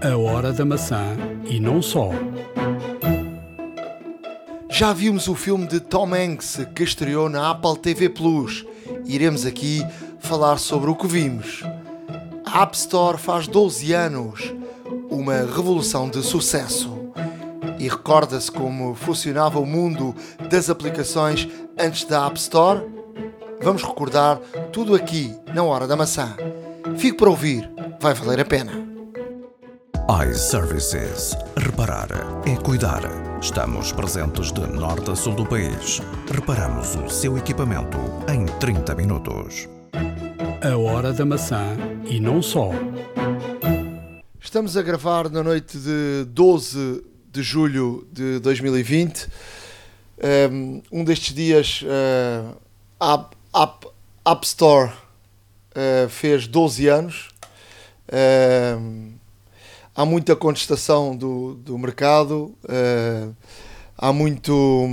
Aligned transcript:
A 0.00 0.16
hora 0.16 0.52
da 0.52 0.64
maçã 0.64 1.16
e 1.44 1.58
não 1.58 1.82
só. 1.82 2.10
Já 4.70 4.92
vimos 4.92 5.26
o 5.26 5.34
filme 5.34 5.66
de 5.66 5.80
Tom 5.80 6.14
Hanks 6.14 6.60
que 6.72 6.84
estreou 6.84 7.28
na 7.28 7.50
Apple 7.50 7.76
TV 7.78 8.08
Plus. 8.08 8.64
Iremos 9.04 9.44
aqui 9.44 9.84
falar 10.20 10.58
sobre 10.58 10.88
o 10.88 10.94
que 10.94 11.08
vimos. 11.08 11.64
A 12.46 12.62
App 12.62 12.76
Store 12.76 13.18
faz 13.18 13.48
12 13.48 13.92
anos, 13.92 14.54
uma 15.10 15.38
revolução 15.38 16.08
de 16.08 16.22
sucesso. 16.22 16.96
E 17.76 17.88
recorda-se 17.88 18.52
como 18.52 18.94
funcionava 18.94 19.58
o 19.58 19.66
mundo 19.66 20.14
das 20.48 20.70
aplicações 20.70 21.48
antes 21.76 22.04
da 22.04 22.24
App 22.24 22.38
Store? 22.38 22.86
Vamos 23.60 23.82
recordar 23.82 24.38
tudo 24.72 24.94
aqui 24.94 25.34
na 25.52 25.64
Hora 25.64 25.88
da 25.88 25.96
Maçã. 25.96 26.36
Fique 26.96 27.16
para 27.16 27.30
ouvir, 27.30 27.68
vai 28.00 28.14
valer 28.14 28.38
a 28.38 28.44
pena 28.44 28.87
iServices. 30.08 31.36
Reparar 31.54 32.08
é 32.46 32.56
cuidar. 32.56 33.02
Estamos 33.42 33.92
presentes 33.92 34.50
de 34.50 34.66
norte 34.66 35.10
a 35.10 35.14
sul 35.14 35.34
do 35.34 35.44
país. 35.44 36.00
Reparamos 36.32 36.94
o 36.94 37.10
seu 37.10 37.36
equipamento 37.36 37.98
em 38.26 38.46
30 38.58 38.94
minutos. 38.94 39.68
A 40.62 40.78
hora 40.78 41.12
da 41.12 41.26
maçã 41.26 41.76
e 42.06 42.18
não 42.18 42.40
só. 42.40 42.70
Estamos 44.40 44.78
a 44.78 44.82
gravar 44.82 45.28
na 45.28 45.42
noite 45.42 45.76
de 45.76 46.24
12 46.28 47.04
de 47.30 47.42
julho 47.42 48.08
de 48.10 48.38
2020. 48.38 49.28
Um 50.90 51.04
destes 51.04 51.34
dias, 51.34 51.82
uh, 51.82 52.56
App, 52.98 53.36
App, 53.54 53.86
App 54.24 54.46
Store 54.46 54.90
uh, 54.90 56.08
fez 56.08 56.46
12 56.46 56.88
anos. 56.88 57.28
Uh, 58.08 59.17
há 59.98 60.04
muita 60.04 60.36
contestação 60.36 61.16
do, 61.16 61.54
do 61.54 61.76
mercado, 61.76 62.54
uh, 62.62 63.34
há 63.96 64.12
muito, 64.12 64.86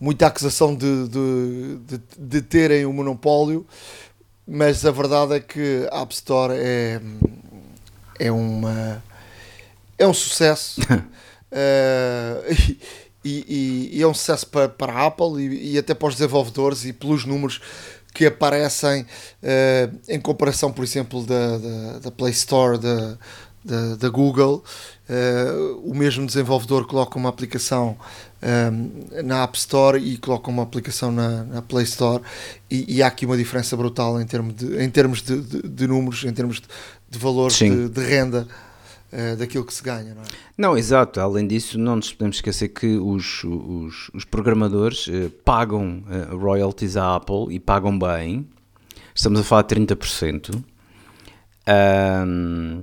muita 0.00 0.28
acusação 0.28 0.74
de, 0.74 1.06
de, 1.08 1.76
de, 1.84 2.02
de, 2.18 2.40
terem 2.40 2.86
um 2.86 2.92
monopólio, 2.94 3.66
mas 4.48 4.86
a 4.86 4.90
verdade 4.90 5.34
é 5.34 5.40
que 5.40 5.86
a 5.92 6.00
App 6.00 6.14
Store 6.14 6.54
é, 6.56 7.02
é, 8.18 8.32
uma, 8.32 9.04
é 9.98 10.06
um 10.06 10.14
sucesso. 10.14 10.80
uh, 10.80 10.96
e, 13.22 13.44
e, 13.46 13.90
e, 13.98 14.02
é 14.02 14.06
um 14.06 14.14
sucesso 14.14 14.46
para, 14.46 14.70
para 14.70 14.94
a 14.94 15.06
Apple 15.06 15.38
e, 15.38 15.74
e 15.74 15.78
até 15.78 15.92
para 15.92 16.08
os 16.08 16.14
desenvolvedores 16.14 16.86
e 16.86 16.94
pelos 16.94 17.26
números 17.26 17.60
que 18.12 18.26
aparecem 18.26 19.02
uh, 19.02 19.98
em 20.08 20.20
comparação, 20.20 20.72
por 20.72 20.84
exemplo, 20.84 21.24
da, 21.24 21.58
da, 21.58 21.98
da 22.00 22.10
Play 22.10 22.32
Store, 22.32 22.78
da, 22.78 23.18
da, 23.64 23.96
da 23.96 24.08
Google, 24.08 24.64
uh, 25.08 25.80
o 25.84 25.94
mesmo 25.94 26.26
desenvolvedor 26.26 26.86
coloca 26.86 27.18
uma 27.18 27.28
aplicação 27.28 27.96
um, 28.42 28.46
ehm, 28.46 29.22
na 29.22 29.42
App 29.42 29.56
Store 29.58 29.98
e 29.98 30.16
coloca 30.16 30.50
uma 30.50 30.62
aplicação 30.62 31.12
na, 31.12 31.44
na 31.44 31.62
Play 31.62 31.84
Store 31.84 32.22
e, 32.70 32.96
e, 32.96 33.02
há 33.02 33.06
aqui 33.06 33.26
uma 33.26 33.36
diferença 33.36 33.76
brutal 33.76 34.20
em 34.20 34.26
termos 34.26 34.54
de, 34.54 34.82
em 34.82 34.88
termos 34.88 35.20
de, 35.20 35.40
de, 35.42 35.68
de 35.68 35.86
números, 35.86 36.24
em 36.24 36.32
termos 36.32 36.56
de, 36.56 36.66
de 37.10 37.18
valor 37.18 37.50
de, 37.50 38.00
renda 38.02 38.48
uh, 39.12 39.36
daquilo 39.36 39.64
que 39.64 39.74
se 39.74 39.82
ganha. 39.82 40.14
Não, 40.14 40.22
é? 40.22 40.26
não, 40.56 40.78
exato. 40.78 41.20
Além 41.20 41.46
disso, 41.46 41.78
não 41.78 41.96
nos 41.96 42.12
podemos 42.14 42.36
esquecer 42.36 42.68
que 42.68 42.96
os, 42.96 43.44
os, 43.44 44.10
os 44.14 44.24
programadores 44.24 45.06
uh, 45.06 45.28
pagam 45.44 46.02
royalties 46.30 46.96
à 46.96 47.16
Apple 47.16 47.54
e 47.54 47.60
pagam 47.60 47.98
bem. 47.98 48.48
Estamos 49.14 49.40
a 49.40 49.44
falar 49.44 49.62
de 49.62 49.74
30%. 49.74 50.64
Um, 51.68 52.82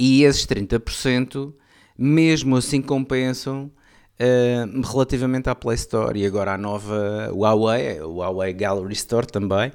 e 0.00 0.24
esses 0.24 0.46
30% 0.46 1.52
mesmo 1.96 2.56
assim 2.56 2.80
compensam 2.80 3.70
uh, 4.18 4.90
relativamente 4.90 5.50
à 5.50 5.54
Play 5.54 5.74
Store 5.74 6.18
e 6.18 6.24
agora 6.24 6.54
à 6.54 6.58
nova 6.58 7.30
Huawei, 7.34 8.00
o 8.00 8.14
Huawei 8.14 8.54
Gallery 8.54 8.94
Store 8.94 9.26
também. 9.26 9.70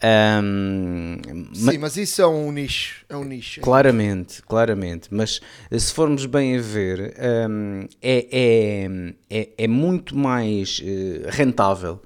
Um, 0.00 1.18
Sim, 1.52 1.78
mas 1.78 1.96
isso 1.96 2.22
é 2.22 2.26
um 2.26 2.52
nicho, 2.52 3.04
é 3.08 3.16
um 3.16 3.24
nicho. 3.24 3.60
Claramente, 3.62 4.42
claramente. 4.42 5.08
Mas 5.10 5.40
se 5.72 5.92
formos 5.92 6.24
bem 6.26 6.56
a 6.56 6.60
ver, 6.60 7.16
um, 7.50 7.88
é, 8.00 8.28
é, 8.30 9.14
é, 9.28 9.48
é, 9.58 9.66
muito 9.66 10.16
mais 10.16 10.78
uh, 10.78 11.30
rentável 11.30 12.00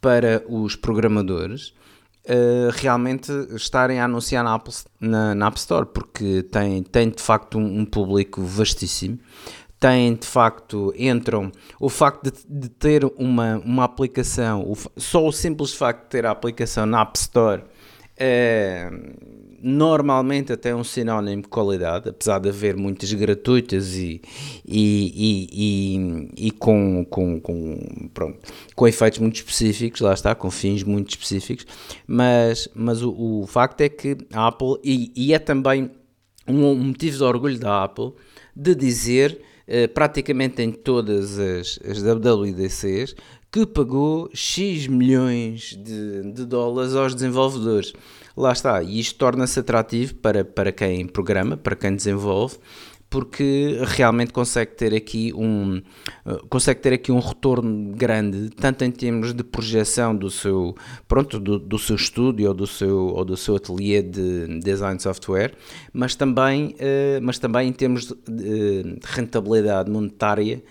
para 0.00 0.42
os 0.48 0.74
programadores 0.74 1.74
uh, 2.26 2.70
realmente 2.72 3.30
estarem 3.54 4.00
a 4.00 4.04
anunciar 4.04 4.44
na, 4.44 4.54
Apple, 4.54 4.74
na, 5.00 5.34
na, 5.34 5.46
App 5.46 5.58
Store, 5.58 5.86
porque 5.86 6.42
tem, 6.44 6.82
tem 6.82 7.10
de 7.10 7.22
facto 7.22 7.58
um, 7.58 7.80
um 7.80 7.84
público 7.84 8.42
vastíssimo. 8.42 9.18
Tem 9.78 10.14
de 10.14 10.26
facto, 10.26 10.92
entram, 10.94 11.50
o 11.78 11.88
facto 11.88 12.30
de, 12.30 12.32
de 12.46 12.68
ter 12.68 13.04
uma, 13.16 13.56
uma 13.64 13.84
aplicação, 13.84 14.60
o, 14.60 14.76
só 15.00 15.26
o 15.26 15.32
simples 15.32 15.72
facto 15.72 16.02
de 16.02 16.08
ter 16.10 16.26
a 16.26 16.30
aplicação 16.30 16.84
na 16.84 17.00
App 17.00 17.18
Store. 17.18 17.62
Uh, 18.20 19.40
normalmente 19.62 20.52
até 20.52 20.74
um 20.74 20.82
sinónimo 20.82 21.42
de 21.42 21.48
qualidade, 21.48 22.08
apesar 22.08 22.38
de 22.38 22.48
haver 22.48 22.76
muitas 22.76 23.12
gratuitas 23.12 23.94
e, 23.94 24.20
e, 24.66 25.98
e, 26.36 26.46
e, 26.46 26.50
com, 26.50 27.04
com, 27.08 27.40
com, 27.40 28.08
pronto, 28.14 28.38
com 28.74 28.88
efeitos 28.88 29.18
muito 29.18 29.36
específicos, 29.36 30.00
lá 30.00 30.14
está, 30.14 30.34
com 30.34 30.50
fins 30.50 30.82
muito 30.82 31.10
específicos, 31.10 31.66
mas, 32.06 32.68
mas 32.74 33.02
o, 33.02 33.42
o 33.42 33.46
facto 33.46 33.82
é 33.82 33.88
que 33.88 34.16
a 34.32 34.46
Apple, 34.46 34.76
e, 34.82 35.12
e 35.14 35.34
é 35.34 35.38
também 35.38 35.90
um 36.48 36.74
motivo 36.74 37.16
de 37.18 37.22
orgulho 37.22 37.58
da 37.58 37.84
Apple, 37.84 38.12
de 38.56 38.74
dizer 38.74 39.40
eh, 39.66 39.86
praticamente 39.86 40.60
em 40.62 40.72
todas 40.72 41.38
as, 41.38 41.78
as 41.88 42.02
WWDCs 42.02 43.14
que 43.50 43.66
pagou 43.66 44.30
X 44.32 44.86
milhões 44.86 45.76
de, 45.76 46.32
de 46.32 46.44
dólares 46.44 46.94
aos 46.94 47.14
desenvolvedores. 47.14 47.92
Lá 48.36 48.52
está, 48.52 48.82
e 48.82 49.00
isto 49.00 49.18
torna-se 49.18 49.58
atrativo 49.58 50.14
para, 50.14 50.44
para 50.44 50.70
quem 50.70 51.06
programa, 51.06 51.56
para 51.56 51.74
quem 51.74 51.94
desenvolve, 51.94 52.58
porque 53.10 53.80
realmente 53.84 54.32
consegue 54.32 54.70
ter 54.76 54.94
aqui 54.94 55.32
um 55.34 55.82
eh, 56.24 56.40
consegue 56.48 56.80
ter 56.80 56.92
aqui 56.92 57.10
um 57.10 57.18
retorno 57.18 57.92
grande 57.92 58.50
tanto 58.50 58.84
em 58.84 58.90
termos 58.92 59.34
de 59.34 59.42
projeção 59.42 60.14
do 60.14 60.30
seu 60.30 60.76
pronto 61.08 61.40
do, 61.40 61.58
do 61.58 61.76
seu 61.76 61.96
estúdio 61.96 62.46
ou 62.46 62.54
do 62.54 62.68
seu 62.68 63.08
ou 63.08 63.24
do 63.24 63.36
seu 63.36 63.56
ateliê 63.56 64.00
de 64.00 64.60
design 64.60 65.00
software 65.00 65.52
mas 65.92 66.14
também 66.14 66.76
uh, 66.76 67.20
mas 67.20 67.36
também 67.40 67.68
em 67.68 67.72
termos 67.72 68.06
de 68.06 69.00
rentabilidade 69.02 69.90
monetária 69.90 70.62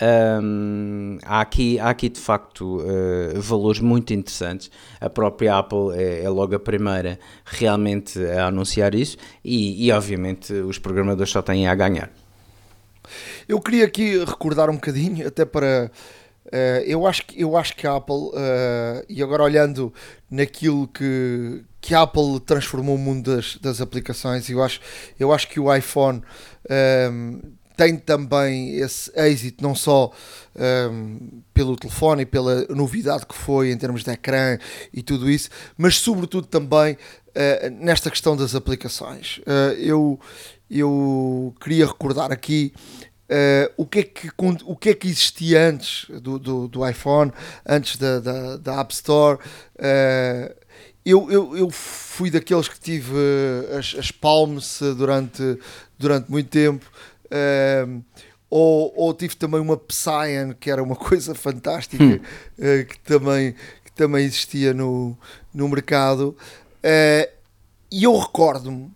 um, 0.00 1.18
há, 1.24 1.40
aqui, 1.40 1.78
há 1.78 1.90
aqui 1.90 2.08
de 2.08 2.20
facto 2.20 2.78
uh, 2.78 3.40
valores 3.40 3.80
muito 3.80 4.12
interessantes. 4.12 4.70
A 5.00 5.10
própria 5.10 5.58
Apple 5.58 5.92
é, 5.94 6.22
é, 6.22 6.28
logo 6.28 6.54
a 6.54 6.60
primeira 6.60 7.18
realmente 7.44 8.24
a 8.24 8.46
anunciar 8.46 8.94
isso 8.94 9.16
e, 9.44 9.86
e, 9.86 9.92
obviamente 9.92 10.52
os 10.52 10.78
programadores 10.78 11.32
só 11.32 11.42
têm 11.42 11.66
a 11.66 11.74
ganhar. 11.74 12.10
Eu 13.48 13.60
queria 13.60 13.86
aqui 13.86 14.22
recordar 14.24 14.70
um 14.70 14.74
bocadinho, 14.74 15.26
até 15.26 15.44
para. 15.44 15.90
Uh, 16.46 16.80
eu, 16.86 17.06
acho 17.06 17.26
que, 17.26 17.42
eu 17.42 17.56
acho 17.56 17.76
que 17.76 17.86
a 17.86 17.96
Apple, 17.96 18.14
uh, 18.14 19.04
e 19.08 19.22
agora 19.22 19.42
olhando 19.42 19.92
naquilo 20.30 20.88
que, 20.88 21.62
que 21.80 21.94
a 21.94 22.02
Apple 22.02 22.40
transformou 22.40 22.94
o 22.94 22.98
mundo 22.98 23.36
das, 23.36 23.56
das 23.56 23.80
aplicações, 23.82 24.48
eu 24.48 24.62
acho, 24.62 24.80
eu 25.20 25.30
acho 25.32 25.48
que 25.48 25.60
o 25.60 25.74
iPhone 25.74 26.22
tem 27.78 27.96
também 27.96 28.74
esse 28.74 29.08
êxito, 29.14 29.62
não 29.62 29.72
só 29.72 30.10
um, 30.90 31.40
pelo 31.54 31.76
telefone 31.76 32.22
e 32.22 32.26
pela 32.26 32.66
novidade 32.70 33.24
que 33.24 33.36
foi 33.36 33.70
em 33.70 33.78
termos 33.78 34.02
de 34.02 34.10
ecrã 34.10 34.58
e 34.92 35.00
tudo 35.00 35.30
isso, 35.30 35.48
mas 35.76 35.96
sobretudo 35.96 36.48
também 36.48 36.94
uh, 36.94 37.70
nesta 37.78 38.10
questão 38.10 38.36
das 38.36 38.56
aplicações. 38.56 39.38
Uh, 39.38 39.78
eu, 39.78 40.20
eu 40.68 41.54
queria 41.60 41.86
recordar 41.86 42.32
aqui 42.32 42.74
Uh, 43.30 43.68
o, 43.76 43.84
que 43.84 43.98
é 43.98 44.02
que, 44.04 44.30
o 44.64 44.74
que 44.74 44.88
é 44.88 44.94
que 44.94 45.06
existia 45.06 45.68
antes 45.68 46.06
do, 46.22 46.38
do, 46.38 46.66
do 46.66 46.88
iPhone, 46.88 47.30
antes 47.68 47.98
da, 47.98 48.20
da, 48.20 48.56
da 48.56 48.80
App 48.80 48.94
Store. 48.94 49.38
Eu, 51.04 51.30
eu, 51.30 51.54
eu, 51.54 51.68
fui 51.68 52.30
daqueles 52.30 52.68
que 52.68 52.80
tive 52.80 53.14
as, 53.78 53.94
as 53.98 54.10
Palms 54.10 54.80
durante, 54.96 55.58
durante 55.98 56.30
muito 56.30 56.48
tempo. 56.48 56.90
Uh, 57.30 58.02
ou, 58.50 58.92
ou 58.96 59.14
tive 59.14 59.36
também 59.36 59.60
uma 59.60 59.76
Psyan, 59.76 60.54
que 60.58 60.70
era 60.70 60.82
uma 60.82 60.96
coisa 60.96 61.34
fantástica, 61.34 62.02
hum. 62.02 62.14
uh, 62.58 62.86
que, 62.86 62.98
também, 63.00 63.54
que 63.84 63.92
também 63.92 64.24
existia 64.24 64.72
no, 64.72 65.16
no 65.52 65.68
mercado. 65.68 66.36
Uh, 66.78 67.28
e 67.90 68.04
eu 68.04 68.16
recordo-me 68.18 68.90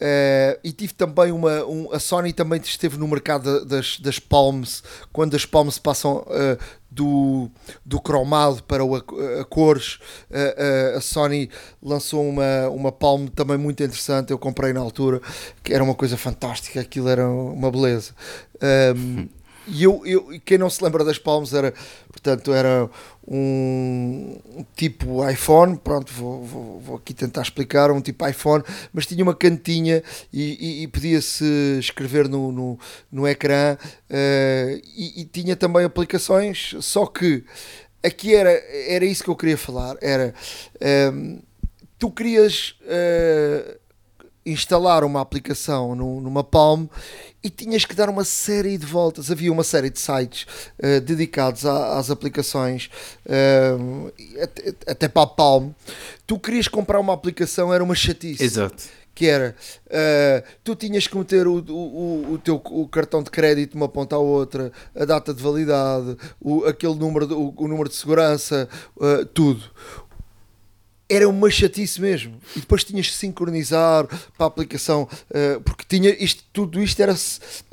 Uh, 0.00 0.58
e 0.64 0.72
tive 0.72 0.94
também 0.94 1.30
uma. 1.30 1.62
Um, 1.66 1.92
a 1.92 1.98
Sony 1.98 2.32
também 2.32 2.58
esteve 2.58 2.96
no 2.96 3.06
mercado 3.06 3.66
das, 3.66 4.00
das 4.00 4.18
Palms, 4.18 4.82
quando 5.12 5.36
as 5.36 5.44
Palms 5.44 5.78
passam 5.78 6.24
uh, 6.26 6.58
do, 6.90 7.50
do 7.84 8.00
cromado 8.00 8.62
para 8.62 8.82
o, 8.82 8.96
a, 8.96 9.02
a 9.40 9.44
cores. 9.44 9.98
Uh, 10.30 10.96
a 10.96 11.00
Sony 11.02 11.50
lançou 11.82 12.26
uma, 12.26 12.68
uma 12.70 12.90
Palm 12.90 13.26
também 13.26 13.58
muito 13.58 13.82
interessante. 13.82 14.30
Eu 14.30 14.38
comprei 14.38 14.72
na 14.72 14.80
altura, 14.80 15.20
que 15.62 15.74
era 15.74 15.84
uma 15.84 15.94
coisa 15.94 16.16
fantástica, 16.16 16.80
aquilo 16.80 17.08
era 17.10 17.28
uma 17.28 17.70
beleza. 17.70 18.14
Um, 18.96 19.28
e 19.66 19.84
eu, 19.84 20.02
eu, 20.04 20.40
quem 20.44 20.58
não 20.58 20.70
se 20.70 20.82
lembra 20.82 21.04
das 21.04 21.18
Palms 21.18 21.52
era, 21.52 21.72
portanto, 22.10 22.52
era 22.52 22.88
um, 23.26 24.38
tipo 24.74 25.28
iPhone, 25.28 25.76
pronto, 25.76 26.12
vou, 26.12 26.44
vou, 26.44 26.80
vou, 26.80 26.96
aqui 26.96 27.14
tentar 27.14 27.42
explicar, 27.42 27.90
um 27.90 28.00
tipo 28.00 28.26
iPhone, 28.26 28.64
mas 28.92 29.06
tinha 29.06 29.22
uma 29.22 29.34
cantinha 29.34 30.02
e, 30.32 30.80
e, 30.80 30.82
e 30.82 30.88
podia-se 30.88 31.44
escrever 31.78 32.28
no, 32.28 32.50
no, 32.50 32.78
no 33.12 33.28
ecrã 33.28 33.76
uh, 33.76 34.80
e, 34.96 35.22
e, 35.22 35.24
tinha 35.24 35.54
também 35.54 35.84
aplicações, 35.84 36.74
só 36.80 37.06
que 37.06 37.44
aqui 38.02 38.34
era, 38.34 38.50
era 38.88 39.04
isso 39.04 39.22
que 39.22 39.30
eu 39.30 39.36
queria 39.36 39.58
falar, 39.58 39.96
era 40.00 40.34
um, 41.12 41.38
eh, 41.38 41.42
tu 41.98 42.10
querias 42.10 42.76
uh, 42.82 43.79
instalar 44.44 45.04
uma 45.04 45.20
aplicação 45.20 45.94
no, 45.94 46.20
numa 46.20 46.42
Palm 46.42 46.86
e 47.42 47.50
tinhas 47.50 47.84
que 47.84 47.94
dar 47.94 48.08
uma 48.08 48.24
série 48.24 48.76
de 48.76 48.86
voltas. 48.86 49.30
Havia 49.30 49.52
uma 49.52 49.64
série 49.64 49.90
de 49.90 49.98
sites 49.98 50.46
uh, 50.78 51.00
dedicados 51.00 51.64
a, 51.66 51.98
às 51.98 52.10
aplicações, 52.10 52.90
uh, 53.26 54.12
até, 54.42 54.74
até, 54.86 55.08
para 55.08 55.22
a 55.22 55.26
Palm. 55.26 55.70
Tu 56.26 56.38
querias 56.38 56.68
comprar 56.68 57.00
uma 57.00 57.12
aplicação, 57.12 57.72
era 57.72 57.82
uma 57.82 57.94
chatice. 57.94 58.42
Exato. 58.42 58.82
Que 59.14 59.26
era, 59.26 59.54
uh, 59.86 60.48
tu 60.64 60.74
tinhas 60.74 61.06
que 61.06 61.16
meter 61.16 61.46
o, 61.46 61.58
o, 61.58 62.32
o 62.34 62.38
teu 62.38 62.62
o 62.64 62.88
cartão 62.88 63.22
de 63.22 63.30
crédito 63.30 63.72
de 63.72 63.76
uma 63.76 63.88
ponta 63.88 64.16
à 64.16 64.18
outra, 64.18 64.72
a 64.94 65.04
data 65.04 65.34
de 65.34 65.42
validade, 65.42 66.16
o, 66.40 66.64
aquele 66.64 66.94
número, 66.94 67.26
o, 67.38 67.54
o 67.54 67.68
número 67.68 67.88
de 67.88 67.96
segurança, 67.96 68.68
tudo 69.34 69.62
era 71.10 71.28
uma 71.28 71.50
chatice 71.50 72.00
mesmo. 72.00 72.40
E 72.56 72.60
depois 72.60 72.84
tinhas 72.84 73.08
que 73.08 73.14
sincronizar 73.14 74.06
para 74.06 74.46
a 74.46 74.46
aplicação, 74.46 75.02
uh, 75.02 75.60
porque 75.62 75.84
tinha 75.86 76.10
isto, 76.22 76.44
tudo 76.52 76.80
isto 76.80 77.00
era, 77.02 77.14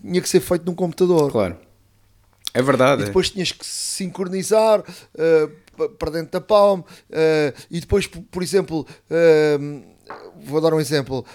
tinha 0.01 0.21
que 0.21 0.27
ser 0.27 0.39
feito 0.39 0.65
num 0.65 0.73
computador. 0.73 1.31
Claro. 1.31 1.57
É 2.53 2.61
verdade. 2.61 3.03
E 3.03 3.05
depois 3.05 3.29
tinhas 3.29 3.51
que 3.51 3.63
sincronizar 3.63 4.79
uh, 4.79 5.87
para 5.99 6.09
dentro 6.09 6.31
da 6.31 6.41
Palm. 6.41 6.79
Uh, 6.79 7.53
e 7.69 7.79
depois, 7.79 8.07
por, 8.07 8.21
por 8.23 8.41
exemplo, 8.41 8.85
vou 10.43 10.61
dar 10.61 10.73
um 10.73 10.79
exemplo: 10.79 11.25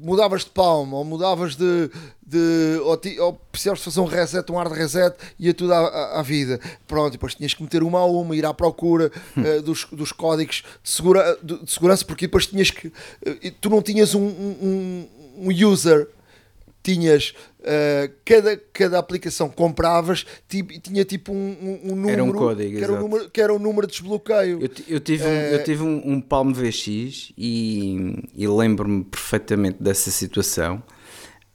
mudavas 0.00 0.44
de 0.44 0.50
Palm 0.50 0.92
ou 0.92 1.04
mudavas 1.04 1.56
de, 1.56 1.90
de 2.32 2.80
ou, 2.84 2.96
ti, 2.96 3.18
ou 3.20 3.34
precisavas 3.50 3.82
fazer 3.82 4.00
um 4.00 4.04
reset, 4.04 4.50
um 4.50 4.56
hard 4.56 4.72
reset, 4.72 5.14
ia 5.38 5.52
tudo 5.52 5.72
à, 5.72 5.78
à, 5.78 6.20
à, 6.20 6.22
vida. 6.22 6.60
Pronto, 6.86 7.12
depois 7.12 7.34
tinhas 7.34 7.54
que 7.54 7.62
meter 7.62 7.82
uma 7.82 8.00
a 8.00 8.06
uma, 8.06 8.34
ir 8.34 8.46
à 8.46 8.54
procura 8.54 9.10
uh, 9.36 9.62
dos, 9.62 9.86
dos 9.92 10.12
códigos 10.12 10.64
de, 10.82 10.90
segura, 10.90 11.38
de, 11.42 11.58
de, 11.64 11.70
segurança, 11.70 12.04
porque 12.04 12.26
depois 12.26 12.46
tinhas 12.46 12.70
que. 12.70 12.88
Uh, 12.88 12.92
tu 13.60 13.68
não 13.68 13.82
tinhas 13.82 14.14
um, 14.14 14.26
um, 14.26 15.08
um 15.36 15.66
user 15.66 16.08
tinhas 16.82 17.32
uh, 17.60 18.12
cada, 18.24 18.56
cada 18.72 18.98
aplicação 18.98 19.48
compravas 19.48 20.26
tinha 20.48 21.04
tipo 21.04 21.32
um, 21.32 21.80
um, 21.84 21.96
número 21.96 22.10
era 22.10 22.24
um 22.24 22.32
código, 22.32 22.76
que, 22.76 22.84
era 22.84 22.92
o 22.92 22.98
número 22.98 23.30
que 23.30 23.40
era 23.40 23.54
o 23.54 23.58
número 23.58 23.86
de 23.86 23.92
desbloqueio. 23.92 24.60
Eu, 24.60 24.70
eu 24.88 25.00
tive, 25.00 25.24
uh, 25.24 25.28
um, 25.28 25.30
eu 25.30 25.64
tive 25.64 25.82
um, 25.82 26.12
um 26.12 26.20
Palm 26.20 26.52
VX 26.52 27.32
e, 27.38 28.28
e 28.34 28.46
lembro-me 28.46 29.04
perfeitamente 29.04 29.82
dessa 29.82 30.10
situação 30.10 30.82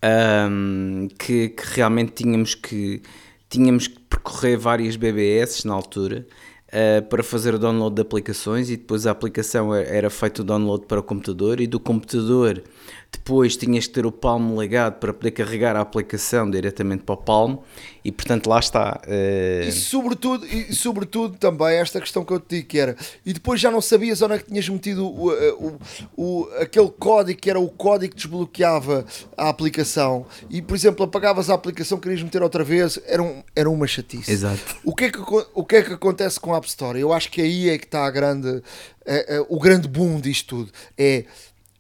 um, 0.04 1.08
que, 1.18 1.50
que, 1.50 1.64
realmente 1.76 2.12
tínhamos 2.12 2.56
que, 2.56 3.02
tínhamos 3.50 3.88
que 3.88 4.00
percorrer 4.00 4.58
várias 4.58 4.96
BBS 4.96 5.66
na 5.66 5.74
altura 5.74 6.28
uh, 6.68 7.06
para 7.08 7.24
fazer 7.24 7.56
o 7.56 7.60
download 7.60 7.96
de 7.96 8.02
aplicações 8.02 8.70
e 8.70 8.78
depois 8.78 9.08
a 9.08 9.12
aplicação 9.12 9.74
era 9.74 10.10
feito 10.10 10.40
o 10.40 10.44
download 10.44 10.86
para 10.86 11.00
o 11.00 11.04
computador 11.04 11.60
e 11.60 11.68
do 11.68 11.80
computador 11.80 12.64
depois 13.12 13.58
tinhas 13.58 13.88
que 13.88 13.94
ter 13.94 14.06
o 14.06 14.12
Palm 14.12 14.60
ligado 14.60 15.00
para 15.00 15.14
poder 15.14 15.32
carregar 15.32 15.76
a 15.76 15.82
aplicação 15.82 16.50
diretamente 16.50 17.04
para 17.04 17.14
o 17.14 17.18
Palm 17.18 17.58
e 18.04 18.12
portanto 18.12 18.48
lá 18.48 18.60
está. 18.60 19.02
Uh... 19.06 19.68
E, 19.68 19.72
sobretudo, 19.72 20.46
e 20.46 20.74
sobretudo 20.74 21.38
também 21.38 21.76
esta 21.76 22.00
questão 22.00 22.24
que 22.24 22.32
eu 22.32 22.40
te 22.40 22.56
digo 22.56 22.68
que 22.68 22.80
era, 22.80 22.96
e 23.26 23.34
depois 23.34 23.60
já 23.60 23.70
não 23.70 23.82
sabias 23.82 24.22
onde 24.22 24.36
é 24.36 24.38
que 24.38 24.46
tinhas 24.46 24.68
metido 24.70 25.06
o, 25.06 25.32
o, 25.32 25.80
o, 26.16 26.50
aquele 26.60 26.90
código 26.90 27.40
que 27.40 27.50
era 27.50 27.60
o 27.60 27.70
código 27.70 28.16
que 28.16 28.22
desbloqueava 28.22 29.06
a 29.36 29.50
aplicação 29.50 30.26
e 30.50 30.62
por 30.62 30.76
exemplo 30.76 31.06
apagavas 31.06 31.50
a 31.50 31.54
aplicação, 31.54 32.00
querias 32.00 32.24
meter 32.24 32.42
outra 32.42 32.64
vez, 32.64 33.00
era, 33.06 33.22
um, 33.22 33.44
era 33.56 33.70
uma 33.70 33.88
chatice. 33.88 34.32
Exato. 34.32 34.78
O 34.84 34.96
que, 34.96 35.06
é 35.06 35.12
que, 35.12 35.20
o 35.54 35.66
que 35.66 35.76
é 35.76 35.82
que 35.82 35.94
acontece 35.94 36.40
com 36.40 36.54
a 36.54 36.58
App 36.58 36.68
Store? 36.68 37.00
Eu 37.00 37.12
acho 37.12 37.30
que 37.30 37.42
aí 37.42 37.70
é 37.70 37.78
que 37.78 37.86
está 37.86 38.06
a 38.06 38.12
grande, 38.12 38.62
é, 39.06 39.46
o 39.50 39.60
grande 39.60 39.88
boom 39.88 40.20
disto 40.22 40.58
tudo. 40.58 40.72
É 40.98 41.26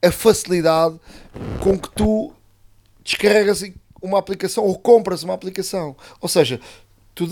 a 0.02 0.12
facilidade 0.12 1.00
com 1.62 1.78
que 1.78 1.90
tu 1.92 2.34
descarregas 3.04 3.64
uma 4.02 4.20
aplicação 4.20 4.64
ou 4.64 4.78
compras 4.78 5.24
uma 5.24 5.34
aplicação. 5.34 5.96
Ou 6.22 6.30
seja, 6.30 6.60
tu, 7.16 7.28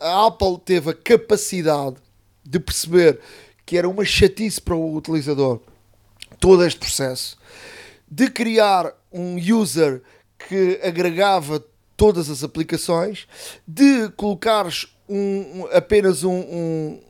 a, 0.00 0.06
a 0.06 0.26
Apple 0.26 0.58
teve 0.64 0.90
a 0.90 0.94
capacidade 0.94 1.96
de 2.44 2.58
perceber 2.58 3.20
que 3.64 3.76
era 3.76 3.88
uma 3.88 4.04
chatice 4.04 4.60
para 4.60 4.74
o 4.74 4.96
utilizador 4.96 5.60
todo 6.38 6.64
este 6.64 6.80
processo, 6.80 7.38
de 8.10 8.28
criar 8.28 8.92
um 9.12 9.36
user 9.36 10.02
que 10.48 10.80
agregava 10.82 11.64
todas 11.96 12.28
as 12.28 12.42
aplicações, 12.42 13.28
de 13.66 14.08
colocares 14.16 14.88
um, 15.08 15.66
apenas 15.72 16.24
um, 16.24 16.32
um 16.32 17.00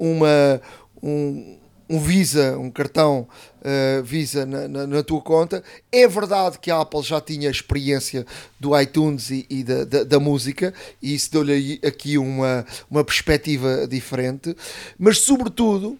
uma, 0.00 0.62
um, 1.02 1.58
um 1.88 2.00
Visa, 2.00 2.58
um 2.58 2.70
cartão 2.70 3.28
uh, 3.60 4.02
Visa 4.02 4.44
na, 4.46 4.68
na, 4.68 4.86
na, 4.86 5.02
tua 5.02 5.20
conta. 5.20 5.62
É 5.90 6.06
verdade 6.06 6.58
que 6.58 6.70
a 6.70 6.80
Apple 6.80 7.02
já 7.02 7.20
tinha 7.20 7.50
experiência 7.50 8.26
do 8.58 8.78
iTunes 8.78 9.30
e, 9.30 9.46
e 9.48 9.64
da, 9.64 9.84
da, 9.84 10.04
da, 10.04 10.20
música, 10.20 10.74
e 11.02 11.14
isso 11.14 11.30
deu-lhe 11.32 11.80
aqui 11.84 12.18
uma, 12.18 12.64
uma 12.90 13.04
perspectiva 13.04 13.86
diferente, 13.86 14.56
mas 14.98 15.18
sobretudo 15.18 15.98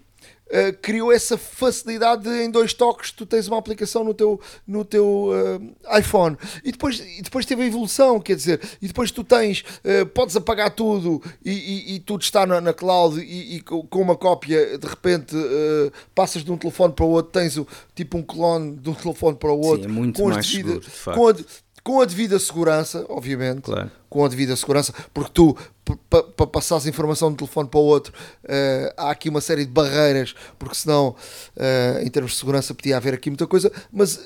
uh, 0.51 0.77
criou 0.81 1.13
essa 1.13 1.39
facilidade 1.39 2.25
de, 2.25 2.43
em 2.43 2.51
dois 2.51 2.75
toques 2.75 3.11
tu 3.11 3.25
tens 3.25 3.49
uma 3.49 3.59
aplicação 3.59 4.05
no 4.05 4.13
teu, 4.13 4.41
no 4.67 4.85
teu 4.85 5.31
uh, 5.31 5.99
iPhone. 5.99 6.37
E 6.65 6.73
depois, 6.73 7.01
e 7.01 7.23
depois 7.23 7.47
teve 7.47 7.63
a 7.63 7.67
evolução, 7.67 8.21
quer 8.21 8.37
dizer, 8.37 8.61
e 8.81 8.87
depois 8.87 9.11
tu 9.11 9.25
tens, 9.25 9.61
uh, 9.61 10.07
podes 10.07 10.37
apagar 10.37 10.71
tudo 10.71 11.23
e, 11.45 11.51
e, 11.51 11.95
e 11.95 12.01
tudo 12.01 12.23
está 12.23 12.47
na, 12.47 12.61
na 12.61 12.73
cloud 12.73 13.21
e, 13.21 13.57
e, 13.57 13.61
com 13.61 14.01
uma 14.01 14.17
cópia 14.17 14.79
de 14.79 14.87
repente 14.87 15.35
passas 16.15 16.45
de 16.45 16.51
um 16.51 16.57
telefone 16.57 16.93
para 16.93 17.05
o 17.05 17.11
outro, 17.11 17.33
tens 17.33 17.57
o, 17.57 17.67
tipo 17.95 18.19
um 18.19 18.23
clone 18.23 18.77
de 18.77 18.91
um 18.91 18.95
telefone 18.95 19.37
para 19.37 19.51
o 19.51 19.61
outro 19.61 19.89
Sim, 19.89 19.95
é 19.95 19.99
muito 19.99 20.21
com, 20.21 20.29
mais 20.29 20.47
seguro, 20.47 20.83
a, 21.07 21.45
com 21.83 22.01
a 22.01 22.05
devida 22.05 22.39
segurança, 22.39 23.05
obviamente, 23.09 23.63
claro. 23.63 23.91
com 24.09 24.25
a 24.25 24.29
devida 24.29 24.55
segurança, 24.57 24.93
porque 25.15 25.31
tu, 25.33 25.57
para 26.09 26.23
pa 26.23 26.47
passares 26.47 26.87
informação 26.87 27.31
de 27.31 27.39
telefone 27.39 27.69
para 27.69 27.81
o 27.81 27.85
outro, 27.85 28.13
uh, 28.45 28.93
há 28.97 29.11
aqui 29.11 29.29
uma 29.29 29.41
série 29.41 29.65
de 29.65 29.73
barreiras, 29.73 30.35
porque 30.59 30.75
senão, 30.75 31.17
uh, 31.57 32.05
em 32.05 32.09
termos 32.09 32.33
de 32.33 32.39
segurança, 32.39 32.75
podia 32.75 32.97
haver 32.97 33.15
aqui 33.15 33.31
muita 33.31 33.47
coisa, 33.47 33.73
mas 33.93 34.17
uh, 34.17 34.21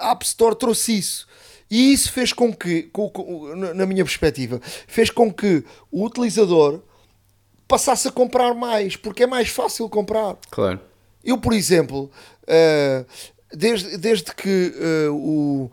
a 0.00 0.10
App 0.12 0.24
Store 0.24 0.56
trouxe 0.56 0.98
isso. 0.98 1.26
E 1.70 1.92
isso 1.92 2.12
fez 2.12 2.32
com 2.32 2.54
que, 2.54 2.84
com, 2.84 3.08
com, 3.10 3.54
na 3.56 3.86
minha 3.86 4.04
perspectiva, 4.04 4.60
fez 4.86 5.10
com 5.10 5.32
que 5.32 5.64
o 5.90 6.04
utilizador 6.04 6.80
passasse 7.66 8.06
a 8.06 8.12
comprar 8.12 8.54
mais, 8.54 8.96
porque 8.96 9.24
é 9.24 9.26
mais 9.26 9.48
fácil 9.48 9.88
comprar. 9.88 10.36
Claro. 10.50 10.78
Eu, 11.24 11.38
por 11.38 11.54
exemplo, 11.54 12.10
desde, 13.50 13.96
desde 13.96 14.34
que 14.34 14.74
o, 15.10 15.70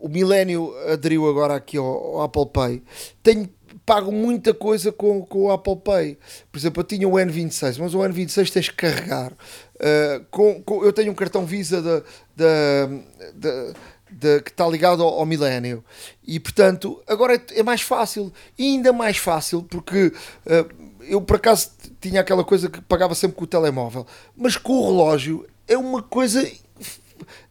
o 0.00 0.08
Milênio 0.08 0.74
aderiu 0.90 1.28
agora 1.28 1.54
aqui 1.54 1.76
ao, 1.76 1.86
ao, 1.86 2.22
Apple 2.22 2.46
Pay, 2.46 2.82
tenho 3.22 3.48
pago 3.84 4.12
muita 4.12 4.52
coisa 4.52 4.92
com, 4.92 5.24
com 5.24 5.44
o 5.44 5.50
Apple 5.50 5.76
Pay. 5.76 6.18
Por 6.52 6.58
exemplo, 6.58 6.80
eu 6.80 6.84
tinha 6.84 7.08
o 7.08 7.12
N26, 7.12 7.78
mas 7.78 7.94
o 7.94 7.98
N26 7.98 8.50
tens 8.50 8.68
que 8.68 8.76
carregar. 8.76 9.32
Uh, 9.32 10.24
com, 10.30 10.62
com, 10.62 10.84
eu 10.84 10.92
tenho 10.92 11.10
um 11.10 11.14
cartão 11.14 11.46
Visa 11.46 11.80
de, 11.80 12.02
de, 12.36 13.74
de, 14.10 14.42
que 14.42 14.50
está 14.50 14.66
ligado 14.68 15.02
ao, 15.02 15.20
ao 15.20 15.26
Milênio 15.26 15.84
e 16.26 16.40
portanto 16.40 17.00
agora 17.06 17.36
é, 17.36 17.60
é, 17.60 17.62
mais 17.62 17.80
fácil 17.80 18.32
ainda 18.58 18.92
mais 18.92 19.18
fácil 19.18 19.62
porque 19.62 20.06
uh, 20.08 20.88
eu 21.02 21.20
por 21.22 21.36
acaso 21.36 21.70
tinha 22.00 22.20
aquela 22.20 22.42
coisa 22.42 22.68
que 22.68 22.80
pagava 22.80 23.14
sempre 23.14 23.36
com 23.36 23.44
o 23.44 23.46
telemóvel, 23.46 24.04
mas 24.36 24.56
com 24.56 24.72
o 24.72 24.86
relógio 24.86 25.46
é 25.68 25.76
uma 25.76 26.02
coisa 26.02 26.44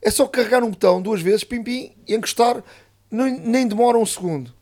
é 0.01 0.11
só 0.11 0.27
carregar 0.27 0.63
um 0.63 0.69
botão 0.69 1.01
duas 1.01 1.21
vezes, 1.21 1.43
pim 1.43 1.63
pim, 1.63 1.91
e 2.07 2.15
encostar, 2.15 2.63
nem, 3.09 3.39
nem 3.39 3.67
demora 3.67 3.97
um 3.97 4.05
segundo. 4.05 4.53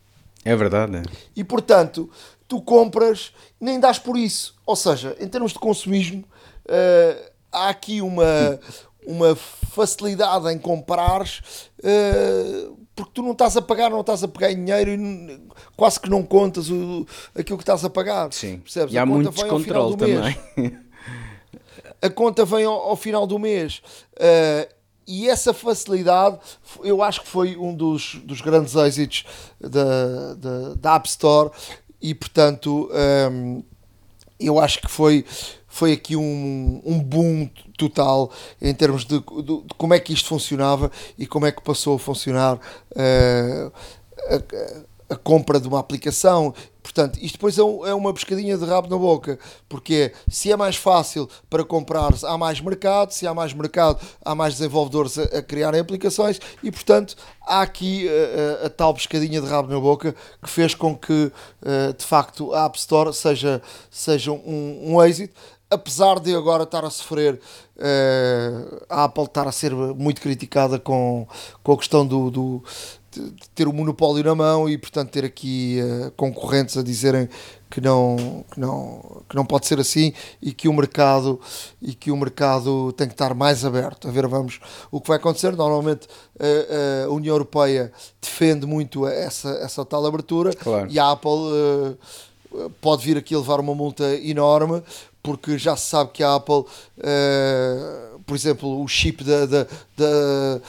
É 0.44 0.54
verdade. 0.54 0.98
É. 0.98 1.02
E 1.34 1.42
portanto, 1.42 2.10
tu 2.46 2.60
compras, 2.60 3.32
nem 3.60 3.80
dás 3.80 3.98
por 3.98 4.16
isso. 4.16 4.54
Ou 4.64 4.76
seja, 4.76 5.16
em 5.20 5.28
termos 5.28 5.52
de 5.52 5.58
consumismo, 5.58 6.24
uh, 6.66 7.30
há 7.50 7.68
aqui 7.68 8.00
uma, 8.00 8.60
uma 9.06 9.34
facilidade 9.36 10.48
em 10.52 10.58
comprares 10.58 11.68
uh, 11.80 12.76
porque 12.96 13.10
tu 13.12 13.22
não 13.22 13.32
estás 13.32 13.56
a 13.58 13.62
pagar, 13.62 13.90
não 13.90 14.00
estás 14.00 14.24
a 14.24 14.28
pegar 14.28 14.50
em 14.50 14.64
dinheiro 14.64 14.90
e 14.90 15.40
quase 15.76 16.00
que 16.00 16.08
não 16.08 16.22
contas 16.22 16.70
o, 16.70 17.06
aquilo 17.34 17.58
que 17.58 17.62
estás 17.62 17.84
a 17.84 17.90
pagar. 17.90 18.32
Sim. 18.32 18.58
Percebes? 18.58 18.94
E 18.94 18.98
há 18.98 19.04
muito 19.04 19.30
descontrole 19.30 19.96
também. 19.96 20.78
a 22.00 22.08
conta 22.08 22.44
vem 22.46 22.64
ao, 22.64 22.72
ao 22.72 22.96
final 22.96 23.26
do 23.26 23.38
mês. 23.38 23.82
Uh, 24.14 24.75
e 25.06 25.28
essa 25.28 25.54
facilidade, 25.54 26.38
eu 26.82 27.02
acho 27.02 27.22
que 27.22 27.28
foi 27.28 27.56
um 27.56 27.74
dos, 27.74 28.16
dos 28.24 28.40
grandes 28.40 28.74
êxitos 28.74 29.24
da, 29.60 30.34
da, 30.34 30.74
da 30.74 30.94
App 30.96 31.08
Store. 31.08 31.50
E, 32.02 32.14
portanto, 32.14 32.90
um, 33.32 33.62
eu 34.38 34.58
acho 34.58 34.80
que 34.80 34.90
foi, 34.90 35.24
foi 35.68 35.92
aqui 35.92 36.16
um, 36.16 36.82
um 36.84 36.98
boom 36.98 37.48
total 37.78 38.30
em 38.60 38.74
termos 38.74 39.04
de, 39.04 39.18
de, 39.18 39.42
de, 39.42 39.74
como 39.76 39.94
é 39.94 40.00
que 40.00 40.12
isto 40.12 40.28
funcionava 40.28 40.90
e 41.16 41.26
como 41.26 41.46
é 41.46 41.52
que 41.52 41.62
passou 41.62 41.96
a 41.96 41.98
funcionar 41.98 42.56
uh, 42.56 43.72
a, 44.28 44.34
a, 44.34 44.95
compra 45.14 45.60
de 45.60 45.68
uma 45.68 45.78
aplicação. 45.78 46.52
Portanto, 46.82 47.18
isto 47.20 47.34
depois 47.34 47.58
é, 47.58 47.62
um, 47.62 47.86
é, 47.86 47.94
uma 47.94 48.14
pescadinha 48.14 48.56
de 48.56 48.64
rabo 48.64 48.88
na 48.88 48.96
boca, 48.96 49.38
porque 49.68 50.12
se 50.28 50.52
é 50.52 50.56
mais 50.56 50.76
fácil 50.76 51.28
para 51.50 51.64
comprar, 51.64 52.12
há 52.24 52.38
mais 52.38 52.60
mercado, 52.60 53.10
se 53.10 53.26
há 53.26 53.34
mais 53.34 53.52
mercado, 53.52 54.00
há 54.24 54.34
mais 54.34 54.54
desenvolvedores 54.54 55.18
a, 55.18 55.24
a 55.24 55.42
criarem 55.42 55.80
aplicações 55.80 56.40
e, 56.62 56.70
portanto, 56.70 57.16
há 57.44 57.60
aqui 57.60 58.08
a, 58.08 58.12
eh, 58.12 58.58
a, 58.62 58.66
a, 58.66 58.70
tal 58.70 58.94
pescadinha 58.94 59.40
de 59.40 59.48
rabo 59.48 59.72
na 59.72 59.80
boca 59.80 60.14
que 60.42 60.48
fez 60.48 60.74
com 60.74 60.96
que, 60.96 61.12
uh, 61.62 61.92
de 61.96 62.04
facto, 62.04 62.54
a 62.54 62.66
App 62.66 62.78
Store 62.78 63.12
seja, 63.12 63.60
seja 63.90 64.30
um, 64.32 64.94
um 64.94 65.02
êxito. 65.02 65.34
Apesar 65.68 66.20
de 66.20 66.32
agora 66.32 66.62
estar 66.62 66.84
a 66.84 66.90
sofrer, 66.90 67.40
uh, 67.76 68.84
a 68.88 69.04
Apple 69.04 69.24
estar 69.24 69.48
a 69.48 69.52
ser 69.52 69.72
muito 69.74 70.20
criticada 70.20 70.78
com, 70.78 71.26
com 71.64 71.72
a 71.72 71.76
questão 71.76 72.06
do, 72.06 72.30
do, 72.30 72.64
ter 73.54 73.68
o 73.68 73.72
monopólio 73.72 74.24
na 74.24 74.34
mão 74.34 74.68
e 74.68 74.76
portanto 74.78 75.10
ter 75.10 75.24
aqui 75.24 75.78
uh, 75.80 76.10
concorrentes 76.12 76.76
a 76.76 76.82
dizerem 76.82 77.28
que 77.70 77.80
não, 77.80 78.44
que, 78.52 78.60
não, 78.60 79.22
que 79.28 79.34
não 79.34 79.44
pode 79.44 79.66
ser 79.66 79.80
assim 79.80 80.12
e 80.40 80.52
que 80.52 80.68
o 80.68 80.72
mercado 80.72 81.40
e 81.80 81.94
que 81.94 82.10
o 82.10 82.16
mercado 82.16 82.92
tem 82.92 83.06
que 83.06 83.14
estar 83.14 83.34
mais 83.34 83.64
aberto 83.64 84.08
a 84.08 84.10
ver 84.10 84.26
vamos 84.26 84.60
o 84.90 85.00
que 85.00 85.08
vai 85.08 85.16
acontecer 85.16 85.54
normalmente 85.56 86.06
uh, 86.06 87.06
uh, 87.08 87.10
a 87.10 87.14
União 87.14 87.34
Europeia 87.34 87.92
defende 88.20 88.66
muito 88.66 89.06
essa, 89.06 89.50
essa 89.62 89.84
tal 89.84 90.04
abertura 90.06 90.52
claro. 90.54 90.90
e 90.90 90.98
a 90.98 91.10
Apple 91.10 91.98
pode 92.80 93.04
vir 93.04 93.18
aqui 93.18 93.34
a 93.34 93.38
levar 93.38 93.60
uma 93.60 93.74
multa 93.74 94.04
enorme 94.16 94.82
porque 95.22 95.58
já 95.58 95.76
se 95.76 95.88
sabe 95.88 96.12
que 96.12 96.22
a 96.22 96.36
Apple 96.36 96.64
por 98.26 98.34
exemplo, 98.36 98.82
o 98.82 98.88
chip 98.88 99.22
da, 99.22 99.46
da, 99.46 99.64
da, 99.96 100.60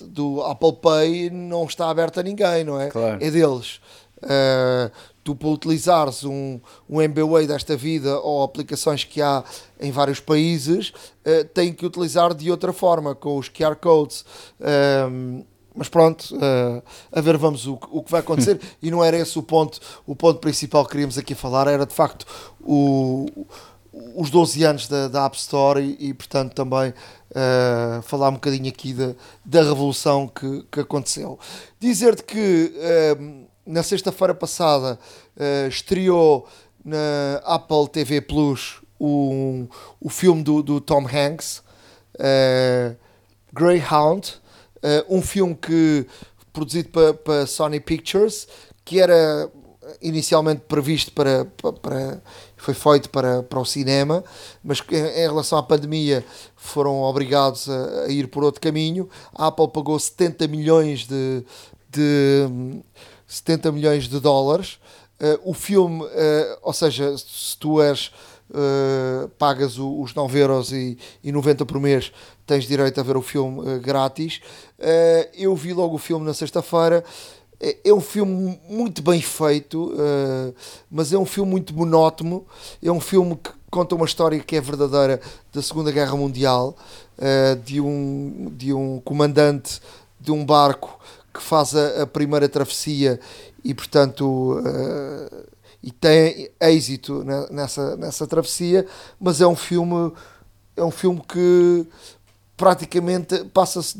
do 0.00 0.40
Apple 0.42 0.74
Pay 0.80 1.30
não 1.30 1.64
está 1.64 1.90
aberto 1.90 2.20
a 2.20 2.22
ninguém, 2.22 2.62
não 2.64 2.80
é? 2.80 2.88
Claro. 2.88 3.18
É 3.20 3.30
deles. 3.30 3.80
Uh, 4.18 4.90
tu 5.24 5.34
para 5.34 5.48
utilizares 5.48 6.22
um, 6.24 6.60
um 6.88 7.00
MBWay 7.00 7.46
desta 7.46 7.76
vida 7.76 8.18
ou 8.20 8.44
aplicações 8.44 9.02
que 9.02 9.20
há 9.20 9.42
em 9.80 9.90
vários 9.90 10.20
países, 10.20 10.90
uh, 10.90 11.44
tem 11.52 11.72
que 11.72 11.84
utilizar 11.84 12.32
de 12.32 12.50
outra 12.50 12.72
forma, 12.72 13.14
com 13.14 13.36
os 13.36 13.48
QR 13.48 13.74
codes. 13.74 14.24
Uh, 14.60 15.44
mas 15.74 15.88
pronto, 15.88 16.36
uh, 16.36 16.82
a 17.10 17.20
ver 17.20 17.36
vamos 17.38 17.66
o, 17.66 17.78
o 17.90 18.02
que 18.02 18.10
vai 18.10 18.20
acontecer 18.20 18.60
e 18.82 18.90
não 18.90 19.02
era 19.02 19.16
esse 19.16 19.38
o 19.38 19.42
ponto, 19.42 19.80
o 20.06 20.14
ponto 20.14 20.38
principal 20.38 20.84
que 20.84 20.92
queríamos 20.92 21.16
aqui 21.16 21.34
falar, 21.34 21.66
era 21.66 21.86
de 21.86 21.94
facto 21.94 22.26
o, 22.60 23.26
os 23.92 24.30
12 24.30 24.64
anos 24.64 24.88
da, 24.88 25.08
da 25.08 25.26
App 25.26 25.36
Store 25.36 25.80
e, 25.80 26.08
e 26.08 26.14
portanto 26.14 26.54
também 26.54 26.90
uh, 26.90 28.02
falar 28.02 28.30
um 28.30 28.34
bocadinho 28.34 28.68
aqui 28.68 28.92
da, 28.92 29.14
da 29.44 29.62
revolução 29.62 30.26
que, 30.28 30.64
que 30.70 30.80
aconteceu. 30.80 31.38
Dizer-te 31.78 32.24
que 32.24 32.72
uh, 32.74 33.46
na 33.66 33.82
sexta-feira 33.82 34.34
passada 34.34 34.98
uh, 35.36 35.68
estreou 35.68 36.48
na 36.84 37.40
Apple 37.44 37.88
TV 37.88 38.20
Plus 38.20 38.80
o, 38.98 39.66
o 40.00 40.08
filme 40.08 40.42
do, 40.42 40.62
do 40.62 40.80
Tom 40.80 41.06
Hanks, 41.06 41.62
Greyhound, 43.52 44.40
um 45.08 45.20
filme 45.20 45.54
que 45.54 46.06
produzido 46.52 46.88
para, 46.90 47.14
para 47.14 47.46
Sony 47.46 47.80
Pictures, 47.80 48.46
que 48.84 49.00
era 49.00 49.50
inicialmente 50.00 50.62
previsto 50.68 51.12
para, 51.12 51.44
para, 51.44 51.72
para 51.72 52.22
foi 52.62 52.74
feito 52.74 53.10
para, 53.10 53.42
para 53.42 53.58
o 53.58 53.64
cinema, 53.64 54.22
mas 54.62 54.80
em, 54.90 54.96
em 54.96 55.26
relação 55.26 55.58
à 55.58 55.62
pandemia 55.62 56.24
foram 56.54 57.02
obrigados 57.02 57.68
a, 57.68 58.04
a, 58.04 58.08
ir 58.08 58.28
por 58.28 58.44
outro 58.44 58.60
caminho. 58.60 59.08
A 59.34 59.48
Apple 59.48 59.68
pagou 59.68 59.98
70 59.98 60.46
milhões 60.46 61.06
de, 61.06 61.44
de 61.90 62.82
70 63.26 63.72
milhões 63.72 64.08
de 64.08 64.20
dólares. 64.20 64.78
Uh, 65.20 65.50
o 65.50 65.54
filme, 65.54 66.02
uh, 66.04 66.58
ou 66.62 66.72
seja, 66.72 67.16
se 67.18 67.56
tu 67.58 67.80
és 67.80 68.12
Uh, 68.54 69.30
pagas 69.38 69.78
o, 69.78 70.02
os 70.02 70.14
9 70.14 70.38
euros 70.38 70.72
e, 70.72 70.98
e 71.24 71.32
90 71.32 71.64
por 71.64 71.80
mês, 71.80 72.12
tens 72.44 72.64
direito 72.64 73.00
a 73.00 73.02
ver 73.02 73.16
o 73.16 73.22
filme 73.22 73.60
uh, 73.60 73.80
grátis. 73.80 74.42
Uh, 74.78 75.26
eu 75.32 75.56
vi 75.56 75.72
logo 75.72 75.94
o 75.94 75.98
filme 75.98 76.26
na 76.26 76.34
sexta-feira 76.34 77.02
é, 77.62 77.76
é 77.84 77.94
um 77.94 78.00
filme 78.00 78.60
muito 78.68 79.00
bem 79.00 79.22
feito, 79.22 79.92
uh, 79.92 80.52
mas 80.90 81.12
é 81.12 81.18
um 81.18 81.24
filme 81.24 81.52
muito 81.52 81.72
monótono. 81.72 82.44
É 82.82 82.90
um 82.90 82.98
filme 82.98 83.36
que 83.36 83.52
conta 83.70 83.94
uma 83.94 84.04
história 84.04 84.40
que 84.40 84.56
é 84.56 84.60
verdadeira 84.60 85.20
da 85.52 85.62
Segunda 85.62 85.92
Guerra 85.92 86.16
Mundial, 86.16 86.76
uh, 87.18 87.56
de, 87.62 87.80
um, 87.80 88.52
de 88.56 88.72
um 88.72 89.00
comandante 89.04 89.80
de 90.20 90.32
um 90.32 90.44
barco 90.44 90.98
que 91.32 91.40
faz 91.40 91.74
a, 91.76 92.02
a 92.02 92.06
primeira 92.06 92.48
travessia 92.48 93.20
e, 93.64 93.72
portanto, 93.72 94.58
uh, 94.58 95.46
e 95.80 95.92
tem 95.92 96.50
êxito 96.60 97.24
nessa, 97.50 97.96
nessa 97.96 98.26
travessia, 98.26 98.86
mas 99.20 99.40
é 99.40 99.46
um 99.46 99.56
filme 99.56 100.12
é 100.76 100.82
um 100.82 100.90
filme 100.90 101.22
que 101.28 101.86
praticamente 102.56 103.44
passa-se 103.46 103.96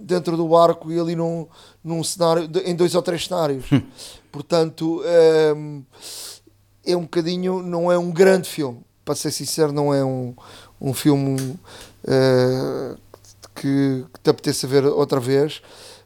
dentro 0.00 0.36
do 0.36 0.48
barco 0.48 0.90
e 0.90 0.98
ali 0.98 1.14
num, 1.14 1.46
num 1.82 2.02
cenário, 2.02 2.48
em 2.64 2.74
dois 2.74 2.94
ou 2.94 3.02
três 3.02 3.26
cenários. 3.26 3.70
Hum. 3.70 3.82
Portanto, 4.32 5.02
é, 5.04 5.54
é 6.86 6.96
um 6.96 7.02
bocadinho, 7.02 7.62
não 7.62 7.90
é 7.90 7.98
um 7.98 8.10
grande 8.10 8.48
filme. 8.48 8.80
Para 9.04 9.14
ser 9.14 9.30
sincero, 9.30 9.70
não 9.72 9.92
é 9.92 10.02
um, 10.04 10.34
um 10.80 10.94
filme 10.94 11.58
é, 12.06 12.96
que, 13.54 14.04
que 14.12 14.20
te 14.22 14.30
apetece 14.30 14.66
ver 14.66 14.84
outra 14.86 15.20
vez. 15.20 15.60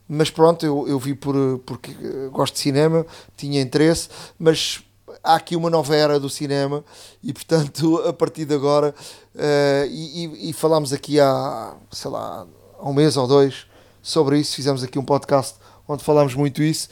Mas 0.09 0.31
pronto, 0.31 0.65
eu, 0.65 0.89
eu 0.89 0.99
vi 0.99 1.15
por, 1.15 1.35
porque 1.67 1.93
gosto 2.33 2.55
de 2.55 2.61
cinema, 2.61 3.07
tinha 3.37 3.61
interesse, 3.61 4.09
mas 4.39 4.83
há 5.23 5.35
aqui 5.37 5.57
uma 5.57 5.71
nova 5.71 5.95
era 5.95 6.19
do 6.19 6.29
cinema 6.29 6.85
e 7.23 7.33
portanto 7.33 7.99
a 8.07 8.13
partir 8.13 8.45
de 8.45 8.55
agora 8.55 8.95
uh, 9.35 9.87
e, 9.91 10.51
e, 10.51 10.53
falámos 10.53 10.93
aqui 10.93 11.21
há 11.21 11.75
sei 11.91 12.11
lá 12.11 12.47
há 12.79 12.89
um 12.89 12.93
mês 12.93 13.17
ou 13.17 13.27
dois 13.27 13.67
sobre 14.03 14.39
isso 14.39 14.55
fizemos 14.57 14.83
aqui 14.83 14.99
um 14.99 15.05
podcast 15.05 15.57
onde 15.87 16.03
falámos 16.05 16.35
muito 16.35 16.63
isso 16.63 16.89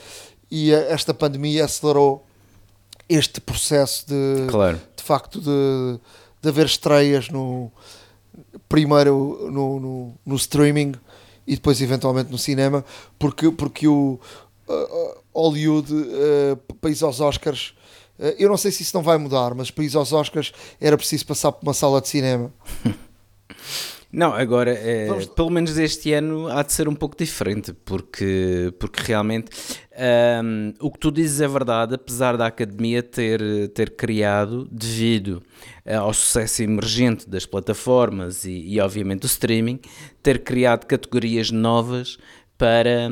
e 0.50 0.72
esta 0.72 1.12
pandemia 1.12 1.64
acelerou 1.64 2.24
este 3.08 3.40
processo 3.40 4.06
de 4.06 4.46
claro. 4.48 4.80
de 4.96 5.02
facto 5.02 5.40
de, 5.40 6.00
de 6.42 6.48
haver 6.48 6.66
estreias 6.66 7.28
no 7.28 7.70
primeiro 8.68 9.48
no, 9.50 9.80
no, 9.80 10.14
no 10.24 10.36
streaming 10.36 10.94
e 11.46 11.54
depois 11.54 11.80
eventualmente 11.80 12.30
no 12.30 12.38
cinema 12.38 12.84
porque 13.18 13.50
porque 13.50 13.86
o 13.86 14.18
uh, 14.68 15.18
Hollywood 15.34 15.92
uh, 15.92 16.74
país 16.80 17.02
aos 17.02 17.20
Oscars 17.20 17.74
eh, 17.78 17.85
eu 18.38 18.48
não 18.48 18.56
sei 18.56 18.70
se 18.70 18.82
isso 18.82 18.96
não 18.96 19.02
vai 19.02 19.18
mudar, 19.18 19.54
mas 19.54 19.70
para 19.70 19.84
ir 19.84 19.96
aos 19.96 20.12
Oscars 20.12 20.52
era 20.80 20.96
preciso 20.96 21.26
passar 21.26 21.52
por 21.52 21.62
uma 21.62 21.74
sala 21.74 22.00
de 22.00 22.08
cinema. 22.08 22.52
Não, 24.12 24.32
agora, 24.32 24.70
é, 24.72 25.08
Vamos... 25.08 25.26
pelo 25.26 25.50
menos 25.50 25.76
este 25.76 26.12
ano 26.12 26.48
há 26.48 26.62
de 26.62 26.72
ser 26.72 26.88
um 26.88 26.94
pouco 26.94 27.16
diferente, 27.16 27.72
porque, 27.84 28.72
porque 28.78 29.02
realmente 29.02 29.50
um, 30.42 30.72
o 30.80 30.90
que 30.90 30.98
tu 30.98 31.10
dizes 31.10 31.40
é 31.40 31.48
verdade, 31.48 31.96
apesar 31.96 32.36
da 32.36 32.46
academia 32.46 33.02
ter, 33.02 33.68
ter 33.74 33.90
criado, 33.96 34.66
devido 34.70 35.42
eh, 35.84 35.96
ao 35.96 36.14
sucesso 36.14 36.62
emergente 36.62 37.28
das 37.28 37.44
plataformas 37.44 38.44
e, 38.44 38.52
e 38.52 38.80
obviamente 38.80 39.20
do 39.20 39.26
streaming, 39.26 39.80
ter 40.22 40.42
criado 40.44 40.86
categorias 40.86 41.50
novas 41.50 42.16
para, 42.56 43.10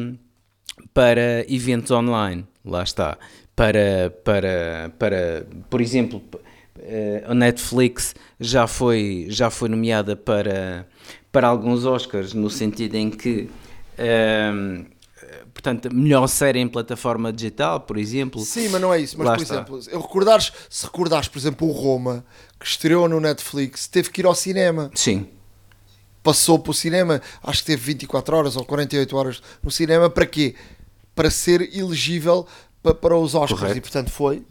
para 0.94 1.44
eventos 1.52 1.90
online. 1.90 2.46
Lá 2.64 2.82
está 2.82 3.18
para, 3.56 4.12
para, 4.24 4.92
para 4.98 5.46
por 5.70 5.80
exemplo, 5.80 6.22
eh, 6.78 7.24
a 7.26 7.34
Netflix 7.34 8.14
já 8.40 8.66
foi, 8.66 9.26
já 9.28 9.50
foi 9.50 9.68
nomeada 9.68 10.16
para, 10.16 10.86
para 11.30 11.48
alguns 11.48 11.84
Oscars, 11.84 12.32
no 12.32 12.50
sentido 12.50 12.94
em 12.96 13.10
que. 13.10 13.48
Um, 13.98 14.04
ehm, 14.04 14.94
portanto, 15.52 15.94
melhor 15.94 16.26
série 16.26 16.58
em 16.58 16.68
plataforma 16.68 17.32
digital, 17.32 17.80
por 17.80 17.96
exemplo. 17.96 18.40
Sim, 18.42 18.68
mas 18.68 18.80
não 18.80 18.92
é 18.92 19.00
isso. 19.00 19.16
Mas, 19.16 19.28
por 19.28 19.42
está. 19.42 19.54
exemplo, 19.54 19.80
eu 19.88 20.00
recordares, 20.00 20.52
se 20.68 20.84
recordares, 20.84 21.28
por 21.28 21.38
exemplo, 21.38 21.68
o 21.68 21.72
Roma, 21.72 22.24
que 22.58 22.66
estreou 22.66 23.08
no 23.08 23.20
Netflix, 23.20 23.86
teve 23.86 24.10
que 24.10 24.20
ir 24.20 24.26
ao 24.26 24.34
cinema. 24.34 24.90
Sim. 24.94 25.28
passou 26.22 26.58
para 26.58 26.70
o 26.70 26.74
cinema, 26.74 27.20
acho 27.42 27.60
que 27.60 27.66
teve 27.66 27.82
24 27.82 28.36
horas 28.36 28.56
ou 28.56 28.64
48 28.64 29.16
horas 29.16 29.42
no 29.62 29.70
cinema, 29.70 30.08
para 30.08 30.26
quê? 30.26 30.54
Para 31.14 31.30
ser 31.30 31.76
elegível 31.76 32.46
para, 32.84 32.94
para 32.94 33.16
os 33.16 33.34
Oscars 33.34 33.58
Correto. 33.58 33.78
e 33.78 33.80
portanto 33.80 34.10
foi. 34.10 34.42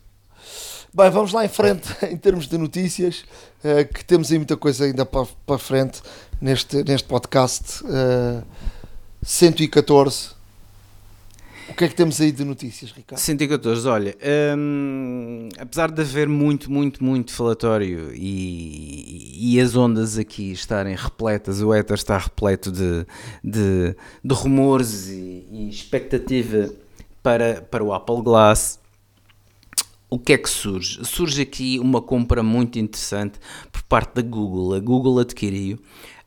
Bem, 0.92 1.10
vamos 1.12 1.32
lá 1.32 1.46
em 1.46 1.50
frente 1.50 1.88
em 2.10 2.18
termos 2.18 2.48
de 2.48 2.58
notícias, 2.58 3.24
eh, 3.63 3.84
que 3.84 4.04
temos 4.04 4.32
aí 4.32 4.38
muita 4.40 4.58
coisa 4.58 4.86
ainda 4.86 5.06
para, 5.06 5.28
para 5.46 5.58
frente 5.60 6.02
neste, 6.42 6.84
neste 6.84 7.08
podcast 7.08 7.84
eh, 7.86 8.44
114. 9.22 10.32
O 11.70 11.75
que 11.75 11.86
é 11.86 11.88
que 11.88 11.96
temos 11.96 12.20
aí 12.20 12.32
de 12.32 12.44
notícias, 12.44 12.92
Ricardo? 12.92 13.20
114, 13.20 13.88
olha, 13.88 14.18
hum, 14.58 15.48
apesar 15.58 15.90
de 15.90 16.02
haver 16.02 16.28
muito, 16.28 16.70
muito, 16.70 17.02
muito 17.04 17.32
falatório 17.32 18.13
e, 18.13 19.54
e 19.56 19.62
as 19.62 19.75
ondas 19.75 20.18
aqui 20.18 20.52
estarem 20.52 20.94
repletas, 20.94 21.62
o 21.62 21.74
éter 21.74 21.96
está 21.96 22.18
repleto 22.18 22.70
de, 22.70 23.06
de, 23.44 23.96
de 24.24 24.34
rumores 24.36 25.08
e, 25.08 25.48
e 25.52 25.70
expectativa 25.70 26.70
para, 27.24 27.62
para 27.62 27.84
o 27.84 27.94
Apple 27.94 28.22
Glass, 28.22 28.80
o 30.10 30.20
que 30.20 30.34
é 30.34 30.38
que 30.38 30.50
surge? 30.50 31.03
Surge 31.03 31.42
aqui 31.42 31.80
uma 31.80 32.00
compra 32.00 32.44
muito 32.44 32.77
interessante 32.77 33.39
por 33.72 33.82
parte 33.84 34.13
da 34.13 34.22
Google. 34.22 34.75
A 34.75 34.80
Google 34.80 35.18
adquiriu 35.18 35.80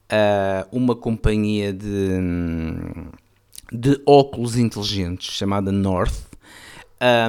ah, 0.09 0.67
uma 0.73 0.97
companhia 0.97 1.73
de, 1.73 2.19
de 3.71 4.01
óculos 4.05 4.57
inteligentes 4.57 5.33
chamada 5.33 5.71
North, 5.71 6.15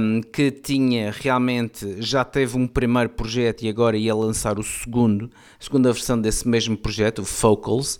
um, 0.01 0.21
que 0.21 0.49
tinha 0.49 1.11
realmente, 1.11 2.01
já 2.01 2.23
teve 2.23 2.57
um 2.57 2.65
primeiro 2.65 3.09
projeto 3.09 3.63
e 3.63 3.69
agora 3.69 3.97
ia 3.97 4.15
lançar 4.15 4.57
o 4.57 4.63
segundo, 4.63 5.29
a 5.59 5.63
segunda 5.63 5.91
versão 5.91 6.19
desse 6.19 6.47
mesmo 6.47 6.77
projeto, 6.77 7.19
o 7.19 7.25
Focals. 7.25 7.99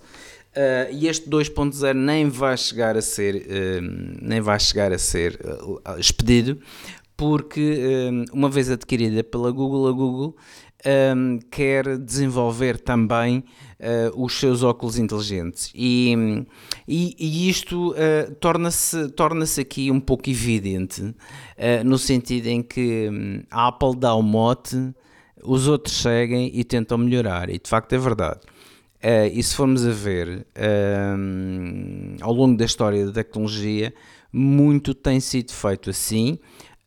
Uh, 0.57 0.91
e 0.91 1.07
este 1.07 1.29
2.0 1.29 1.93
nem 1.93 2.29
vai 2.29 2.57
chegar 2.57 2.97
a 2.97 3.01
ser, 3.01 3.45
um, 3.47 4.17
nem 4.19 4.41
vai 4.41 4.59
chegar 4.59 4.91
a 4.91 4.97
ser 4.97 5.39
uh, 5.45 5.99
expedido, 5.99 6.59
porque 7.15 8.09
um, 8.11 8.25
uma 8.33 8.49
vez 8.49 8.71
adquirida 8.71 9.23
pela 9.23 9.51
Google, 9.51 9.87
a 9.87 9.91
Google 9.91 10.35
um, 11.15 11.39
quer 11.51 11.97
desenvolver 11.97 12.79
também 12.79 13.43
uh, 13.79 14.23
os 14.23 14.39
seus 14.39 14.63
óculos 14.63 14.97
inteligentes. 14.97 15.71
E, 15.75 16.15
e, 16.87 17.15
e 17.17 17.49
isto 17.49 17.91
uh, 17.91 18.33
torna-se 18.39 19.09
torna 19.09 19.45
aqui 19.59 19.91
um 19.91 19.99
pouco 19.99 20.29
evidente, 20.29 21.01
uh, 21.01 21.15
no 21.83 21.97
sentido 21.97 22.47
em 22.47 22.61
que 22.61 23.09
um, 23.11 23.43
a 23.49 23.67
Apple 23.67 23.95
dá 23.95 24.13
o 24.13 24.21
mote, 24.21 24.93
os 25.43 25.67
outros 25.67 26.01
seguem 26.01 26.51
e 26.53 26.63
tentam 26.63 26.97
melhorar, 26.97 27.49
e 27.49 27.59
de 27.59 27.69
facto 27.69 27.93
é 27.93 27.97
verdade. 27.97 28.39
Uh, 29.07 29.31
e 29.31 29.41
se 29.41 29.55
formos 29.55 29.87
a 29.87 29.91
ver 29.91 30.45
um, 31.17 32.17
ao 32.19 32.33
longo 32.33 32.57
da 32.57 32.65
história 32.65 33.05
da 33.05 33.13
tecnologia, 33.13 33.93
muito 34.33 34.93
tem 34.93 35.21
sido 35.21 35.53
feito 35.53 35.89
assim. 35.89 36.37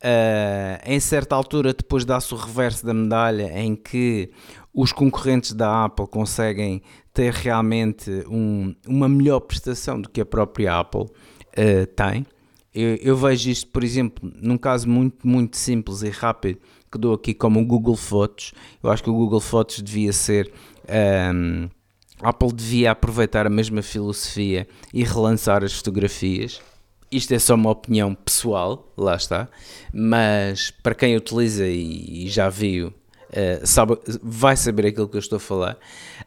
Uh, 0.03 0.77
em 0.85 1.01
certa 1.01 1.35
altura, 1.35 1.73
depois 1.73 2.05
dá-se 2.05 2.35
o 2.35 2.37
reverso 2.37 2.85
da 2.85 2.93
medalha, 2.93 3.59
em 3.59 3.75
que 3.75 4.31
os 4.75 4.93
concorrentes 4.93 5.55
da 5.55 5.87
Apple 5.87 6.07
conseguem 6.07 6.83
ter 7.15 7.33
realmente 7.33 8.11
um, 8.29 8.75
uma 8.87 9.09
melhor 9.09 9.41
prestação 9.41 9.99
do 9.99 10.11
que 10.11 10.21
a 10.21 10.27
própria 10.27 10.79
Apple 10.79 11.05
uh, 11.05 11.87
tem. 11.97 12.27
Eu, 12.75 12.97
eu, 12.97 13.17
vejo 13.17 13.49
isto, 13.49 13.71
por 13.71 13.83
exemplo, 13.83 14.31
num 14.37 14.59
caso 14.59 14.87
muito, 14.87 15.27
muito 15.27 15.57
simples 15.57 16.03
e 16.03 16.11
rápido 16.11 16.61
que 16.93 16.99
dou 16.99 17.15
aqui 17.15 17.33
como 17.33 17.61
o 17.61 17.65
Google 17.65 17.97
Fotos. 17.97 18.53
Eu 18.83 18.91
acho 18.91 19.03
que 19.03 19.09
o 19.09 19.15
Google 19.15 19.41
Fotos 19.41 19.81
devia 19.81 20.13
ser. 20.13 20.53
Um, 21.35 21.65
a 21.65 21.80
Apple 22.23 22.53
devia 22.53 22.91
aproveitar 22.91 23.47
a 23.47 23.51
mesma 23.51 23.83
filosofia 23.83 24.67
e 24.93 25.03
relançar 25.03 25.65
as 25.65 25.73
fotografias. 25.73 26.61
Isto 27.11 27.35
é 27.35 27.39
só 27.39 27.55
uma 27.55 27.71
opinião 27.71 28.15
pessoal, 28.15 28.93
lá 28.97 29.17
está, 29.17 29.49
mas 29.93 30.71
para 30.71 30.95
quem 30.95 31.17
utiliza 31.17 31.67
e, 31.67 32.27
e 32.27 32.29
já 32.29 32.49
viu, 32.49 32.93
uh, 33.31 33.67
sabe, 33.67 33.99
vai 34.23 34.57
saber 34.57 34.87
aquilo 34.87 35.09
que 35.09 35.17
eu 35.17 35.21
estou 35.21 35.37
a 35.37 35.41
falar. 35.41 35.79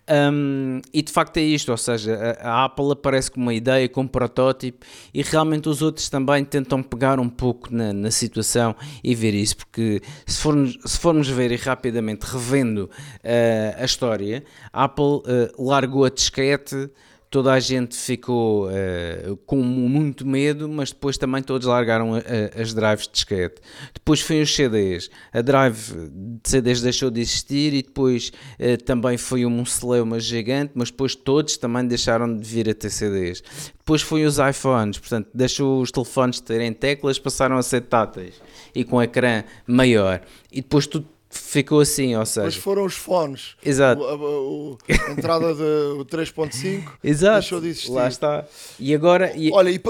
Um, 0.10 0.82
e 0.94 1.02
de 1.02 1.12
facto 1.12 1.38
é 1.38 1.42
isto, 1.42 1.72
ou 1.72 1.78
seja, 1.78 2.38
a, 2.42 2.50
a, 2.50 2.66
Apple 2.66 2.92
aparece 2.92 3.32
com 3.32 3.40
uma 3.40 3.54
ideia, 3.54 3.88
com 3.88 4.02
um 4.02 4.08
protótipo, 4.08 4.86
e 5.14 5.22
realmente 5.22 5.70
os 5.70 5.82
outros 5.82 6.10
também 6.10 6.44
tentam 6.44 6.84
pegar 6.84 7.20
um 7.20 7.30
pouco 7.30 7.74
na, 7.74 7.94
na 7.94 8.12
situação 8.12 8.76
e 9.04 9.16
ver 9.16 9.34
isso, 9.34 9.58
porque 9.58 10.02
se 10.26 10.40
formos, 10.40 10.78
se 10.86 10.98
formos 10.98 11.30
ver 11.30 11.52
e 11.52 11.56
rapidamente 11.56 12.26
revendo 12.26 12.90
uh, 12.90 13.82
a 13.82 13.86
história, 13.86 14.44
a 14.72 14.84
Apple 14.86 15.04
uh, 15.06 15.24
largou 15.58 16.06
a 16.06 16.10
disquete 16.10 16.90
toda 17.34 17.52
a 17.52 17.60
gente 17.60 17.98
ficou 17.98 18.68
uh, 18.68 19.36
com 19.48 19.56
muito 19.56 20.24
medo, 20.24 20.70
mas 20.70 20.92
depois 20.92 21.18
também 21.18 21.42
todos 21.42 21.66
largaram 21.66 22.14
a, 22.14 22.20
a, 22.20 22.62
as 22.62 22.76
drives 22.76 23.08
de 23.08 23.14
disquete. 23.14 23.56
Depois 23.92 24.22
foi 24.22 24.40
os 24.44 24.56
CDs. 24.56 25.10
A 25.34 25.42
drive 25.42 26.12
de 26.12 26.48
CDs 26.48 26.84
deixou 26.84 27.10
de 27.10 27.22
existir 27.22 27.74
e 27.74 27.82
depois 27.82 28.32
uh, 28.60 28.78
também 28.84 29.18
foi 29.18 29.48
um 29.48 29.66
celeuma 29.66 30.20
gigante, 30.20 30.74
mas 30.76 30.92
depois 30.92 31.16
todos 31.16 31.58
também 31.58 31.88
deixaram 31.88 32.38
de 32.38 32.48
vir 32.48 32.70
a 32.70 32.74
ter 32.76 32.92
CDs. 32.92 33.42
Depois 33.80 34.04
foi 34.04 34.26
os 34.26 34.38
iPhones, 34.38 35.00
portanto, 35.00 35.28
deixou 35.34 35.82
os 35.82 35.92
telefones 35.92 36.40
terem 36.40 36.72
teclas, 36.72 37.18
passaram 37.18 37.58
a 37.58 37.64
ser 37.64 37.82
táteis 37.82 38.36
e 38.76 38.84
com 38.84 39.02
ecrã 39.02 39.44
maior. 39.66 40.22
E 40.52 40.62
depois 40.62 40.86
tudo 40.86 41.08
ficou 41.40 41.80
assim, 41.80 42.16
ou 42.16 42.26
seja... 42.26 42.46
Mas 42.46 42.56
foram 42.56 42.86
os 42.86 42.94
fones. 42.94 43.56
Exato. 43.64 44.02
O, 44.02 44.72
o, 44.74 44.78
a 44.90 45.12
entrada 45.12 45.54
do 45.54 46.06
3.5 46.06 46.84
Exato. 47.04 47.40
deixou 47.40 47.62
de 47.62 47.68
existir. 47.68 47.92
Lá 47.92 48.08
está. 48.08 48.46
E 48.80 48.94
agora... 48.94 49.36
E... 49.36 49.52
Olha, 49.52 49.70
e... 49.70 49.82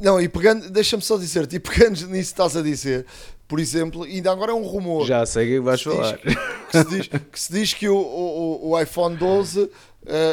Não, 0.00 0.20
e 0.20 0.28
pegando... 0.28 0.70
Deixa-me 0.70 1.02
só 1.02 1.16
dizer-te, 1.16 1.56
e 1.56 1.60
pegando 1.60 1.96
nisso 2.08 2.08
que 2.08 2.18
estás 2.18 2.56
a 2.56 2.62
dizer, 2.62 3.06
por 3.46 3.60
exemplo, 3.60 4.02
ainda 4.02 4.30
agora 4.32 4.52
é 4.52 4.54
um 4.54 4.64
rumor... 4.64 5.06
Já 5.06 5.24
sei 5.24 5.44
o 5.44 5.48
que 5.48 5.60
vais 5.60 5.82
que 5.82 5.90
se 5.90 5.96
falar. 5.96 6.18
Diz, 6.18 6.36
que, 6.70 6.78
se 6.78 6.84
diz, 6.88 7.08
que 7.32 7.40
se 7.40 7.52
diz 7.52 7.74
que 7.74 7.88
o, 7.88 7.96
o, 7.96 8.70
o 8.70 8.80
iPhone 8.80 9.16
12 9.16 9.60
uh, 9.60 9.70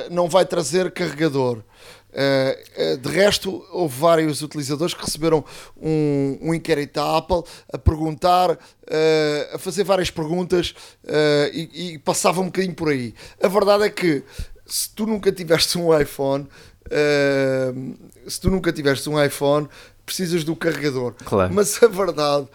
não 0.10 0.28
vai 0.28 0.45
trazer 0.45 0.91
carregador. 0.91 1.63
Uh, 2.12 2.93
uh, 2.93 2.97
de 2.97 3.10
resto, 3.10 3.65
houve 3.71 3.97
vários 3.97 4.41
utilizadores 4.41 4.93
que 4.93 5.02
receberam 5.02 5.45
um, 5.82 6.38
um 6.41 6.54
inquérito 6.54 6.95
da 6.95 7.17
Apple 7.17 7.43
a 7.71 7.78
perguntar, 7.78 8.52
uh, 8.52 8.58
a 9.56 9.58
fazer 9.58 9.86
várias 9.86 10.12
perguntas 10.12 10.76
e, 11.54 11.93
e, 11.93 12.00
passava 12.00 12.41
um 12.41 12.45
bocadinho 12.45 12.76
por 12.76 12.89
aí. 12.89 13.13
A 13.41 13.47
verdade 13.47 13.86
é 13.86 13.89
que 13.89 14.24
se 14.65 14.89
tu 14.89 15.06
nunca 15.06 15.32
tiveste 15.32 15.78
um 15.78 15.97
iPhone, 15.97 16.47
se 18.28 18.39
tu 18.41 18.50
nunca 18.50 18.71
tiveste 18.71 19.10
um 19.10 19.21
iPhone, 19.24 19.67
precisas 20.06 20.43
do 20.43 20.56
carregador. 20.56 21.13
Claro. 21.24 21.54
Mas 21.54 21.82
a 21.82 21.88
verdade 21.88 22.47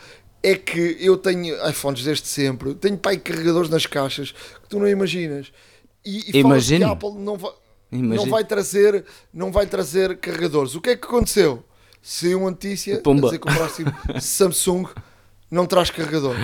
é 0.42 0.55
que 0.55 0.97
eu 1.01 1.16
tenho 1.16 1.57
iPhones 1.69 2.05
desde 2.05 2.29
sempre, 2.29 2.75
tenho 2.75 2.99
pai 2.99 3.16
carregadores 3.16 3.71
nas 3.71 3.87
caixas 3.87 4.33
que 4.33 4.69
tu 4.69 4.79
não 4.79 4.88
imaginas. 4.88 5.53
E, 6.05 6.37
e 6.37 6.40
Imagina. 6.40 6.85
que 6.85 6.90
a 6.90 6.92
Apple 6.92 7.14
não 7.19 7.37
vai 7.37 7.53
Imagina. 7.92 8.16
não 8.25 8.31
vai 8.31 8.44
trazer 8.44 9.05
não 9.33 9.53
vai 9.53 9.66
trazer 9.66 10.16
carregadores 10.18 10.75
o 10.75 10.81
que 10.81 10.90
é 10.90 10.96
que 10.96 11.07
aconteceu 11.07 11.62
se 12.03 12.35
uma 12.35 12.51
notícia 12.51 13.01
Pumba. 13.01 13.29
a 13.29 13.31
dizer 13.31 13.38
que 13.40 13.49
o 13.51 13.55
próximo 13.55 13.92
Samsung 14.20 14.87
não 15.51 15.66
traz 15.66 15.90
carregador 15.90 16.35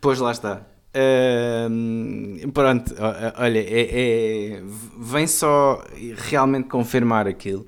Pois 0.00 0.18
lá 0.18 0.32
está. 0.32 0.66
Hum, 1.70 2.38
pronto, 2.52 2.94
olha, 3.38 3.58
é, 3.60 3.80
é- 4.56 4.62
vem 4.98 5.26
só 5.26 5.84
realmente 6.28 6.68
confirmar 6.68 7.26
aquilo 7.28 7.66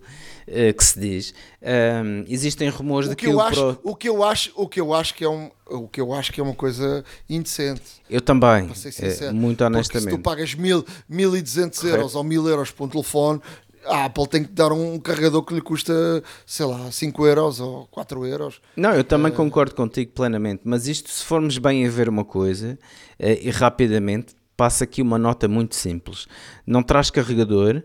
eh, 0.52 0.72
que 0.72 0.84
se 0.84 1.00
diz. 1.00 1.34
Hum, 1.62 2.24
existem 2.28 2.68
rumores 2.68 3.08
de 3.08 3.16
que, 3.16 3.26
eu 3.26 3.36
o 3.36 3.40
acho 3.40 3.54
Pro- 3.74 3.80
o 3.90 3.96
que 3.96 4.08
eu 4.08 4.22
acho 4.22 4.52
o 4.54 4.68
que 4.68 4.80
eu 4.80 4.92
acho 4.94 5.14
que 5.14 5.24
é 5.24 5.28
um 5.28 5.50
o 5.66 5.88
que 5.88 6.00
eu 6.00 6.12
acho 6.12 6.30
que 6.32 6.40
é 6.40 6.44
uma 6.44 6.54
coisa 6.54 7.02
indecente 7.28 7.82
Eu 8.10 8.20
também, 8.20 8.68
eh, 8.70 8.74
sincero 8.74 9.34
muito 9.34 9.58
Porque 9.58 9.72
se 9.72 9.76
honestamente. 9.96 10.10
tu 10.16 10.22
pagas 10.22 10.54
mil, 10.54 10.84
1200 11.08 11.78
Correto. 11.78 11.96
euros 11.96 12.14
ou 12.14 12.22
1000 12.22 12.46
euros 12.48 12.70
por 12.70 12.84
um 12.84 12.88
telefone 12.88 13.40
a 13.86 14.04
Apple 14.04 14.28
tem 14.28 14.44
que 14.44 14.52
dar 14.52 14.70
um 14.72 14.98
carregador 15.00 15.42
que 15.42 15.54
lhe 15.54 15.60
custa 15.60 16.22
sei 16.46 16.66
lá 16.66 16.90
5 16.92 17.26
euros 17.26 17.58
ou 17.58 17.86
4 17.88 18.24
euros 18.26 18.60
Não, 18.76 18.92
eu 18.92 19.02
também 19.02 19.32
Eh, 19.32 19.34
concordo 19.34 19.74
contigo 19.74 20.12
plenamente, 20.12 20.60
mas 20.64 20.86
isto, 20.86 21.10
se 21.10 21.24
formos 21.24 21.58
bem 21.58 21.84
a 21.86 21.90
ver 21.90 22.08
uma 22.08 22.24
coisa, 22.24 22.78
e 23.18 23.50
rapidamente, 23.50 24.34
passa 24.56 24.84
aqui 24.84 25.00
uma 25.02 25.18
nota 25.18 25.48
muito 25.48 25.74
simples. 25.74 26.26
Não 26.66 26.82
traz 26.82 27.10
carregador, 27.10 27.82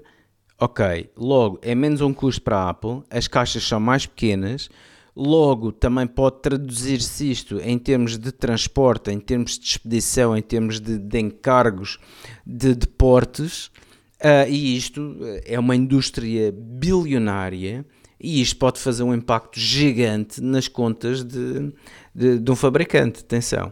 ok, 0.59 1.09
logo 1.15 1.59
é 1.61 1.75
menos 1.75 2.01
um 2.01 2.13
custo 2.13 2.41
para 2.41 2.57
a 2.57 2.69
Apple, 2.69 3.03
as 3.09 3.27
caixas 3.27 3.63
são 3.63 3.79
mais 3.79 4.05
pequenas, 4.05 4.69
logo 5.15 5.71
também 5.71 6.05
pode 6.05 6.41
traduzir-se 6.41 7.29
isto 7.31 7.59
em 7.59 7.77
termos 7.77 8.17
de 8.17 8.31
transporte, 8.31 9.11
em 9.11 9.19
termos 9.19 9.57
de 9.57 9.65
expedição, 9.65 10.35
em 10.35 10.41
termos 10.41 10.79
de, 10.79 10.97
de 10.97 11.19
encargos 11.19 11.99
de, 12.45 12.75
de 12.75 12.87
portes, 12.87 13.71
ah, 14.19 14.47
e 14.47 14.75
isto 14.75 15.15
é 15.45 15.59
uma 15.59 15.75
indústria 15.75 16.51
bilionária 16.51 17.85
e 18.19 18.41
isto 18.41 18.57
pode 18.57 18.79
fazer 18.79 19.03
um 19.03 19.13
impacto 19.13 19.59
gigante 19.59 20.41
nas 20.41 20.67
contas 20.67 21.23
de, 21.23 21.71
de, 22.15 22.39
de 22.39 22.51
um 22.51 22.55
fabricante. 22.55 23.19
Atenção. 23.19 23.71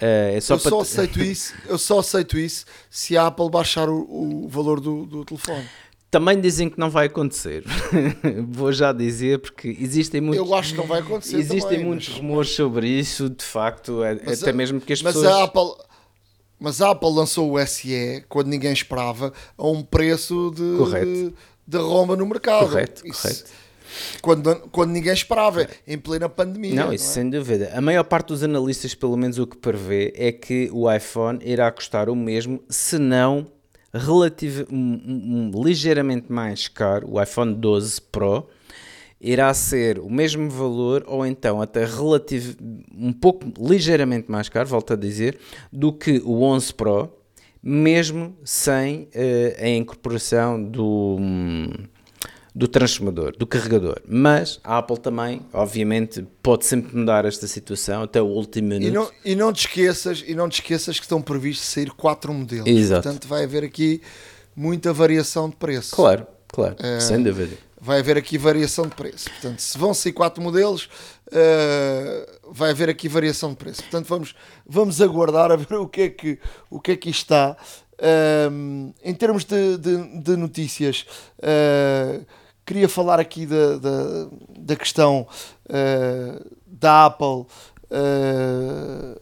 Ah, 0.00 0.32
é 0.32 0.40
só 0.40 0.54
eu 0.54 0.60
para 0.60 0.70
só 0.70 0.80
aceito 0.80 1.20
isso 1.20 1.54
eu 1.66 1.76
só 1.76 1.98
aceito 1.98 2.38
isso 2.38 2.64
se 2.88 3.16
a 3.16 3.26
Apple 3.26 3.50
baixar 3.50 3.88
o, 3.88 4.44
o 4.44 4.48
valor 4.48 4.78
do, 4.78 5.04
do 5.04 5.24
telefone 5.24 5.66
Também 6.10 6.40
dizem 6.40 6.70
que 6.70 6.78
não 6.80 6.88
vai 6.88 7.06
acontecer. 7.06 7.64
Vou 8.48 8.72
já 8.72 8.92
dizer, 8.92 9.40
porque 9.40 9.76
existem 9.78 10.20
muitos. 10.22 10.46
Eu 10.46 10.54
acho 10.54 10.72
que 10.72 10.78
não 10.78 10.86
vai 10.86 11.00
acontecer. 11.00 11.36
Existem 11.36 11.60
também, 11.78 11.84
muitos 11.84 12.08
mas- 12.08 12.18
rumores 12.18 12.50
sobre 12.50 12.88
isso, 12.88 13.28
de 13.28 13.44
facto, 13.44 14.02
é- 14.02 14.18
Mas 14.24 14.42
até 14.42 14.50
a- 14.50 14.54
mesmo 14.54 14.80
porque 14.80 14.94
as 14.94 15.02
mas 15.02 15.14
pessoas. 15.14 15.32
A 15.34 15.44
Apple, 15.44 15.70
mas 16.58 16.80
a 16.80 16.90
Apple 16.92 17.10
lançou 17.12 17.52
o 17.52 17.58
SE 17.66 18.24
quando 18.28 18.46
ninguém 18.48 18.72
esperava 18.72 19.32
a 19.56 19.68
um 19.68 19.82
preço 19.82 20.50
de, 20.56 20.78
Correto. 20.78 21.34
de, 21.66 21.76
Roma 21.76 22.16
no 22.16 22.24
mercado. 22.26 22.66
Correto, 22.68 23.06
Isso- 23.06 23.22
correto. 23.22 23.50
Quando, 24.20 24.54
quando 24.70 24.90
ninguém 24.90 25.12
esperava, 25.14 25.66
em 25.86 25.96
plena 25.98 26.28
pandemia. 26.28 26.74
Não, 26.74 26.86
não 26.86 26.92
isso 26.92 27.06
é? 27.10 27.12
sem 27.14 27.30
dúvida. 27.30 27.70
A 27.74 27.80
maior 27.80 28.04
parte 28.04 28.28
dos 28.28 28.42
analistas, 28.42 28.94
pelo 28.94 29.16
menos 29.16 29.38
o 29.38 29.46
que 29.46 29.56
prevê, 29.56 30.12
é 30.16 30.30
que 30.30 30.68
o 30.72 30.90
iPhone 30.92 31.38
irá 31.42 31.70
custar 31.72 32.08
o 32.10 32.14
mesmo, 32.14 32.62
se 32.68 32.98
não 32.98 33.46
relativo, 33.92 34.66
um, 34.70 34.76
um- 34.76 35.50
um 35.56 35.62
ligeiramente 35.64 36.30
mais 36.32 36.68
caro. 36.68 37.08
O 37.12 37.22
iPhone 37.22 37.54
12 37.54 38.00
Pro 38.00 38.46
irá 39.20 39.52
ser 39.54 39.98
o 39.98 40.08
mesmo 40.10 40.48
valor, 40.48 41.04
ou 41.06 41.26
então 41.26 41.60
até 41.60 41.84
relativo, 41.84 42.56
um 42.96 43.12
pouco 43.12 43.46
ligeiramente 43.60 44.30
mais 44.30 44.48
caro, 44.48 44.68
volto 44.68 44.92
a 44.92 44.96
dizer, 44.96 45.38
do 45.72 45.92
que 45.92 46.22
o 46.24 46.42
11 46.42 46.72
Pro, 46.72 47.12
mesmo 47.62 48.36
sem 48.44 49.08
eh, 49.12 49.56
a 49.60 49.68
incorporação 49.68 50.62
do. 50.62 51.16
hum, 51.18 51.66
do 52.58 52.66
transformador, 52.66 53.36
do 53.36 53.46
carregador. 53.46 54.00
Mas 54.06 54.58
a 54.64 54.78
Apple 54.78 54.98
também, 54.98 55.40
obviamente, 55.52 56.26
pode 56.42 56.66
sempre 56.66 56.96
mudar 56.96 57.24
esta 57.24 57.46
situação 57.46 58.02
até 58.02 58.20
o 58.20 58.26
último 58.26 58.68
minuto. 58.68 58.88
E 58.88 58.90
não, 58.90 59.10
e 59.24 59.34
não 59.36 59.52
te 59.52 59.60
esqueças, 59.66 60.24
e 60.26 60.34
não 60.34 60.48
te 60.48 60.54
esqueças 60.60 60.98
que 60.98 61.04
estão 61.04 61.22
previstos 61.22 61.68
sair 61.68 61.90
quatro 61.92 62.34
modelos. 62.34 62.66
Exato. 62.66 63.02
Portanto, 63.04 63.28
vai 63.28 63.44
haver 63.44 63.62
aqui 63.62 64.02
muita 64.56 64.92
variação 64.92 65.48
de 65.48 65.54
preço. 65.54 65.94
Claro, 65.94 66.26
claro, 66.48 66.74
É. 66.80 66.98
sem 66.98 67.22
dúvida. 67.22 67.56
Vai 67.80 68.00
haver 68.00 68.16
aqui 68.18 68.36
variação 68.36 68.88
de 68.88 68.94
preço. 68.96 69.30
Portanto, 69.30 69.60
se 69.60 69.78
vão 69.78 69.94
sair 69.94 70.12
quatro 70.12 70.42
modelos, 70.42 70.88
eh, 71.30 72.28
vai 72.50 72.70
haver 72.72 72.88
aqui 72.88 73.08
variação 73.08 73.50
de 73.50 73.56
preço. 73.56 73.82
Portanto, 73.82 74.06
vamos, 74.08 74.34
vamos 74.66 75.00
aguardar 75.00 75.52
a 75.52 75.56
ver 75.56 75.74
o 75.76 75.86
que 75.86 76.00
é 76.00 76.08
que, 76.08 76.38
o 76.68 76.80
que, 76.80 76.90
é 76.90 76.96
que 76.96 77.08
está. 77.08 77.56
Ahm, 78.00 78.90
em 79.04 79.14
termos 79.14 79.44
de, 79.44 79.76
de- 79.78 80.22
de 80.22 80.36
notícias, 80.36 81.04
eh, 81.40 82.20
queria 82.68 82.86
falar 82.88 83.18
aqui 83.18 83.46
da, 83.46 83.78
da, 83.78 84.28
da 84.58 84.76
questão 84.76 85.26
eh, 85.70 86.38
da 86.66 87.06
Apple 87.06 87.46
eh, 87.90 89.18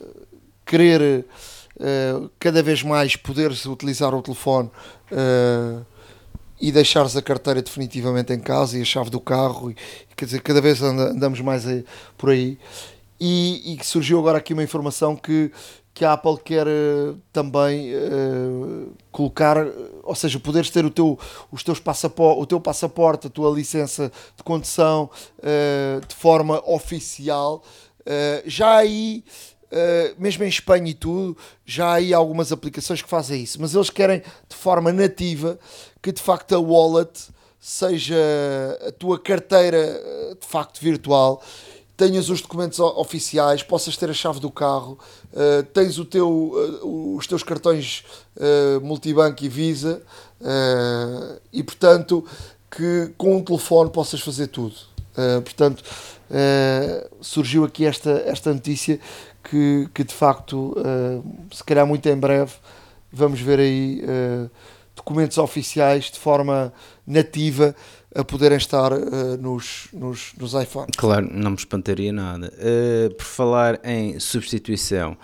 querer 0.65 1.25
eh, 1.79 2.21
cada 2.41 2.61
vez 2.61 2.83
mais 2.83 3.15
poder-se 3.15 3.69
utilizar 3.69 4.13
o 4.13 4.21
telefone 4.21 4.69
e 6.61 6.73
deixares 6.73 7.15
a 7.17 7.23
carteira 7.23 7.63
definitivamente 7.63 8.33
em 8.33 8.41
casa 8.41 8.77
e 8.77 8.83
a 8.83 8.85
chave 8.85 9.11
do 9.11 9.21
carro, 9.21 9.71
e, 9.71 9.77
quer 10.17 10.25
dizer, 10.25 10.41
cada 10.41 10.61
vez 10.61 10.83
anda- 10.83 11.11
andamos 11.11 11.41
mais 11.41 11.67
aí- 11.69 11.85
por 12.19 12.31
aí. 12.31 12.59
E, 13.21 13.75
e 13.79 13.85
surgiu 13.85 14.19
agora 14.19 14.39
aqui 14.39 14.53
uma 14.55 14.63
informação 14.65 15.15
que, 15.15 15.53
que 15.95 16.05
a 16.05 16.15
Apple 16.15 16.37
quer 16.45 16.67
também 17.33 17.91
eh, 17.95 18.87
colocar, 19.13 19.65
ou 20.07 20.15
seja, 20.15 20.39
poderes 20.39 20.71
ter 20.71 20.85
o 20.85 20.91
teu, 20.91 21.19
os 21.51 21.63
teus 21.63 21.81
passaporte, 21.81 22.41
o 22.41 22.47
teu 22.47 22.61
passaporte, 22.61 23.27
a 23.27 23.31
tua 23.31 23.51
licença 23.51 24.11
de 24.37 24.43
condução 24.43 25.11
eh, 25.43 26.01
de 26.07 26.15
forma 26.15 26.63
oficial. 26.67 27.63
Eh, 28.05 28.43
já 28.47 28.77
aí 28.77 29.25
Uh, 29.67 30.15
mesmo 30.17 30.45
em 30.45 30.49
Espanha 30.49 30.89
e 30.89 30.95
tudo, 30.95 31.37
já 31.65 31.95
aí 31.95 32.15
algumas 32.15 32.53
aplicações 32.53 33.03
que 33.03 33.09
fazem 33.09 33.43
isso, 33.43 33.61
mas 33.61 33.75
eles 33.75 33.91
querem 33.91 34.23
de 34.49 34.55
forma 34.55 34.93
nativa 34.93 35.59
que 36.01 36.13
de 36.13 36.23
facto 36.23 36.55
a 36.55 36.61
wallet 36.61 37.11
seja 37.59 38.17
a 38.87 38.93
tua 38.93 39.19
carteira 39.19 40.01
uh, 40.31 40.37
de 40.37 40.47
facto 40.47 40.81
virtual, 40.81 41.43
tenhas 41.97 42.29
os 42.29 42.43
documentos 42.43 42.79
oficiais, 42.79 43.63
possas 43.63 43.97
ter 43.97 44.11
a 44.11 44.13
chave 44.13 44.39
do 44.39 44.51
carro, 44.51 44.99
uh, 45.33 45.63
tens 45.73 45.99
o 45.99 46.05
teu, 46.05 46.29
uh, 46.29 47.17
os 47.17 47.27
teus 47.27 47.43
cartões 47.43 48.05
uh, 48.37 48.81
multibanco 48.85 49.43
e 49.45 49.49
Visa 49.49 50.03
e 51.51 51.63
portanto 51.63 52.23
que 52.71 53.15
com 53.17 53.37
um 53.37 53.43
telefone 53.43 53.89
possas 53.89 54.21
fazer 54.21 54.49
tudo. 54.49 54.75
Portanto, 55.43 55.83
surgiu 57.23 57.65
aqui 57.65 57.87
esta, 57.87 58.11
esta 58.27 58.53
notícia 58.53 59.01
que, 59.43 59.89
que 59.95 60.05
de 60.05 60.13
facto, 60.13 60.77
se 61.51 61.65
calhar 61.65 61.87
muito 61.87 62.07
em 62.07 62.17
breve, 62.17 62.53
vamos 63.11 63.41
ver 63.41 63.61
aí 63.61 64.03
documentos 64.95 65.39
oficiais 65.39 66.11
de 66.11 66.19
forma 66.19 66.71
nativa 67.07 67.75
a 68.17 68.25
poderem 68.25 68.57
estar 68.57 68.93
uh, 68.93 69.37
nos, 69.41 69.89
nos, 69.93 70.33
nos 70.39 70.55
iPhones. 70.55 70.91
Claro, 70.97 71.29
não 71.33 71.51
me 71.51 71.57
espantaria 71.57 72.13
nada. 72.13 72.53
Uh, 72.57 73.15
por 73.15 73.25
falar 73.25 73.81
em 73.85 74.19
substituição, 74.19 75.17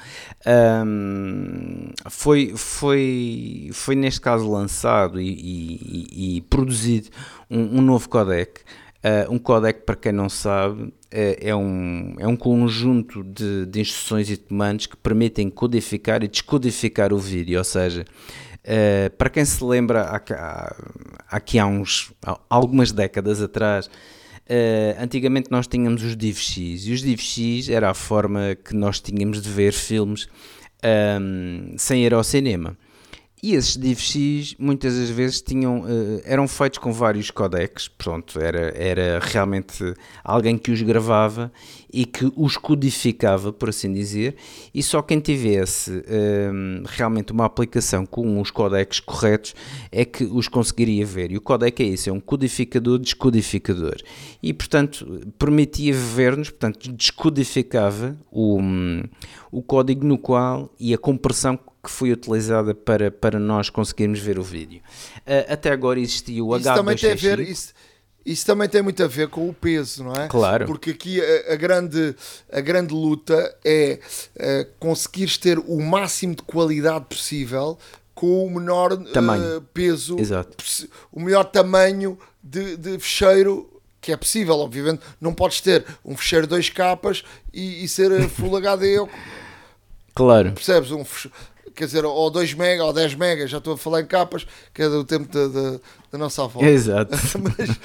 um, 0.86 1.90
foi, 2.10 2.52
foi, 2.56 3.70
foi 3.72 3.94
neste 3.94 4.20
caso 4.20 4.50
lançado 4.50 5.20
e, 5.20 5.28
e- 5.28 6.36
e 6.36 6.40
produzido 6.42 7.08
um, 7.50 7.78
um 7.78 7.82
novo 7.82 8.08
codec. 8.08 8.60
Uh, 9.04 9.32
um 9.32 9.38
codec, 9.38 9.80
para 9.84 9.96
quem 9.96 10.12
não 10.12 10.28
sabe, 10.28 10.92
é, 11.10 11.54
um, 11.54 12.14
é 12.18 12.26
um 12.26 12.36
conjunto 12.36 13.24
de, 13.24 13.66
de 13.66 13.80
instruções 13.80 14.30
e 14.30 14.36
comandos 14.36 14.86
que 14.86 14.96
permitem 14.96 15.50
codificar 15.50 16.22
e 16.22 16.28
descodificar 16.28 17.12
o 17.12 17.18
vídeo, 17.18 17.58
ou 17.58 17.64
seja, 17.64 18.04
Uh, 18.64 19.10
para 19.16 19.28
quem 19.28 19.44
se 19.44 19.62
lembra, 19.64 20.02
há, 20.02 20.76
aqui 21.28 21.58
há, 21.58 21.66
uns, 21.66 22.12
algumas 22.48 22.92
décadas 22.92 23.42
atrás, 23.42 23.86
uh, 23.86 25.02
antigamente 25.02 25.50
nós 25.50 25.66
tínhamos 25.66 26.02
os 26.04 26.16
DivX 26.16 26.56
e 26.56 26.92
os 26.92 27.02
DivX 27.02 27.68
era 27.68 27.90
a 27.90 27.94
forma 27.94 28.56
que 28.64 28.74
nós 28.74 29.00
tínhamos 29.00 29.42
de 29.42 29.50
ver 29.50 29.72
filmes 29.72 30.28
um, 31.20 31.74
sem 31.76 32.04
ir 32.04 32.14
ao 32.14 32.22
cinema. 32.22 32.76
E 33.44 33.54
esses 33.54 33.76
DivX 33.76 34.54
muitas 34.56 34.96
das 34.96 35.10
vezes 35.10 35.42
tinham, 35.42 35.80
uh, 35.80 36.22
eram 36.24 36.46
feitos 36.46 36.78
com 36.78 36.92
vários 36.92 37.28
codecs, 37.28 37.88
pronto, 37.88 38.38
era, 38.38 38.72
era 38.76 39.18
realmente 39.20 39.82
alguém 40.22 40.56
que 40.56 40.70
os 40.70 40.80
gravava 40.80 41.52
e 41.92 42.06
que 42.06 42.32
os 42.36 42.56
codificava, 42.56 43.52
por 43.52 43.70
assim 43.70 43.92
dizer, 43.92 44.36
e 44.72 44.80
só 44.80 45.02
quem 45.02 45.18
tivesse 45.18 45.90
um, 45.90 46.84
realmente 46.86 47.32
uma 47.32 47.44
aplicação 47.44 48.06
com 48.06 48.40
os 48.40 48.52
codecs 48.52 49.00
corretos 49.00 49.56
é 49.90 50.04
que 50.04 50.22
os 50.22 50.46
conseguiria 50.46 51.04
ver. 51.04 51.32
E 51.32 51.36
o 51.36 51.40
codec 51.40 51.82
é 51.82 51.86
isso, 51.86 52.08
é 52.08 52.12
um 52.12 52.20
codificador 52.20 52.96
descodificador. 53.00 53.96
E, 54.40 54.52
portanto, 54.52 55.20
permitia 55.36 55.92
ver-nos, 55.92 56.48
portanto, 56.48 56.92
descodificava 56.92 58.16
o, 58.30 58.60
o 59.50 59.62
código 59.62 60.06
no 60.06 60.16
qual 60.16 60.72
e 60.78 60.94
a 60.94 60.98
compressão 60.98 61.58
que 61.82 61.90
foi 61.90 62.12
utilizada 62.12 62.74
para, 62.74 63.10
para 63.10 63.38
nós 63.38 63.68
conseguirmos 63.68 64.20
ver 64.20 64.38
o 64.38 64.42
vídeo. 64.42 64.80
Uh, 65.18 65.52
até 65.52 65.70
agora 65.70 65.98
existia 65.98 66.42
o 66.44 66.56
Isso 66.56 66.72
também 66.74 66.96
tem 66.96 67.12
a 67.12 67.14
ver, 67.14 67.38
H265. 67.40 67.48
isso, 67.50 67.74
isso 68.24 68.46
também 68.46 68.68
tem 68.68 68.82
muito 68.82 69.02
a 69.02 69.08
ver 69.08 69.28
com 69.28 69.48
o 69.48 69.52
peso, 69.52 70.04
não 70.04 70.12
é? 70.14 70.28
Claro. 70.28 70.66
Porque 70.66 70.90
aqui 70.90 71.20
a, 71.20 71.54
a 71.54 71.56
grande, 71.56 72.14
a 72.52 72.60
grande 72.60 72.94
luta 72.94 73.56
é 73.64 73.98
eh, 74.36 74.66
conseguires 74.78 75.36
ter 75.36 75.58
o 75.58 75.80
máximo 75.80 76.36
de 76.36 76.42
qualidade 76.42 77.06
possível 77.06 77.76
com 78.14 78.46
o 78.46 78.50
menor 78.50 78.96
Tamanho. 79.12 79.60
peso, 79.74 80.16
Exato. 80.20 80.56
o 81.10 81.18
melhor 81.18 81.44
tamanho 81.44 82.16
de, 82.40 82.76
de 82.76 82.98
fecheiro 83.00 83.68
que 84.00 84.12
é 84.12 84.16
possível, 84.16 84.54
obviamente. 84.58 85.00
Não 85.20 85.32
podes 85.32 85.60
ter 85.60 85.84
um 86.04 86.16
fecheiro 86.16 86.46
2 86.46 86.70
capas 86.70 87.22
e, 87.52 87.84
e 87.84 87.88
ser 87.88 88.28
Full 88.28 88.56
HD, 88.56 88.98
Claro. 90.14 90.52
percebes? 90.52 90.90
Um 90.90 91.04
quer 91.74 91.86
dizer, 91.86 92.04
ou 92.04 92.30
2 92.30 92.54
mega 92.54 92.84
ou 92.84 92.92
10 92.92 93.14
mega, 93.14 93.46
já 93.46 93.58
estou 93.58 93.74
a 93.74 93.78
falar 93.78 94.00
em 94.00 94.06
capas, 94.06 94.46
que 94.72 94.82
é 94.82 94.88
do 94.88 95.04
tempo 95.04 95.28
da, 96.10 96.18
nossa 96.18 96.44
avó. 96.44 96.60
Exato. 96.62 97.16
mas, 97.38 97.80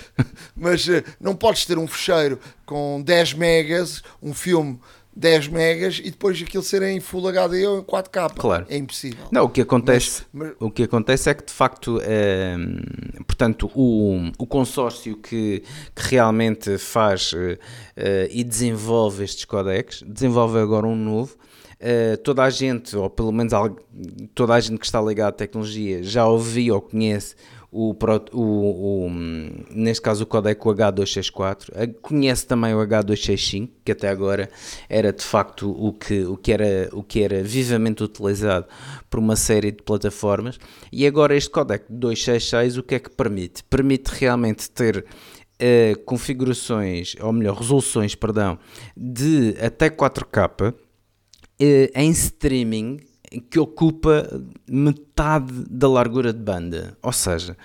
mas 0.56 0.90
eh, 0.90 1.04
não 1.20 1.36
podes 1.36 1.66
ter 1.66 1.78
um 1.78 1.88
fecheiro 1.88 2.40
com 2.66 3.02
10 3.02 3.34
megas, 3.34 4.04
um 4.22 4.34
filme 4.34 4.80
10 5.16 5.48
megas 5.48 6.00
e 6.04 6.12
depois 6.12 6.40
aquilo 6.40 6.62
ser 6.62 6.84
em 6.84 7.00
Full 7.00 7.28
HD 7.28 7.66
ou 7.66 7.80
em 7.80 7.84
4K. 7.84 8.36
Claro. 8.36 8.66
É 8.70 8.78
impossível. 8.78 9.26
Não, 9.32 9.46
o 9.46 9.50
que 9.50 9.62
acontece, 9.62 10.24
Mas- 10.32 10.50
mas- 10.50 10.58
o 10.60 10.70
que 10.70 10.84
acontece 10.84 11.30
é 11.30 11.34
que 11.34 11.44
de 11.44 11.52
facto, 11.52 12.00
ehm, 12.02 13.24
portanto, 13.26 13.72
o, 13.74 14.32
o 14.38 14.46
consórcio 14.46 15.18
que, 15.18 15.64
que 15.96 16.10
realmente 16.10 16.78
faz 16.78 17.34
eh, 17.96 18.30
e 18.32 18.44
desenvolve 18.44 19.24
estes 19.24 19.46
codecs, 19.46 20.04
desenvolve 20.06 20.60
agora 20.60 20.86
um 20.86 20.96
novo. 20.96 21.36
Eh, 21.80 22.18
toda 22.18 22.44
a 22.44 22.50
gente, 22.50 22.96
ou 22.96 23.10
pelo 23.10 23.32
menos 23.32 23.54
toda 24.34 24.56
a 24.56 24.60
gente 24.60 24.80
que 24.80 24.86
está 24.86 25.00
ligada 25.00 25.30
à 25.30 25.32
tecnologia, 25.32 26.02
já 26.02 26.26
ouviu 26.26 26.76
ou 26.76 26.82
conhece 26.82 27.36
o 27.36 27.94
o, 28.32 28.40
o, 28.40 29.06
o, 29.06 29.10
neste 29.70 30.02
caso 30.02 30.24
o 30.24 30.26
código 30.26 30.74
H264, 30.74 31.94
conhece 32.02 32.48
também 32.48 32.74
o 32.74 32.80
H265, 32.80 33.70
que 33.86 33.92
até 33.92 34.10
agora 34.10 34.50
era 34.90 35.12
de 35.12 35.24
facto 35.24 35.70
o 35.70 35.94
que, 35.94 36.24
o 36.24 36.38
que, 36.38 36.52
era, 36.52 36.90
o 36.94 37.04
que 37.04 37.22
era 37.22 37.44
vivamente 37.44 38.04
utilizado 38.04 38.66
por 39.10 39.20
uma 39.20 39.36
série 39.36 39.72
de 39.72 39.84
plataformas, 39.84 40.58
e 40.92 41.06
agora 41.06 41.36
este 41.36 41.50
código 41.50 41.84
266 41.90 42.78
o 42.78 42.84
que 42.84 42.96
é 42.96 43.00
que 43.00 43.10
permite? 43.10 43.64
Permite 43.66 44.08
realmente 44.08 44.72
ter 44.72 45.06
uh, 45.62 46.00
configurações, 46.06 47.16
ou 47.20 47.34
melhor, 47.34 47.58
resoluções, 47.58 48.16
perdão, 48.16 48.58
de 48.96 49.56
até 49.62 49.90
4K 49.90 50.48
uh, 50.48 50.68
eh, 50.68 50.87
em 51.60 52.10
streaming 52.12 53.00
que 53.50 53.60
ocupa 53.60 54.42
metade 54.68 55.52
da 55.70 55.88
largura 55.88 56.32
de 56.32 56.40
banda. 56.40 56.98
Ou 57.02 57.12
seja, 57.12 57.58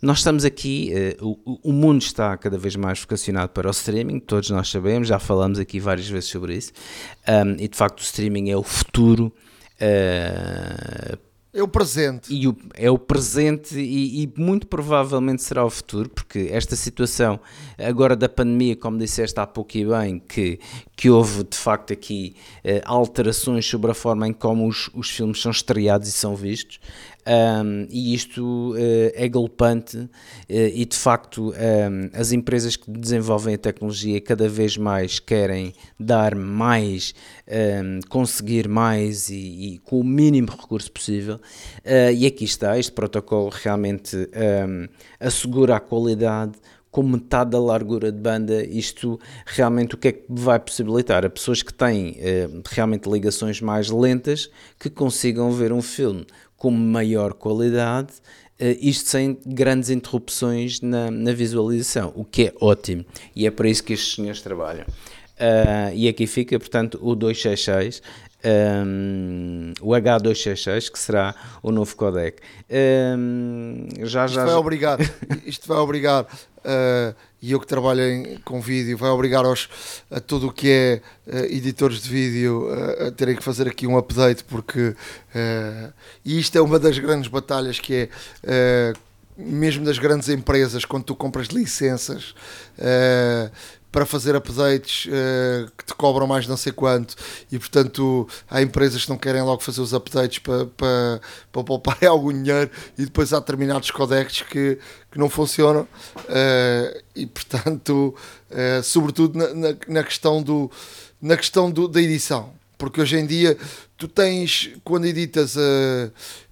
nós 0.00 0.18
estamos 0.18 0.44
aqui, 0.44 0.92
uh, 1.20 1.40
o, 1.44 1.70
o, 1.70 1.72
mundo 1.72 2.02
está 2.02 2.36
cada 2.36 2.58
vez 2.58 2.76
mais 2.76 3.00
vocacionado 3.00 3.50
para 3.50 3.68
o 3.68 3.70
streaming, 3.70 4.20
todos 4.20 4.50
nós 4.50 4.68
sabemos, 4.68 5.08
já 5.08 5.18
falamos 5.18 5.58
aqui 5.58 5.80
várias 5.80 6.08
vezes 6.08 6.28
sobre 6.28 6.56
isso, 6.56 6.72
um, 7.26 7.52
e 7.52 7.68
de 7.68 7.76
facto 7.76 8.00
o 8.00 8.02
streaming 8.02 8.50
é 8.50 8.56
o 8.56 8.62
futuro. 8.62 9.32
Uh, 9.80 11.25
é 11.56 11.62
o 11.62 11.68
presente. 11.68 12.32
E 12.32 12.46
o, 12.46 12.54
é 12.74 12.90
o 12.90 12.98
presente 12.98 13.78
e, 13.78 14.24
e, 14.24 14.32
muito 14.36 14.66
provavelmente 14.66 15.42
será 15.42 15.64
o 15.64 15.70
futuro, 15.70 16.10
porque 16.10 16.50
esta 16.52 16.76
situação 16.76 17.40
agora 17.78 18.14
da 18.14 18.28
pandemia, 18.28 18.76
como 18.76 18.98
disseste 18.98 19.40
há 19.40 19.46
pouco 19.46 19.74
e 19.78 19.86
bem, 19.86 20.18
que, 20.18 20.60
que 20.94 21.08
houve 21.08 21.44
de 21.44 21.56
facto 21.56 21.94
aqui 21.94 22.36
uh, 22.62 22.82
alterações 22.84 23.64
sobre 23.66 23.90
a 23.90 23.94
forma 23.94 24.28
em 24.28 24.34
como 24.34 24.68
os, 24.68 24.90
os 24.92 25.08
filmes 25.08 25.40
são 25.40 25.50
estreados 25.50 26.08
e 26.08 26.12
são 26.12 26.36
vistos, 26.36 26.78
um, 27.26 27.88
e 27.90 28.14
isto 28.14 28.72
uh, 28.74 29.12
é 29.14 29.28
galopante 29.28 29.96
uh, 29.98 30.08
e 30.48 30.84
de 30.84 30.96
facto 30.96 31.50
um, 31.50 32.10
as 32.12 32.30
empresas 32.30 32.76
que 32.76 32.88
desenvolvem 32.88 33.56
a 33.56 33.58
tecnologia 33.58 34.20
cada 34.20 34.48
vez 34.48 34.76
mais 34.76 35.18
querem 35.18 35.74
dar 35.98 36.36
mais, 36.36 37.14
um, 37.48 37.98
conseguir 38.08 38.68
mais 38.68 39.28
e, 39.28 39.34
e, 39.74 39.78
com 39.78 39.98
o 39.98 40.04
mínimo 40.04 40.48
recurso 40.52 40.92
possível. 40.92 41.40
Uh, 41.84 42.12
e 42.14 42.26
aqui 42.26 42.44
está, 42.44 42.78
este 42.78 42.92
protocolo 42.92 43.50
realmente 43.50 44.16
assegura 45.18 45.76
a 45.76 45.80
qualidade 45.80 46.52
com 46.90 47.02
metade 47.02 47.50
da 47.50 47.60
largura 47.60 48.10
de 48.10 48.18
banda, 48.18 48.64
isto 48.64 49.20
realmente 49.44 49.94
o 49.94 49.98
que 49.98 50.08
é 50.08 50.12
que 50.12 50.24
vai 50.28 50.58
possibilitar? 50.58 51.26
A 51.26 51.30
pessoas 51.30 51.62
que 51.62 51.74
têm 51.74 52.16
realmente 52.70 53.08
ligações 53.08 53.60
mais 53.60 53.90
lentas 53.90 54.50
que 54.78 54.88
consigam 54.88 55.50
ver 55.50 55.72
um 55.72 55.82
filme 55.82 56.26
com 56.56 56.70
maior 56.70 57.34
qualidade, 57.34 58.12
uh, 58.60 58.64
isto 58.80 59.08
sem 59.08 59.38
grandes 59.46 59.90
interrupções 59.90 60.80
na, 60.80 61.10
na, 61.10 61.32
visualização, 61.32 62.12
o 62.16 62.24
que 62.24 62.46
é 62.46 62.54
ótimo 62.60 63.04
e 63.34 63.46
é 63.46 63.50
para 63.50 63.68
isso 63.68 63.84
que 63.84 63.92
estes 63.92 64.14
senhores 64.14 64.40
trabalham. 64.40 64.86
Uh, 65.36 65.92
e 65.94 66.08
aqui 66.08 66.26
fica, 66.26 66.58
portanto, 66.58 66.98
o 67.02 67.14
266, 67.14 68.00
um, 68.46 69.72
o 69.80 69.90
H266, 69.90 70.90
que 70.90 70.98
será 70.98 71.34
o 71.62 71.72
novo 71.72 71.94
codec. 71.96 72.40
Um, 72.70 73.88
já, 74.04 74.26
isto, 74.26 74.34
já, 74.34 74.44
vai 74.44 74.52
já... 74.52 74.58
Obrigar, 74.58 74.98
isto 75.44 75.66
vai 75.66 75.78
obrigar, 75.78 76.24
uh, 76.24 77.14
e 77.42 77.52
eu 77.52 77.60
que 77.60 77.66
trabalho 77.66 78.02
em, 78.02 78.38
com 78.38 78.60
vídeo, 78.60 78.96
vai 78.96 79.10
obrigar 79.10 79.44
aos, 79.44 79.68
a 80.10 80.20
tudo 80.20 80.48
o 80.48 80.52
que 80.52 80.70
é 80.70 81.00
uh, 81.26 81.44
editores 81.46 82.00
de 82.02 82.08
vídeo 82.08 82.68
uh, 82.68 83.08
a 83.08 83.10
terem 83.10 83.34
que 83.34 83.42
fazer 83.42 83.66
aqui 83.66 83.86
um 83.86 83.98
update, 83.98 84.44
porque 84.44 84.94
e 86.24 86.38
isto 86.38 86.56
é 86.56 86.62
uma 86.62 86.78
das 86.78 86.98
grandes 86.98 87.28
batalhas 87.28 87.78
que 87.78 88.08
é 88.44 88.94
mesmo 89.36 89.84
das 89.84 89.98
grandes 89.98 90.28
empresas, 90.28 90.84
quando 90.84 91.04
tu 91.04 91.14
compras 91.14 91.48
licenças, 91.48 92.34
uh, 92.78 93.50
para 93.96 94.04
fazer 94.04 94.36
updates 94.36 95.06
uh, 95.06 95.72
que 95.74 95.86
te 95.86 95.94
cobram 95.94 96.26
mais 96.26 96.46
não 96.46 96.58
sei 96.58 96.70
quanto 96.70 97.16
e 97.50 97.58
portanto 97.58 98.28
há 98.46 98.60
empresas 98.60 99.04
que 99.04 99.08
não 99.08 99.16
querem 99.16 99.40
logo 99.40 99.62
fazer 99.62 99.80
os 99.80 99.94
updates 99.94 100.38
para, 100.38 100.66
para, 100.66 101.18
para 101.50 101.64
poupar 101.64 101.96
algum 102.04 102.30
dinheiro 102.30 102.70
e 102.98 103.06
depois 103.06 103.32
há 103.32 103.38
determinados 103.38 103.90
codecs 103.90 104.42
que, 104.42 104.78
que 105.10 105.18
não 105.18 105.30
funcionam 105.30 105.88
uh, 106.14 107.02
e 107.14 107.24
portanto 107.24 108.14
uh, 108.50 108.82
sobretudo 108.82 109.38
na, 109.38 109.54
na, 109.54 109.76
na, 109.88 110.04
questão, 110.04 110.42
do, 110.42 110.70
na 111.18 111.34
questão 111.34 111.70
do, 111.70 111.88
da 111.88 112.02
edição. 112.02 112.52
Porque 112.76 113.00
hoje 113.00 113.16
em 113.16 113.24
dia 113.24 113.56
tu 113.96 114.06
tens 114.08 114.72
quando 114.84 115.06
editas 115.06 115.56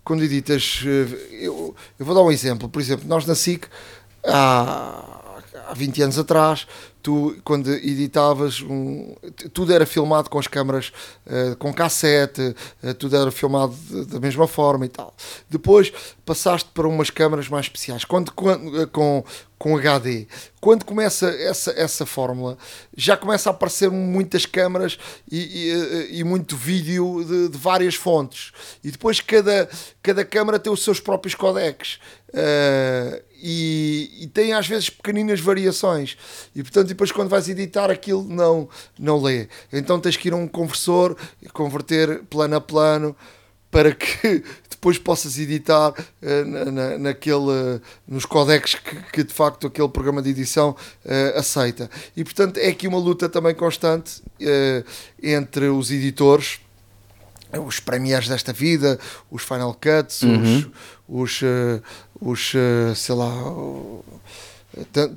quando 0.02 0.24
editas 0.24 0.80
eu, 1.30 1.76
eu 1.98 2.06
vou 2.06 2.14
dar 2.14 2.22
um 2.22 2.32
exemplo. 2.32 2.70
Por 2.70 2.80
exemplo 2.80 3.06
nós 3.06 3.26
na 3.26 3.34
SIC 3.34 3.66
há 4.24 5.14
há 5.68 5.74
20 5.74 6.02
anos 6.02 6.18
atrás, 6.18 6.66
tu 7.04 7.36
quando 7.44 7.70
editavas 7.70 8.62
um, 8.62 9.14
tudo 9.52 9.74
era 9.74 9.84
filmado 9.84 10.30
com 10.30 10.38
as 10.38 10.46
câmaras 10.46 10.90
uh, 11.26 11.54
com 11.56 11.72
cassete, 11.72 12.56
uh, 12.82 12.94
tudo 12.94 13.14
era 13.14 13.30
filmado 13.30 13.74
de, 13.74 14.06
da 14.06 14.18
mesma 14.18 14.48
forma 14.48 14.86
e 14.86 14.88
tal. 14.88 15.14
Depois 15.48 15.92
passaste 16.24 16.70
para 16.72 16.88
umas 16.88 17.10
câmaras 17.10 17.46
mais 17.46 17.66
especiais, 17.66 18.06
quando, 18.06 18.32
quando 18.32 18.82
uh, 18.82 18.88
com, 18.88 19.22
com 19.58 19.76
HD. 19.76 20.26
Quando 20.62 20.86
começa 20.86 21.28
essa, 21.28 21.72
essa 21.72 22.06
fórmula, 22.06 22.56
já 22.96 23.18
começa 23.18 23.50
a 23.50 23.52
aparecer 23.52 23.90
muitas 23.90 24.46
câmaras 24.46 24.98
e, 25.30 26.08
e, 26.10 26.20
e 26.20 26.24
muito 26.24 26.56
vídeo 26.56 27.22
de, 27.22 27.50
de, 27.50 27.58
várias 27.58 27.94
fontes. 27.94 28.50
E 28.82 28.90
depois 28.90 29.20
cada, 29.20 29.68
cada 30.02 30.24
câmara 30.24 30.58
tem 30.58 30.72
os 30.72 30.82
seus 30.82 31.00
próprios 31.00 31.34
codecs. 31.34 31.98
Uh, 32.30 33.22
e, 33.46 34.22
e, 34.22 34.26
tem 34.26 34.54
às 34.54 34.66
vezes 34.66 34.88
pequeninas 34.88 35.38
variações 35.38 36.16
e 36.56 36.62
portanto 36.62 36.90
depois 36.94 37.12
quando 37.12 37.28
vais 37.28 37.48
editar 37.48 37.90
aquilo 37.90 38.24
não, 38.24 38.68
não 38.98 39.20
lê 39.20 39.48
então 39.72 40.00
tens 40.00 40.16
que 40.16 40.28
ir 40.28 40.32
a 40.32 40.36
um 40.36 40.46
conversor 40.48 41.16
e 41.42 41.48
converter 41.48 42.22
plano 42.30 42.56
a 42.56 42.60
plano 42.60 43.16
para 43.70 43.92
que 43.92 44.42
depois 44.70 44.98
possas 44.98 45.38
editar 45.38 45.90
uh, 45.90 46.44
na, 46.46 46.64
na, 46.64 46.98
naquele, 46.98 47.36
uh, 47.36 47.80
nos 48.06 48.24
codecs 48.24 48.74
que, 48.74 48.96
que, 49.12 49.24
de 49.24 49.34
facto 49.34 49.66
aquele 49.66 49.88
programa 49.88 50.22
de 50.22 50.30
edição 50.30 50.70
uh, 51.04 51.38
aceita 51.38 51.90
e 52.16 52.22
portanto 52.22 52.58
é 52.58 52.68
aqui 52.68 52.86
uma 52.86 52.98
luta 52.98 53.28
também 53.28 53.54
constante 53.54 54.22
entre 55.22 55.68
os 55.68 55.90
editores 55.90 56.60
os 57.60 57.80
premiers 57.80 58.28
desta 58.28 58.52
vida, 58.52 58.98
os 59.30 59.42
Final 59.42 59.74
Cuts, 59.74 60.22
uhum. 60.22 60.70
os, 61.08 61.40
os, 61.40 61.42
uh, 61.42 61.82
os 62.20 62.54
uh, 62.54 62.94
sei 62.94 63.14
lá, 63.14 63.50
uh, 63.50 64.04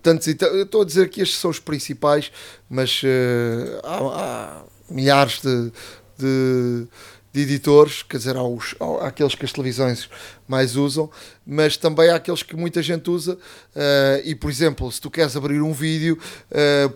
tantos 0.02 0.28
e 0.28 0.38
eu 0.40 0.64
estou 0.64 0.82
a 0.82 0.86
dizer 0.86 1.10
que 1.10 1.22
estes 1.22 1.40
são 1.40 1.50
os 1.50 1.60
principais, 1.60 2.32
mas 2.70 3.02
uh, 3.04 3.80
há, 3.84 3.98
há, 3.98 4.64
milhares 4.90 5.42
de, 5.42 5.72
de, 6.18 6.88
de, 7.34 7.42
editores, 7.42 8.04
quer 8.04 8.18
dizer, 8.18 8.36
há, 8.36 8.44
os, 8.44 8.76
há 8.80 9.08
aqueles 9.08 9.36
que 9.36 9.46
as 9.46 9.52
televisões 9.52 10.10
mais 10.48 10.76
usam, 10.76 11.10
mas 11.46 11.76
também 11.78 12.10
há 12.10 12.16
aqueles 12.16 12.44
que 12.44 12.56
muita 12.56 12.82
gente 12.82 13.10
usa, 13.10 13.34
uh, 13.34 14.22
e 14.24 14.36
por 14.36 14.50
exemplo, 14.50 14.92
se 14.92 15.02
tu 15.02 15.10
queres 15.10 15.36
abrir 15.36 15.62
um 15.62 15.74
vídeo, 15.74 16.18
uh, 16.52 16.94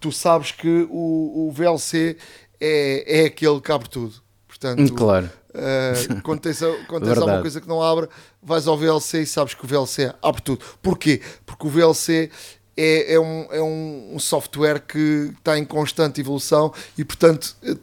tu 0.00 0.10
sabes 0.10 0.50
que 0.50 0.86
o, 0.90 1.48
o 1.48 1.52
VLC 1.52 2.16
é, 2.60 3.22
é 3.22 3.26
aquele 3.26 3.60
que 3.60 3.70
abre 3.70 3.88
tudo 3.88 4.26
Portanto, 4.58 4.94
claro. 4.94 5.30
Uh, 5.56 6.20
quando 6.22 6.40
tens, 6.40 6.60
quando 6.86 7.06
tens 7.06 7.18
alguma 7.18 7.40
coisa 7.40 7.60
que 7.60 7.68
não 7.68 7.82
abre, 7.82 8.08
vais 8.42 8.68
ao 8.68 8.76
VLC 8.76 9.22
e 9.22 9.26
sabes 9.26 9.54
que 9.54 9.64
o 9.64 9.66
VLC 9.66 10.12
abre 10.22 10.42
tudo. 10.42 10.64
Porquê? 10.82 11.22
Porque 11.46 11.66
o 11.66 11.70
VLC 11.70 12.30
é, 12.76 13.14
é, 13.14 13.20
um, 13.20 13.46
é 13.50 13.62
um 13.62 14.18
software 14.18 14.80
que 14.80 15.32
está 15.38 15.58
em 15.58 15.64
constante 15.64 16.20
evolução 16.20 16.72
e, 16.98 17.04
portanto, 17.04 17.56
eh, 17.62 17.76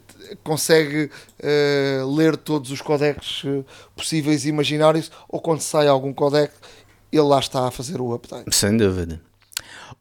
consegue 0.44 1.10
uh, 1.40 2.14
ler 2.14 2.36
todos 2.36 2.70
os 2.70 2.80
codecs 2.80 3.42
possíveis 3.96 4.44
e 4.44 4.48
imaginários, 4.48 5.10
ou 5.28 5.40
quando 5.40 5.60
sai 5.60 5.88
algum 5.88 6.12
codec, 6.12 6.54
ele 7.12 7.22
lá 7.22 7.40
está 7.40 7.66
a 7.66 7.70
fazer 7.70 8.00
o 8.00 8.14
update. 8.14 8.54
Sem 8.54 8.76
dúvida. 8.76 9.20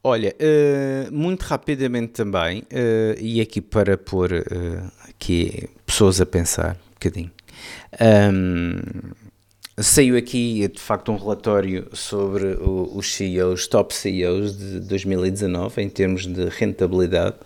Olha, 0.04 0.36
uh, 0.40 1.12
muito 1.12 1.44
rapidamente 1.44 2.14
também, 2.14 2.60
uh, 2.62 3.20
e 3.20 3.42
aqui 3.42 3.62
para 3.62 3.98
pôr 3.98 4.32
aqui 5.10 5.70
pessoas 5.86 6.22
a 6.22 6.26
pensar 6.26 6.76
um 6.92 6.94
bocadinho. 6.94 7.32
Um, 8.02 9.12
saiu 9.78 10.18
aqui 10.18 10.68
de 10.68 10.80
facto 10.80 11.12
um 11.12 11.18
relatório 11.18 11.88
sobre 11.94 12.58
os 12.62 13.14
CEOs, 13.14 13.68
top 13.68 13.94
CEOs 13.94 14.58
de 14.58 14.80
2019 14.82 15.82
em 15.82 15.90
termos 15.90 16.28
de 16.28 16.46
rentabilidade 16.50 17.38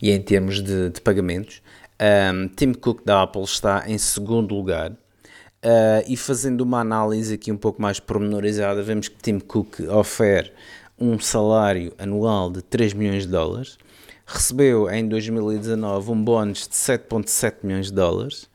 e 0.00 0.10
em 0.10 0.20
termos 0.20 0.62
de, 0.62 0.90
de 0.90 1.00
pagamentos. 1.00 1.62
Um, 2.00 2.48
Tim 2.48 2.72
Cook 2.72 3.04
da 3.04 3.22
Apple 3.22 3.42
está 3.42 3.84
em 3.86 3.98
segundo 3.98 4.54
lugar. 4.54 4.92
Uh, 4.92 6.04
e 6.06 6.16
fazendo 6.16 6.60
uma 6.60 6.80
análise 6.80 7.32
aqui 7.32 7.50
um 7.50 7.56
pouco 7.56 7.80
mais 7.80 7.98
pormenorizada, 7.98 8.82
vemos 8.82 9.08
que 9.08 9.16
Tim 9.16 9.38
Cook 9.38 9.80
oferece 9.88 10.52
um 10.98 11.18
salário 11.18 11.92
anual 11.98 12.50
de 12.50 12.60
3 12.62 12.92
milhões 12.92 13.24
de 13.24 13.30
dólares, 13.30 13.78
recebeu 14.26 14.90
em 14.90 15.08
2019 15.08 16.10
um 16.10 16.22
bónus 16.22 16.68
de 16.68 16.74
7,7 16.74 17.56
milhões 17.62 17.86
de 17.86 17.92
dólares, 17.92 18.48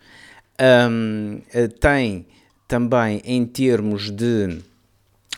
um, 0.59 1.41
eh, 1.53 1.67
tem 1.67 2.25
também 2.67 3.21
em 3.25 3.45
termos 3.45 4.11
de 4.11 4.59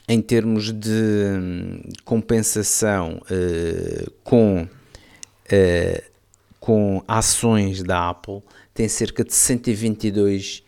em 0.08 0.22
termos 0.22 0.74
de 0.74 0.90
hum, 0.90 1.82
compensação 2.04 3.22
uh, 3.32 4.12
com, 4.26 4.64
uh, 4.64 6.04
com 6.60 7.02
ações 7.08 7.82
da 7.82 8.10
Apple, 8.10 8.42
tem 8.74 8.90
cerca 8.90 9.24
de 9.24 9.34
122 9.34 10.64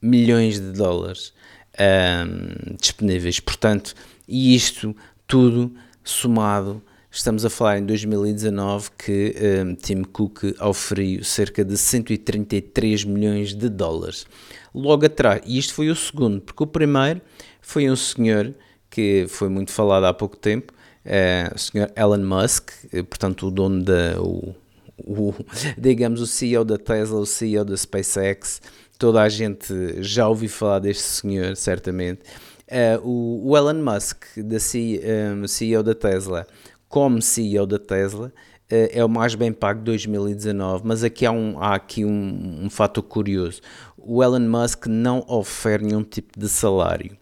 milhões 0.00 0.58
de 0.58 0.72
dólares 0.72 1.34
um, 1.78 2.76
disponíveis. 2.76 3.38
Portanto, 3.38 3.94
e 4.26 4.54
isto 4.54 4.96
tudo 5.26 5.74
somado, 6.02 6.82
estamos 7.16 7.46
a 7.46 7.50
falar 7.50 7.78
em 7.78 7.86
2019 7.86 8.90
que 8.98 9.34
um, 9.64 9.74
Tim 9.74 10.02
Cook 10.02 10.44
oferiu 10.60 11.24
cerca 11.24 11.64
de 11.64 11.76
133 11.76 13.04
milhões 13.04 13.54
de 13.54 13.70
dólares. 13.70 14.26
Logo 14.74 15.06
atrás, 15.06 15.40
e 15.46 15.58
isto 15.58 15.72
foi 15.72 15.88
o 15.88 15.96
segundo, 15.96 16.42
porque 16.42 16.62
o 16.62 16.66
primeiro 16.66 17.22
foi 17.62 17.90
um 17.90 17.96
senhor 17.96 18.54
que 18.90 19.24
foi 19.28 19.48
muito 19.48 19.72
falado 19.72 20.04
há 20.04 20.12
pouco 20.12 20.36
tempo, 20.36 20.74
uh, 21.06 21.54
o 21.54 21.58
senhor 21.58 21.90
Elon 21.96 22.18
Musk, 22.18 22.70
eh, 22.92 23.02
portanto 23.02 23.46
o 23.46 23.50
dono 23.50 23.82
da... 23.82 24.20
O, 24.20 24.54
o, 24.98 25.34
digamos, 25.78 26.20
o 26.20 26.26
CEO 26.26 26.64
da 26.64 26.76
Tesla, 26.76 27.18
o 27.18 27.26
CEO 27.26 27.64
da 27.64 27.76
SpaceX, 27.76 28.60
toda 28.98 29.22
a 29.22 29.28
gente 29.28 30.02
já 30.02 30.28
ouviu 30.28 30.50
falar 30.50 30.80
deste 30.80 31.02
senhor, 31.02 31.56
certamente. 31.56 32.20
Uh, 32.68 33.00
o, 33.08 33.50
o, 33.50 33.56
Elon 33.56 33.82
Musk, 33.82 34.24
da 34.36 34.58
C, 34.58 35.00
um, 35.32 35.46
CEO 35.46 35.82
da 35.82 35.94
Tesla, 35.94 36.46
como 36.88 37.20
CEO 37.20 37.66
da 37.66 37.78
Tesla, 37.78 38.26
uh, 38.26 38.32
é 38.68 39.04
o 39.04 39.08
mais 39.08 39.34
bem 39.34 39.52
pago 39.52 39.80
de 39.80 39.86
2019, 39.86 40.82
mas 40.84 41.04
aqui 41.04 41.26
há, 41.26 41.32
um, 41.32 41.58
há 41.62 41.74
aqui 41.74 42.04
um, 42.04 42.64
um 42.64 42.70
fato 42.70 43.02
curioso. 43.02 43.60
O 43.96 44.22
Elon 44.22 44.40
Musk 44.40 44.86
não 44.86 45.24
oferece 45.28 45.84
nenhum 45.84 46.02
tipo 46.02 46.38
de 46.38 46.48
salário. 46.48 47.16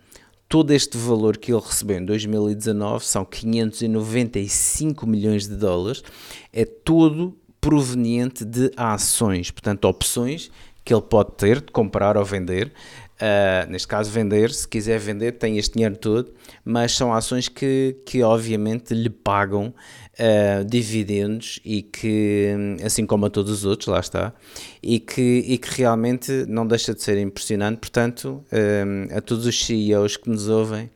Todo 0.48 0.70
este 0.70 0.96
valor 0.96 1.36
que 1.36 1.52
ele 1.52 1.60
recebeu 1.60 1.98
em 1.98 2.04
2019 2.04 3.04
são 3.04 3.24
595 3.24 5.06
milhões 5.06 5.48
de 5.48 5.56
dólares, 5.56 6.04
é 6.52 6.64
todo 6.64 7.36
proveniente 7.60 8.44
de 8.44 8.70
ações, 8.76 9.50
portanto, 9.50 9.86
opções 9.86 10.50
que 10.84 10.92
ele 10.92 11.02
pode 11.02 11.32
ter 11.32 11.62
de 11.62 11.72
comprar 11.72 12.16
ou 12.16 12.24
vender. 12.24 12.70
Uh, 13.24 13.70
neste 13.70 13.88
caso, 13.88 14.10
vender, 14.10 14.52
se 14.52 14.68
quiser 14.68 14.98
vender, 14.98 15.32
tem 15.32 15.56
este 15.56 15.74
dinheiro 15.74 15.96
todo, 15.96 16.34
mas 16.62 16.92
são 16.92 17.14
ações 17.14 17.48
que, 17.48 17.96
que 18.04 18.22
obviamente 18.22 18.92
lhe 18.92 19.08
pagam 19.08 19.72
uh, 20.18 20.64
dividendos 20.66 21.58
e 21.64 21.80
que, 21.80 22.50
assim 22.84 23.06
como 23.06 23.24
a 23.24 23.30
todos 23.30 23.50
os 23.50 23.64
outros, 23.64 23.88
lá 23.88 24.00
está, 24.00 24.34
e 24.82 25.00
que, 25.00 25.42
e 25.46 25.56
que 25.56 25.70
realmente 25.74 26.44
não 26.46 26.66
deixa 26.66 26.92
de 26.92 27.02
ser 27.02 27.16
impressionante. 27.16 27.78
Portanto, 27.78 28.44
uh, 28.52 29.16
a 29.16 29.22
todos 29.22 29.46
os 29.46 29.64
CEOs 29.64 30.18
que 30.18 30.28
nos 30.28 30.48
ouvem, 30.48 30.90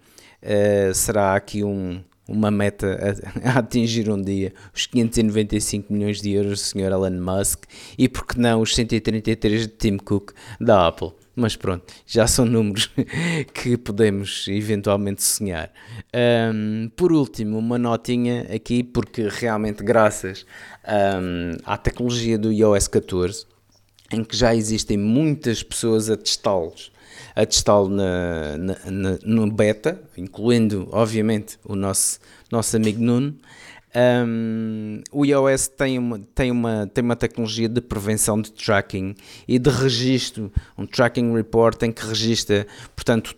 será 0.94 1.34
aqui 1.34 1.64
um, 1.64 2.00
uma 2.28 2.50
meta 2.50 3.16
a, 3.42 3.56
a, 3.56 3.58
atingir 3.60 4.10
um 4.10 4.20
dia 4.20 4.52
os 4.74 4.86
595 4.86 5.92
milhões 5.92 6.20
de 6.20 6.32
euros 6.32 6.60
do 6.60 6.64
Sr. 6.64 6.92
Elon 6.92 7.20
Musk 7.20 7.64
e 7.96 8.06
porque 8.06 8.38
não 8.38 8.60
os 8.60 8.74
133 8.74 9.62
de 9.62 9.68
Tim 9.68 9.96
Cook 9.96 10.32
da 10.60 10.86
Apple. 10.86 11.12
Mas 11.40 11.54
pronto, 11.54 11.84
já 12.04 12.26
são 12.26 12.44
números 12.44 12.90
que 13.54 13.76
podemos 13.76 14.46
eventualmente 14.48 15.22
sonhar. 15.22 15.70
Um, 16.52 16.90
por 16.96 17.12
último, 17.12 17.58
uma 17.58 17.78
notinha 17.78 18.48
aqui, 18.52 18.82
porque 18.82 19.28
realmente, 19.30 19.84
graças 19.84 20.44
um, 20.84 21.56
à 21.64 21.78
tecnologia 21.78 22.36
do 22.36 22.52
iOS 22.52 22.88
14, 22.88 23.46
em 24.10 24.24
que 24.24 24.36
já 24.36 24.52
existem 24.52 24.96
muitas 24.96 25.62
pessoas 25.62 26.10
a 26.10 26.16
testá-los 26.16 26.90
a 27.36 27.46
testá-lo 27.46 27.88
na, 27.88 28.58
na, 28.58 28.76
na, 28.90 29.18
no 29.24 29.48
beta, 29.48 30.00
incluindo, 30.16 30.88
obviamente, 30.90 31.56
o 31.64 31.76
nosso, 31.76 32.18
nosso 32.50 32.76
amigo 32.76 33.00
Nuno. 33.00 33.36
Um, 33.94 35.02
o 35.10 35.24
iOS 35.24 35.68
tem 35.68 35.98
uma, 35.98 36.18
tem, 36.34 36.50
uma, 36.50 36.86
tem 36.86 37.02
uma 37.02 37.16
tecnologia 37.16 37.68
de 37.68 37.80
prevenção 37.80 38.40
de 38.40 38.52
tracking 38.52 39.14
e 39.46 39.58
de 39.58 39.70
registro, 39.70 40.52
um 40.76 40.86
tracking 40.86 41.32
report 41.32 41.82
em 41.82 41.92
que 41.92 42.04
registra, 42.04 42.66
portanto, 42.94 43.34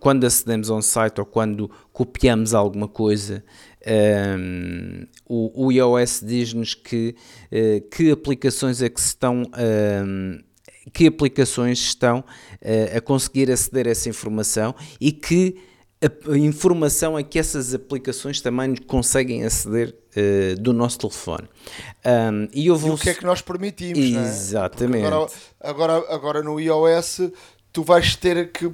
quando 0.00 0.24
acedemos 0.24 0.70
a 0.70 0.74
um 0.74 0.82
site 0.82 1.18
ou 1.20 1.26
quando 1.26 1.70
copiamos 1.92 2.54
alguma 2.54 2.88
coisa, 2.88 3.44
um, 4.38 5.06
o, 5.26 5.66
o 5.66 5.72
iOS 5.72 6.22
diz-nos 6.24 6.74
que, 6.74 7.14
uh, 7.52 7.88
que 7.90 8.10
aplicações 8.10 8.80
é 8.82 8.88
que 8.88 9.00
estão 9.00 9.42
um, 9.42 10.38
que 10.92 11.06
aplicações 11.06 11.78
estão 11.78 12.20
uh, 12.20 12.96
a 12.96 13.00
conseguir 13.00 13.50
aceder 13.50 13.86
a 13.86 13.90
essa 13.90 14.08
informação 14.08 14.74
e 14.98 15.12
que 15.12 15.56
a, 16.00 16.32
a 16.32 16.38
informação 16.38 17.16
a 17.16 17.22
que 17.22 17.38
essas 17.38 17.74
aplicações 17.74 18.40
também 18.40 18.76
conseguem 18.76 19.44
aceder 19.44 19.94
uh, 20.16 20.60
do 20.60 20.72
nosso 20.72 20.98
telefone. 20.98 21.48
Um, 22.04 22.48
e, 22.52 22.70
houve 22.70 22.88
e 22.88 22.90
o 22.90 22.96
que 22.96 23.10
é 23.10 23.14
que 23.14 23.24
nós 23.24 23.40
permitimos, 23.40 23.98
é? 23.98 24.20
Exatamente. 24.20 25.06
Agora, 25.06 25.30
agora, 25.60 26.14
agora 26.14 26.42
no 26.42 26.60
iOS 26.60 27.30
tu 27.72 27.82
vais 27.82 28.16
ter 28.16 28.50
que 28.52 28.72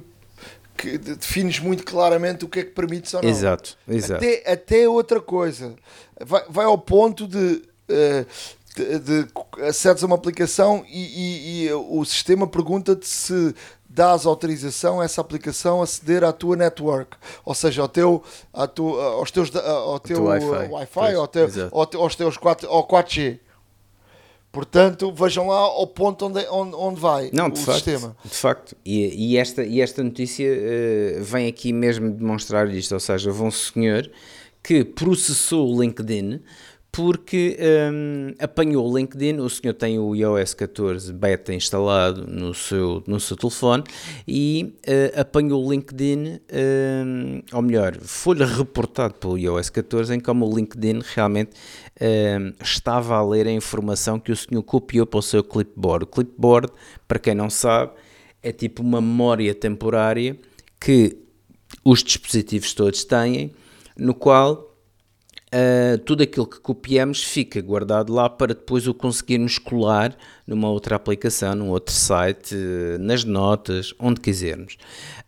que 0.77 0.97
defines 0.97 1.59
muito 1.59 1.85
claramente 1.85 2.43
o 2.43 2.49
que 2.49 2.59
é 2.59 2.63
que 2.63 2.71
permites 2.71 3.13
ou 3.13 3.21
não. 3.21 3.29
Exato, 3.29 3.77
exato. 3.87 4.23
Até, 4.23 4.51
até 4.51 4.89
outra 4.89 5.21
coisa. 5.21 5.73
Vai, 6.19 6.43
vai 6.49 6.65
ao 6.65 6.77
ponto 6.77 7.25
de 7.25 7.61
uh, 7.89 8.25
de, 8.75 8.99
de 8.99 9.27
acedes 9.61 10.03
a 10.03 10.05
uma 10.07 10.15
aplicação 10.15 10.85
e, 10.87 10.99
e, 10.99 11.65
e 11.67 11.73
o 11.73 12.03
sistema 12.03 12.47
pergunta-te 12.47 13.07
se 13.07 13.55
dás 13.95 14.25
autorização 14.25 14.99
a 14.99 15.05
essa 15.05 15.21
aplicação 15.21 15.81
aceder 15.81 16.23
à 16.23 16.33
tua 16.33 16.57
network, 16.57 17.15
ou 17.45 17.55
seja, 17.55 17.81
ao 17.81 17.87
teu, 17.87 18.21
à 18.53 18.67
tua, 18.67 19.03
aos 19.13 19.31
teus, 19.31 19.55
ao 19.55 19.99
teu 19.99 20.25
Wi-Fi, 20.25 20.99
wi 20.99 21.15
ao 21.15 21.27
teu, 21.27 21.47
ao, 21.71 22.01
aos 22.01 22.15
teus 22.15 22.35
4, 22.35 22.69
ao 22.69 22.85
4G. 22.85 23.39
Portanto, 24.51 25.11
vejam 25.11 25.47
lá 25.47 25.57
ao 25.57 25.85
ponto 25.85 26.27
onde, 26.27 26.39
onde, 26.49 26.75
onde 26.75 26.99
vai 26.99 27.29
Não, 27.33 27.47
o 27.47 27.55
facto, 27.57 27.73
sistema. 27.73 28.15
De 28.23 28.37
facto, 28.37 28.75
e, 28.85 29.33
e, 29.33 29.37
esta, 29.37 29.65
e 29.65 29.81
esta 29.81 30.01
notícia 30.01 30.47
uh, 30.47 31.23
vem 31.23 31.47
aqui 31.47 31.73
mesmo 31.73 32.09
demonstrar 32.09 32.69
isto, 32.73 32.93
ou 32.93 32.99
seja, 32.99 33.29
houve 33.29 33.43
um 33.43 33.51
senhor 33.51 34.09
que 34.63 34.83
processou 34.83 35.69
o 35.69 35.81
LinkedIn 35.81 36.41
porque 36.95 37.57
um, 37.91 38.33
apanhou 38.39 38.89
o 38.89 38.97
LinkedIn, 38.97 39.39
o 39.39 39.49
senhor 39.49 39.73
tem 39.73 39.99
o 39.99 40.15
iOS 40.15 40.53
14 40.53 41.11
beta 41.11 41.53
instalado 41.53 42.25
no 42.25 42.53
seu, 42.53 43.03
no 43.05 43.19
seu 43.19 43.35
telefone 43.35 43.83
e 44.25 44.77
uh, 44.87 45.19
apanhou 45.19 45.65
o 45.65 45.69
LinkedIn, 45.69 46.39
um, 47.05 47.41
ou 47.51 47.61
melhor, 47.61 47.97
foi-lhe 47.99 48.45
reportado 48.45 49.15
pelo 49.15 49.37
iOS 49.37 49.69
14 49.69 50.15
em 50.15 50.21
como 50.21 50.49
o 50.49 50.55
LinkedIn 50.55 51.01
realmente 51.13 51.51
um, 51.99 52.53
estava 52.63 53.17
a 53.17 53.21
ler 53.21 53.45
a 53.45 53.51
informação 53.51 54.17
que 54.17 54.31
o 54.31 54.35
senhor 54.35 54.63
copiou 54.63 55.05
para 55.05 55.19
o 55.19 55.21
seu 55.21 55.43
clipboard. 55.43 56.05
O 56.05 56.07
clipboard, 56.07 56.71
para 57.05 57.19
quem 57.19 57.35
não 57.35 57.49
sabe, 57.49 57.91
é 58.41 58.53
tipo 58.53 58.81
uma 58.81 59.01
memória 59.01 59.53
temporária 59.53 60.39
que 60.79 61.17
os 61.83 62.01
dispositivos 62.01 62.73
todos 62.73 63.03
têm, 63.03 63.51
no 63.97 64.13
qual 64.13 64.74
uh, 65.55 65.97
tudo 65.99 66.23
aquilo 66.23 66.45
que 66.45 66.59
copiamos 66.59 67.23
fica 67.23 67.61
guardado 67.61 68.11
lá 68.11 68.29
para 68.29 68.53
depois 68.53 68.87
o 68.87 68.93
conseguirmos 68.93 69.57
colar 69.57 70.15
numa 70.45 70.69
outra 70.69 70.97
aplicação, 70.97 71.55
num 71.55 71.69
outro 71.69 71.93
site, 71.93 72.55
nas 72.99 73.23
notas, 73.23 73.93
onde 73.97 74.19
quisermos. 74.19 74.77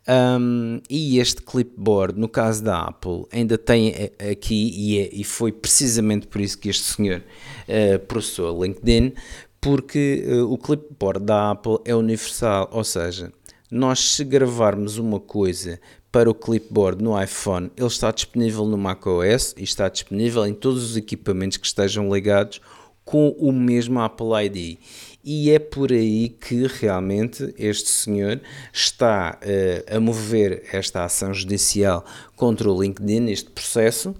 Um, 0.07 0.79
e 0.89 1.19
este 1.19 1.41
clipboard, 1.41 2.19
no 2.19 2.29
caso 2.29 2.63
da 2.63 2.81
Apple, 2.81 3.25
ainda 3.31 3.57
tem 3.57 3.93
aqui, 4.31 4.71
e, 4.75 4.99
é, 4.99 5.09
e 5.11 5.23
foi 5.23 5.51
precisamente 5.51 6.27
por 6.27 6.39
isso 6.39 6.57
que 6.57 6.69
este 6.69 6.83
senhor 6.83 7.23
uh, 7.67 7.99
processou 8.05 8.63
LinkedIn, 8.63 9.13
porque 9.59 10.23
uh, 10.27 10.51
o 10.51 10.57
clipboard 10.57 11.25
da 11.25 11.51
Apple 11.51 11.79
é 11.83 11.95
universal, 11.95 12.69
ou 12.71 12.83
seja, 12.83 13.33
nós 13.69 13.99
se 13.99 14.23
gravarmos 14.23 14.97
uma 14.97 15.19
coisa 15.19 15.79
para 16.11 16.29
o 16.29 16.33
clipboard 16.33 17.03
no 17.03 17.21
iPhone, 17.21 17.71
ele 17.75 17.87
está 17.87 18.11
disponível 18.11 18.65
no 18.65 18.77
macOS 18.77 19.53
e 19.57 19.63
está 19.63 19.89
disponível 19.89 20.45
em 20.45 20.53
todos 20.53 20.83
os 20.83 20.97
equipamentos 20.97 21.57
que 21.57 21.67
estejam 21.67 22.13
ligados 22.13 22.61
com 23.07 23.29
o 23.39 23.53
mesmo 23.53 24.01
Apple 24.01 24.27
ID. 24.45 24.77
E 25.23 25.51
é 25.51 25.59
por 25.59 25.91
aí 25.91 26.29
que 26.29 26.67
realmente 26.67 27.53
este 27.57 27.89
senhor 27.89 28.39
está 28.71 29.39
uh, 29.41 29.95
a 29.95 29.99
mover 29.99 30.63
esta 30.71 31.03
ação 31.03 31.33
judicial 31.33 32.05
contra 32.35 32.69
o 32.69 32.81
LinkedIn, 32.81 33.29
este 33.29 33.49
processo, 33.49 34.13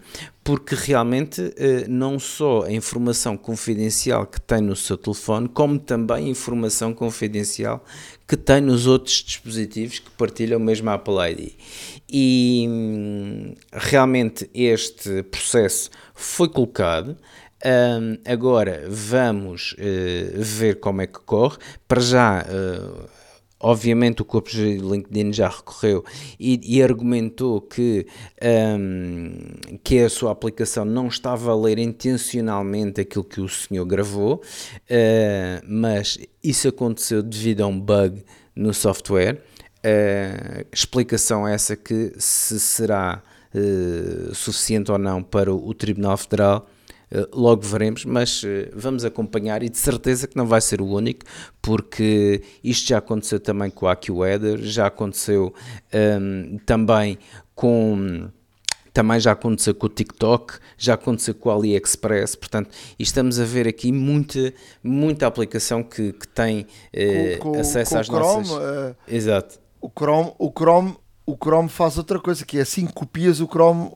porque 0.43 0.75
realmente 0.75 1.41
uh, 1.41 1.53
não 1.89 2.17
só 2.17 2.63
a 2.63 2.71
informação 2.71 3.37
confidencial 3.37 4.25
que 4.25 4.39
tem 4.39 4.61
no 4.61 4.75
seu 4.75 4.97
telefone, 4.97 5.49
como 5.49 5.77
também 5.79 6.25
a 6.25 6.29
informação 6.29 6.93
confidencial 6.93 7.83
que 8.27 8.35
tem 8.35 8.59
nos 8.59 8.87
outros 8.87 9.23
dispositivos 9.23 9.99
que 9.99 10.09
partilham 10.11 10.59
o 10.59 10.61
mesmo 10.61 10.89
Apple 10.89 11.15
ID. 11.31 11.53
E 12.09 12.65
hum, 12.69 13.55
realmente 13.71 14.49
este 14.53 15.23
processo 15.23 15.89
foi 16.13 16.49
colocado. 16.49 17.17
Um, 17.65 18.17
agora 18.29 18.85
vamos 18.87 19.73
uh, 19.73 20.41
ver 20.43 20.79
como 20.79 21.01
é 21.01 21.07
que 21.07 21.19
corre. 21.19 21.57
Para 21.87 22.01
já, 22.01 22.45
uh, 22.45 23.09
obviamente 23.59 24.21
o 24.21 24.25
corpo 24.25 24.49
de 24.49 24.77
LinkedIn 24.77 25.33
já 25.33 25.49
recorreu 25.49 26.03
e, 26.39 26.59
e 26.63 26.81
argumentou 26.83 27.61
que, 27.61 28.05
um, 28.79 29.37
que 29.83 29.99
a 29.99 30.09
sua 30.09 30.31
aplicação 30.31 30.85
não 30.85 31.07
estava 31.07 31.51
a 31.51 31.55
ler 31.55 31.79
intencionalmente 31.79 33.01
aquilo 33.01 33.23
que 33.23 33.41
o 33.41 33.49
senhor 33.49 33.85
gravou, 33.85 34.35
uh, 34.35 35.65
mas 35.67 36.19
isso 36.43 36.67
aconteceu 36.67 37.23
devido 37.23 37.61
a 37.61 37.67
um 37.67 37.79
bug 37.79 38.23
no 38.55 38.73
software. 38.73 39.41
Uh, 39.77 40.65
explicação 40.71 41.47
essa 41.47 41.75
que 41.75 42.13
se 42.17 42.59
será 42.59 43.23
uh, 43.53 44.35
suficiente 44.35 44.91
ou 44.91 44.97
não 44.97 45.23
para 45.23 45.53
o, 45.53 45.67
o 45.67 45.73
Tribunal 45.73 46.17
Federal 46.17 46.67
logo 47.33 47.61
veremos, 47.61 48.03
mas 48.05 48.41
eh, 48.45 48.69
vamos 48.73 49.05
acompanhar 49.05 49.63
e 49.63 49.69
de 49.69 49.77
certeza 49.77 50.27
que 50.27 50.35
não 50.35 50.45
vai 50.45 50.59
ser 50.59 50.81
o 50.81 50.85
único, 50.85 51.25
porque 51.61 52.41
isto 52.63 52.89
já 52.89 52.97
aconteceu 52.97 53.39
também 53.39 53.69
com 53.69 53.87
a 53.87 53.93
AccuWeather, 53.93 54.59
já 54.61 54.87
aconteceu 54.87 55.53
um, 55.93 55.97
ehm, 55.97 56.57
também 56.65 57.17
com 57.55 58.29
também 58.93 59.19
já 59.19 59.31
aconteceu 59.33 59.75
com 59.75 59.85
o 59.85 59.89
TikTok, 59.89 60.55
já 60.75 60.95
aconteceu 60.95 61.35
com 61.35 61.49
o 61.49 61.51
AliExpress, 61.51 62.35
portanto, 62.35 62.71
estamos 62.97 63.39
a 63.39 63.45
ver 63.45 63.67
aqui 63.67 63.91
muita, 63.91 64.51
muita 64.83 65.27
aplicação 65.27 65.83
que, 65.83 66.13
que 66.13 66.27
tem 66.27 66.61
uh, 66.61 67.37
com, 67.37 67.59
acesso 67.59 67.91
com 67.91 67.99
às 67.99 68.07
Chrome, 68.07 68.47
nossas... 68.49 68.57
Uh, 68.57 68.95
Exato. 69.07 69.59
O 69.79 69.87
Chrome, 69.87 70.33
o, 70.39 70.49
Chrome, 70.49 70.97
o 71.27 71.35
Chrome 71.35 71.69
faz 71.69 71.99
outra 71.99 72.19
coisa, 72.19 72.43
que 72.43 72.57
é 72.57 72.61
assim 72.61 72.87
copias 72.87 73.39
o 73.39 73.45
Chrome, 73.45 73.91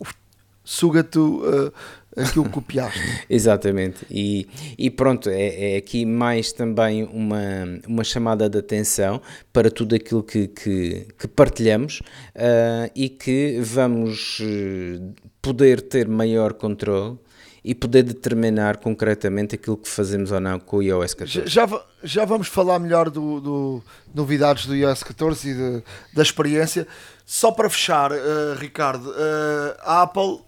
suga-te 0.63 1.17
uh, 1.17 1.73
aquilo 2.15 2.45
que 2.45 2.51
copiaste. 2.51 2.99
Exatamente, 3.29 4.05
e, 4.09 4.47
e 4.77 4.89
pronto, 4.89 5.29
é, 5.29 5.75
é, 5.75 5.77
aqui 5.77 6.05
mais 6.05 6.51
também 6.51 7.03
uma, 7.03 7.41
uma 7.87 8.03
chamada 8.03 8.49
de 8.49 8.57
atenção 8.57 9.21
para 9.51 9.71
tudo 9.71 9.95
aquilo 9.95 10.23
que, 10.23 10.47
que, 10.47 11.07
que 11.17 11.27
partilhamos 11.27 12.01
uh, 12.35 12.91
e 12.95 13.09
que 13.09 13.59
vamos 13.61 14.39
eh, 14.41 14.99
poder 15.41 15.81
ter 15.81 16.07
maior 16.07 16.53
controle 16.53 17.17
e 17.63 17.75
poder 17.75 18.03
determinar 18.03 18.77
concretamente 18.77 19.55
aquilo 19.55 19.77
que 19.77 19.87
fazemos 19.87 20.31
ou 20.31 20.39
não 20.39 20.59
com 20.59 20.77
o 20.77 20.81
iOS 20.83 21.13
14. 21.13 21.47
Já, 21.47 21.67
já 22.03 22.25
vamos 22.25 22.47
falar 22.47 22.79
melhor 22.79 23.09
do, 23.09 23.39
do 23.39 23.83
novidades 24.13 24.65
do 24.65 24.75
iOS 24.75 25.03
14 25.03 25.49
e 25.49 25.53
de, 25.53 25.83
da 26.13 26.23
experiência. 26.23 26.87
Só 27.25 27.51
para 27.51 27.69
fechar, 27.69 28.11
uh, 28.11 28.15
Ricardo, 28.57 29.09
uh, 29.11 29.75
a 29.81 30.01
Apple 30.01 30.41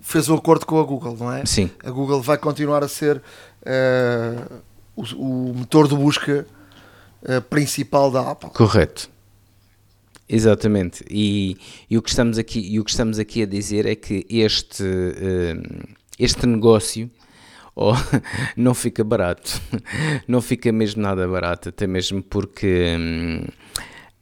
fez 0.00 0.28
o 0.28 0.34
um 0.34 0.36
acordo 0.38 0.66
com 0.66 0.80
a 0.80 0.82
Google, 0.82 1.16
não 1.18 1.32
é? 1.32 1.44
Sim. 1.46 1.70
A 1.84 1.90
Google 1.90 2.20
vai 2.20 2.38
continuar 2.38 2.82
a 2.82 2.88
ser 2.88 3.16
uh, 3.18 4.62
o, 4.96 5.02
o, 5.14 5.54
motor 5.54 5.88
de 5.88 5.94
busca 5.94 6.46
uh, 7.22 7.40
principal 7.42 8.10
da 8.10 8.30
Apple. 8.30 8.50
Correto. 8.50 9.10
Exatamente. 10.28 11.04
E, 11.10 11.56
e, 11.90 11.98
o 11.98 12.02
que 12.02 12.08
estamos 12.08 12.38
aqui, 12.38 12.60
e 12.60 12.80
o 12.80 12.84
que 12.84 12.90
estamos 12.90 13.18
aqui 13.18 13.42
a 13.42 13.46
dizer 13.46 13.86
é 13.86 13.94
que 13.94 14.26
este, 14.30 14.82
uh, 14.82 15.88
este 16.18 16.46
negócio 16.46 17.10
oh, 17.74 17.92
não 18.56 18.74
fica 18.74 19.04
barato. 19.04 19.60
não 20.26 20.40
fica 20.40 20.72
mesmo 20.72 21.02
nada 21.02 21.26
barato, 21.28 21.68
até 21.68 21.86
mesmo 21.86 22.22
porque. 22.22 22.96
Um, 22.98 23.46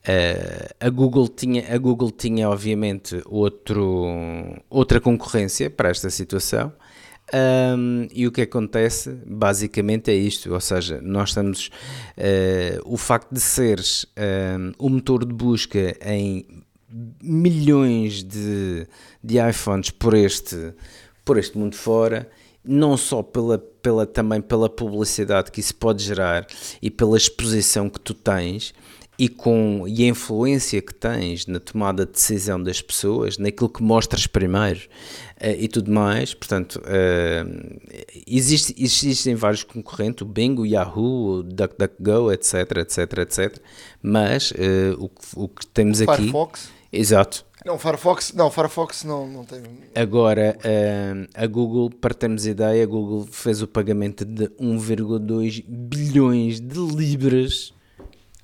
Uh, 0.00 0.74
a, 0.80 0.88
Google 0.88 1.28
tinha, 1.28 1.74
a 1.74 1.78
Google 1.78 2.10
tinha, 2.10 2.48
obviamente, 2.48 3.22
outro, 3.26 4.06
outra 4.68 5.00
concorrência 5.00 5.68
para 5.68 5.90
esta 5.90 6.08
situação. 6.10 6.72
Um, 7.32 8.08
e 8.12 8.26
o 8.26 8.32
que 8.32 8.42
acontece 8.42 9.10
basicamente 9.24 10.10
é 10.10 10.14
isto, 10.14 10.52
ou 10.52 10.60
seja, 10.60 11.00
nós 11.00 11.28
estamos 11.28 11.70
uh, 12.18 12.80
o 12.84 12.96
facto 12.96 13.32
de 13.32 13.40
seres 13.40 14.04
um, 14.58 14.72
o 14.78 14.88
motor 14.88 15.24
de 15.24 15.32
busca 15.32 15.96
em 16.04 16.44
milhões 17.22 18.24
de, 18.24 18.84
de 19.22 19.38
iPhones 19.48 19.90
por 19.90 20.14
este, 20.14 20.74
por 21.24 21.38
este 21.38 21.56
mundo 21.56 21.76
fora, 21.76 22.28
não 22.64 22.96
só 22.96 23.22
pela, 23.22 23.58
pela, 23.58 24.04
também 24.06 24.40
pela 24.40 24.68
publicidade 24.68 25.52
que 25.52 25.60
isso 25.60 25.74
pode 25.76 26.02
gerar 26.02 26.46
e 26.82 26.90
pela 26.90 27.16
exposição 27.16 27.88
que 27.88 28.00
tu 28.00 28.12
tens, 28.12 28.74
e, 29.20 29.28
com, 29.28 29.84
e 29.86 30.04
a 30.04 30.06
influência 30.06 30.80
que 30.80 30.94
tens 30.94 31.46
na 31.46 31.60
tomada 31.60 32.06
de 32.06 32.12
decisão 32.12 32.60
das 32.60 32.80
pessoas, 32.80 33.36
naquilo 33.36 33.68
que 33.68 33.82
mostras 33.82 34.26
primeiro 34.26 34.80
uh, 35.36 35.56
e 35.58 35.68
tudo 35.68 35.92
mais. 35.92 36.32
Portanto, 36.32 36.80
uh, 36.80 37.80
existe, 38.26 38.74
existem 38.78 39.34
vários 39.34 39.62
concorrentes, 39.62 40.22
o 40.22 40.24
Bing, 40.24 40.58
o 40.58 40.64
Yahoo, 40.64 41.40
o 41.40 41.42
DuckDuckGo, 41.42 42.32
etc, 42.32 42.78
etc, 42.78 43.18
etc. 43.18 43.58
Mas 44.02 44.52
uh, 44.52 45.10
o, 45.36 45.44
o 45.44 45.48
que 45.48 45.66
temos 45.66 46.00
aqui... 46.00 46.16
Firefox? 46.16 46.70
Exato. 46.90 47.44
Não, 47.66 47.78
Firefox 47.78 48.32
não, 48.32 48.50
Firefox 48.50 49.04
não, 49.04 49.28
não 49.28 49.44
tem. 49.44 49.60
Agora, 49.94 50.56
a 51.34 51.46
Google, 51.46 51.90
para 51.90 52.14
termos 52.14 52.46
ideia, 52.46 52.82
a 52.82 52.86
Google 52.86 53.28
fez 53.30 53.60
o 53.60 53.68
pagamento 53.68 54.24
de 54.24 54.48
1,2 54.58 55.62
bilhões 55.68 56.58
de 56.58 56.78
libras 56.78 57.74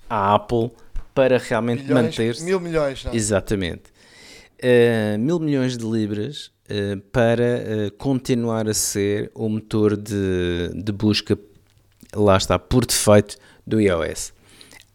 à 0.09 0.34
Apple 0.34 0.70
para 1.14 1.38
realmente 1.38 1.90
manter-se. 1.90 2.44
Mil 2.44 2.61
milhões, 2.61 3.04
não? 3.04 3.14
Exatamente. 3.14 3.84
Uh, 4.62 5.18
mil 5.18 5.38
milhões 5.38 5.76
de 5.76 5.84
libras 5.84 6.50
uh, 6.70 7.00
para 7.12 7.88
uh, 7.88 7.90
continuar 7.96 8.68
a 8.68 8.74
ser 8.74 9.30
o 9.34 9.48
motor 9.48 9.96
de, 9.96 10.70
de 10.74 10.92
busca, 10.92 11.38
lá 12.14 12.36
está, 12.36 12.59
por 12.59 12.84
defeito 12.86 13.36
do 13.66 13.80
iOS, 13.80 14.32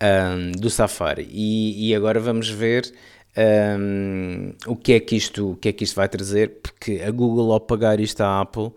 um, 0.01 0.51
do 0.53 0.70
Safari. 0.70 1.28
E, 1.30 1.89
e, 1.89 1.95
agora 1.95 2.20
vamos 2.20 2.49
ver 2.49 2.91
um, 3.38 4.54
o, 4.68 4.76
que 4.76 4.94
é 4.94 5.00
que 5.00 5.16
isto, 5.16 5.52
o 5.52 5.56
que 5.56 5.70
é 5.70 5.74
que 5.74 5.84
isto 5.84 5.96
vai 5.96 6.10
trazer, 6.10 6.60
porque 6.62 7.02
a 7.06 7.12
Google, 7.12 7.54
ao 7.54 7.60
pagar 7.60 8.00
isto 8.00 8.22
à 8.22 8.42
Apple, 8.42 8.64
uh, 8.64 8.74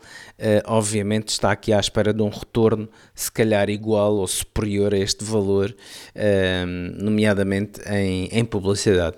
obviamente 0.67 1.29
está 1.29 1.51
aqui 1.51 1.73
à 1.73 1.81
espera 1.81 2.13
de 2.13 2.23
um 2.23 2.29
retorno, 2.29 2.89
se 3.15 3.31
calhar 3.31 3.69
igual 3.69 4.15
ou 4.15 4.27
superior 4.27 4.95
a 4.95 4.99
este 4.99 5.25
valor, 5.25 5.75
um, 6.15 7.05
nomeadamente 7.05 7.81
em, 7.89 8.29
em 8.31 8.45
publicidade. 8.45 9.17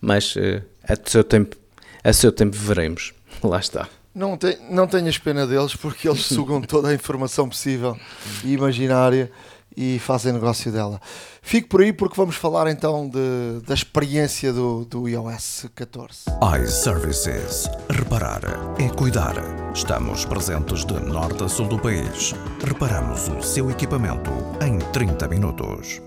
Mas 0.00 0.34
uh, 0.36 0.62
a 0.84 0.96
seu 1.04 1.22
tempo, 1.22 1.56
a 2.02 2.12
seu 2.12 2.32
tempo 2.32 2.56
veremos. 2.56 3.12
Lá 3.44 3.58
está. 3.58 3.88
Não, 4.14 4.36
te, 4.36 4.58
não 4.70 4.86
tenhas 4.86 5.18
pena 5.18 5.46
deles 5.46 5.76
porque 5.76 6.08
eles 6.08 6.24
sugam 6.24 6.60
toda 6.60 6.88
a 6.88 6.94
informação 6.94 7.48
possível 7.48 7.96
e 8.42 8.54
imaginária 8.54 9.30
e 9.76 9.98
fazem 9.98 10.32
negócio 10.32 10.72
dela. 10.72 11.00
Fico 11.42 11.68
por 11.68 11.80
aí 11.80 11.92
porque 11.92 12.16
vamos 12.16 12.36
falar 12.36 12.70
então 12.70 13.08
de, 13.08 13.60
da 13.66 13.74
experiência 13.74 14.52
do, 14.52 14.84
do 14.84 15.08
iOS 15.08 15.66
14. 15.74 16.24
iServices. 16.62 17.70
Reparar 17.88 18.42
é 18.78 18.88
cuidar. 18.88 19.34
Estamos 19.74 20.24
presentes 20.24 20.84
de 20.84 20.94
norte 20.94 21.44
a 21.44 21.48
sul 21.48 21.68
do 21.68 21.78
país. 21.78 22.34
Reparamos 22.64 23.28
o 23.28 23.42
seu 23.42 23.70
equipamento 23.70 24.30
em 24.60 24.78
30 24.92 25.28
minutos. 25.28 26.02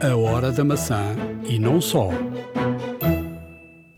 A 0.00 0.16
hora 0.16 0.52
da 0.52 0.64
maçã 0.64 1.16
e 1.44 1.58
não 1.58 1.80
só. 1.80 2.10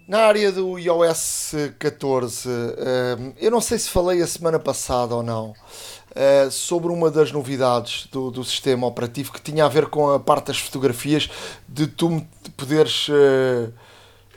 Na 0.07 0.21
área 0.21 0.53
do 0.53 0.79
iOS 0.79 1.53
14, 1.81 2.49
eh, 2.49 3.17
eu 3.39 3.51
não 3.51 3.61
sei 3.61 3.77
se 3.77 3.91
falei 3.91 4.23
a 4.23 4.27
semana 4.27 4.57
passada 4.57 5.17
ou 5.17 5.23
não 5.23 5.53
uh, 6.17 6.51
sobre 6.51 6.91
uma 6.91 7.11
das 7.11 7.31
novidades 7.31 8.09
do, 8.11 8.31
do 8.31 8.43
sistema 8.43 8.87
operativo 8.87 9.33
que 9.33 9.41
tinha 9.41 9.65
a 9.65 9.69
ver 9.69 9.87
com 9.87 10.11
a 10.11 10.19
parte 10.19 10.47
das 10.47 10.59
fotografias, 10.59 11.29
de 11.69 11.87
tu 11.87 12.27
poderes 12.57 13.09
uh, 13.09 13.73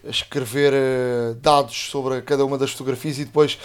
escrever 0.03 0.73
uh, 0.73 1.35
dados 1.35 1.89
sobre 1.89 2.21
cada 2.21 2.45
uma 2.45 2.57
das 2.57 2.71
fotografias 2.71 3.17
e 3.17 3.25
depois, 3.25 3.57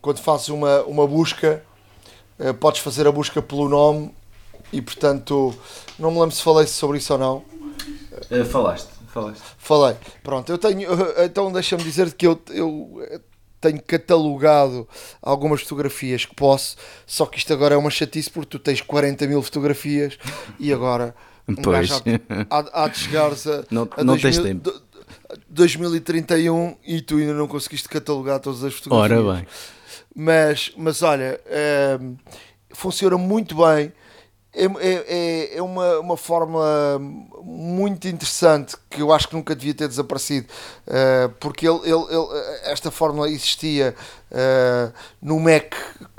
quando 0.00 0.18
fazes 0.18 0.48
uma, 0.48 0.82
uma 0.82 1.06
busca, 1.06 1.62
podes 2.60 2.80
fazer 2.80 3.06
a 3.06 3.12
busca 3.12 3.40
pelo 3.40 3.68
nome 3.68 4.14
e, 4.72 4.82
portanto, 4.82 5.54
não 5.98 6.10
me 6.10 6.20
lembro 6.20 6.34
se 6.34 6.42
falei 6.42 6.66
sobre 6.66 6.98
isso 6.98 7.12
ou 7.12 7.18
não. 7.18 7.44
falaste. 8.44 8.88
Falaste. 9.14 9.42
Falei. 9.58 9.96
Pronto, 10.24 10.50
eu 10.50 10.58
tenho. 10.58 10.88
Então 11.24 11.52
deixa-me 11.52 11.84
dizer 11.84 12.12
que 12.14 12.26
eu, 12.26 12.40
eu 12.50 13.00
tenho 13.64 13.82
catalogado 13.82 14.86
algumas 15.22 15.62
fotografias 15.62 16.26
que 16.26 16.34
posso, 16.34 16.76
só 17.06 17.24
que 17.24 17.38
isto 17.38 17.52
agora 17.52 17.74
é 17.74 17.78
uma 17.78 17.90
chatice 17.90 18.30
porque 18.30 18.50
tu 18.50 18.58
tens 18.58 18.80
40 18.80 19.26
mil 19.26 19.42
fotografias 19.42 20.18
e 20.58 20.72
agora 20.72 21.14
um 21.48 21.54
pois. 21.54 21.90
há, 22.50 22.84
há 22.84 22.88
de 22.88 22.98
chegares 22.98 23.46
a, 23.46 23.64
não, 23.70 23.88
a 23.96 24.04
não 24.04 24.16
2000, 24.16 24.20
tens 24.20 24.38
tempo. 24.38 24.82
2031 25.48 26.76
e 26.86 27.00
tu 27.00 27.16
ainda 27.16 27.32
não 27.32 27.48
conseguiste 27.48 27.88
catalogar 27.88 28.38
todas 28.40 28.62
as 28.62 28.74
fotografias. 28.74 29.18
Ora 29.18 29.36
bem. 29.36 29.46
Mas, 30.14 30.72
mas 30.76 31.02
olha, 31.02 31.40
é, 31.46 31.98
funciona 32.70 33.16
muito 33.16 33.56
bem 33.56 33.92
é, 34.54 34.64
é, 34.64 35.04
é, 35.08 35.58
é 35.58 35.62
uma, 35.62 35.98
uma 35.98 36.16
fórmula 36.16 36.98
muito 37.42 38.06
interessante 38.06 38.76
que 38.88 39.02
eu 39.02 39.12
acho 39.12 39.28
que 39.28 39.34
nunca 39.34 39.54
devia 39.54 39.74
ter 39.74 39.88
desaparecido, 39.88 40.46
uh, 40.86 41.28
porque 41.40 41.68
ele, 41.68 41.80
ele, 41.82 42.04
ele, 42.08 42.26
esta 42.62 42.90
fórmula 42.90 43.28
existia 43.28 43.94
uh, 44.30 44.92
no 45.20 45.40
Mac 45.40 45.74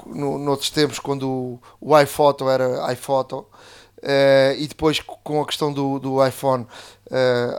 no, 0.05 0.37
noutros 0.37 0.69
tempos, 0.69 0.99
quando 0.99 1.29
o, 1.29 1.59
o 1.79 1.99
iPhoto 1.99 2.49
era 2.49 2.91
iPhoto. 2.91 3.45
Uh, 3.97 4.53
e 4.59 4.67
depois 4.67 4.99
com 4.99 5.41
a 5.41 5.45
questão 5.47 5.73
do, 5.73 5.97
do 5.97 6.27
iPhone, 6.27 6.67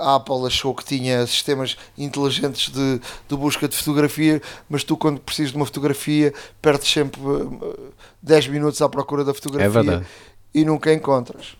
a 0.00 0.16
Apple 0.16 0.46
achou 0.46 0.74
que 0.74 0.84
tinha 0.84 1.26
sistemas 1.26 1.76
inteligentes 1.96 2.70
de, 2.72 3.00
de 3.28 3.36
busca 3.36 3.66
de 3.66 3.76
fotografia, 3.76 4.40
mas 4.68 4.84
tu 4.84 4.96
quando 4.96 5.20
precisas 5.20 5.50
de 5.50 5.56
uma 5.56 5.66
fotografia 5.66 6.32
perdes 6.60 6.88
sempre 6.88 7.20
10 8.22 8.48
minutos 8.48 8.82
à 8.82 8.88
procura 8.88 9.24
da 9.24 9.32
fotografia 9.32 9.92
é 9.92 10.02
e 10.56 10.64
nunca 10.64 10.92
encontras. 10.92 11.54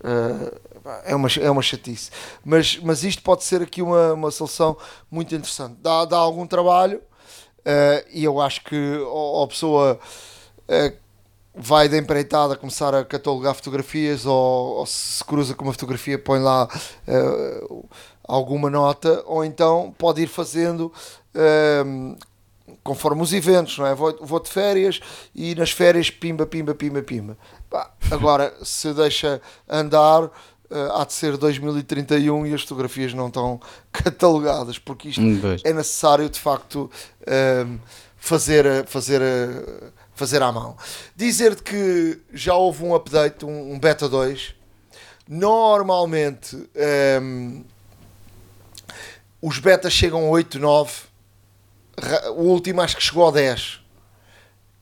é, 1.04 1.14
uma, 1.14 1.28
é 1.40 1.50
uma 1.50 1.62
chatice. 1.62 2.10
Mas, 2.42 2.78
mas 2.78 3.04
isto 3.04 3.22
pode 3.22 3.44
ser 3.44 3.60
aqui 3.60 3.82
uma, 3.82 4.14
uma 4.14 4.30
solução 4.30 4.76
muito 5.10 5.34
interessante. 5.34 5.76
Dá, 5.82 6.06
dá 6.06 6.16
algum 6.16 6.46
trabalho 6.46 7.02
e 8.12 8.22
eu 8.24 8.40
acho 8.40 8.62
que 8.64 8.76
a, 8.76 9.44
a 9.44 9.46
pessoa 9.48 9.98
vai 11.54 11.88
da 11.88 11.98
empreitada 11.98 12.56
começar 12.56 12.94
a 12.94 13.04
catalogar 13.04 13.54
fotografias 13.54 14.24
ou, 14.24 14.78
ou, 14.78 14.86
se 14.86 15.24
cruza 15.24 15.54
com 15.54 15.64
uma 15.64 15.72
fotografia 15.72 16.18
põe 16.18 16.38
lá 16.38 16.68
uh, 17.08 17.88
alguma 18.24 18.68
nota 18.68 19.22
ou 19.26 19.42
então 19.42 19.94
pode 19.96 20.20
ir 20.22 20.26
fazendo 20.26 20.92
uh, 21.34 22.16
conforme 22.82 23.22
os 23.22 23.32
eventos, 23.32 23.78
não 23.78 23.86
é? 23.86 23.94
Vou, 23.94 24.16
vou 24.20 24.40
de 24.40 24.48
férias 24.48 25.00
e 25.34 25.54
nas 25.54 25.70
férias 25.70 26.10
pimba, 26.10 26.46
pimba, 26.46 26.74
pimba, 26.74 27.02
pimba. 27.02 27.36
Agora, 28.10 28.54
se 28.62 28.92
deixa 28.94 29.40
andar, 29.68 30.24
uh, 30.24 30.30
há 30.94 31.04
de 31.04 31.12
ser 31.12 31.36
2031 31.36 32.46
e 32.46 32.54
as 32.54 32.62
fotografias 32.62 33.12
não 33.12 33.28
estão 33.28 33.60
catalogadas, 33.92 34.78
porque 34.78 35.08
isto 35.08 35.20
hum, 35.20 35.40
é 35.64 35.72
necessário 35.72 36.28
de 36.28 36.38
facto 36.38 36.90
fazer, 38.16 38.86
fazer 38.86 39.20
fazer 40.16 40.42
à 40.42 40.50
mão. 40.50 40.76
Dizer-te 41.14 41.62
que 41.62 42.18
já 42.32 42.54
houve 42.54 42.82
um 42.82 42.94
update, 42.94 43.44
um, 43.44 43.74
um 43.74 43.78
beta 43.78 44.08
2. 44.08 44.54
Normalmente 45.28 46.56
um, 46.56 46.66
ehm, 46.74 47.64
os 49.40 49.58
betas 49.58 49.92
chegam 49.92 50.26
a 50.26 50.30
8, 50.30 50.58
9. 50.58 50.92
O 52.36 52.42
último 52.44 52.80
acho 52.80 52.96
que 52.96 53.02
chegou 53.02 53.28
a 53.28 53.30
10. 53.30 53.80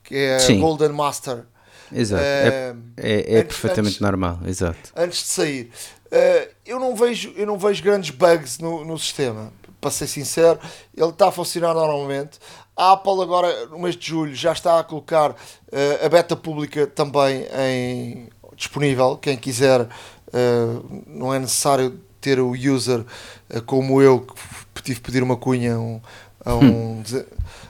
Que 0.03 0.15
é 0.15 0.39
Sim. 0.39 0.59
Golden 0.59 0.89
Master. 0.89 1.45
Exato. 1.91 2.23
É, 2.23 2.75
é, 2.97 3.35
é 3.35 3.39
antes, 3.39 3.57
perfeitamente 3.57 3.95
antes, 3.95 3.99
normal. 3.99 4.39
Exato. 4.45 4.91
Antes 4.95 5.19
de 5.19 5.27
sair. 5.27 5.71
Uh, 6.05 6.49
eu, 6.65 6.79
não 6.79 6.95
vejo, 6.95 7.33
eu 7.35 7.45
não 7.45 7.57
vejo 7.57 7.83
grandes 7.83 8.09
bugs 8.09 8.59
no, 8.59 8.85
no 8.85 8.97
sistema. 8.97 9.51
Para 9.81 9.91
ser 9.91 10.07
sincero, 10.07 10.59
ele 10.95 11.09
está 11.09 11.27
a 11.27 11.31
funcionar 11.31 11.73
normalmente. 11.73 12.39
A 12.75 12.93
Apple 12.93 13.21
agora, 13.21 13.67
no 13.67 13.79
mês 13.79 13.95
de 13.95 14.07
julho, 14.07 14.35
já 14.35 14.51
está 14.51 14.79
a 14.79 14.83
colocar 14.83 15.31
uh, 15.31 16.05
a 16.05 16.09
beta 16.09 16.35
pública 16.35 16.85
também 16.87 17.45
em, 17.57 18.29
disponível. 18.55 19.17
Quem 19.17 19.37
quiser, 19.37 19.81
uh, 19.81 21.03
não 21.07 21.33
é 21.33 21.39
necessário 21.39 21.99
ter 22.19 22.39
o 22.39 22.51
user 22.51 23.05
uh, 23.53 23.61
como 23.61 24.01
eu, 24.01 24.25
que 24.73 24.81
tive 24.81 24.99
que 24.99 25.05
pedir 25.05 25.23
uma 25.23 25.37
cunha 25.37 25.79
um, 25.79 26.01
a, 26.43 26.55
um, 26.55 27.01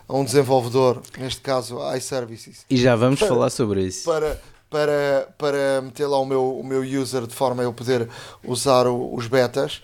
a 0.08 0.16
um 0.16 0.24
desenvolvedor, 0.24 1.01
neste 1.18 1.41
caso 1.41 1.80
iServices. 1.95 2.66
E 2.70 2.78
já 2.78 2.95
vamos 2.95 3.20
para, 3.20 3.28
falar 3.28 3.49
sobre 3.49 3.84
isso. 3.84 4.06
Para, 4.06 4.39
para, 4.70 5.30
para 5.38 5.82
meter 5.82 6.06
lá 6.08 6.20
o 6.20 6.26
meu, 6.26 6.60
o 6.60 6.64
meu 6.64 6.82
user 6.82 7.26
de 7.26 7.34
forma 7.34 7.64
a 7.64 7.66
eu 7.66 7.74
poder 7.74 8.10
usar 8.43 8.88
o, 8.88 9.14
os 9.16 9.28
betas. 9.28 9.82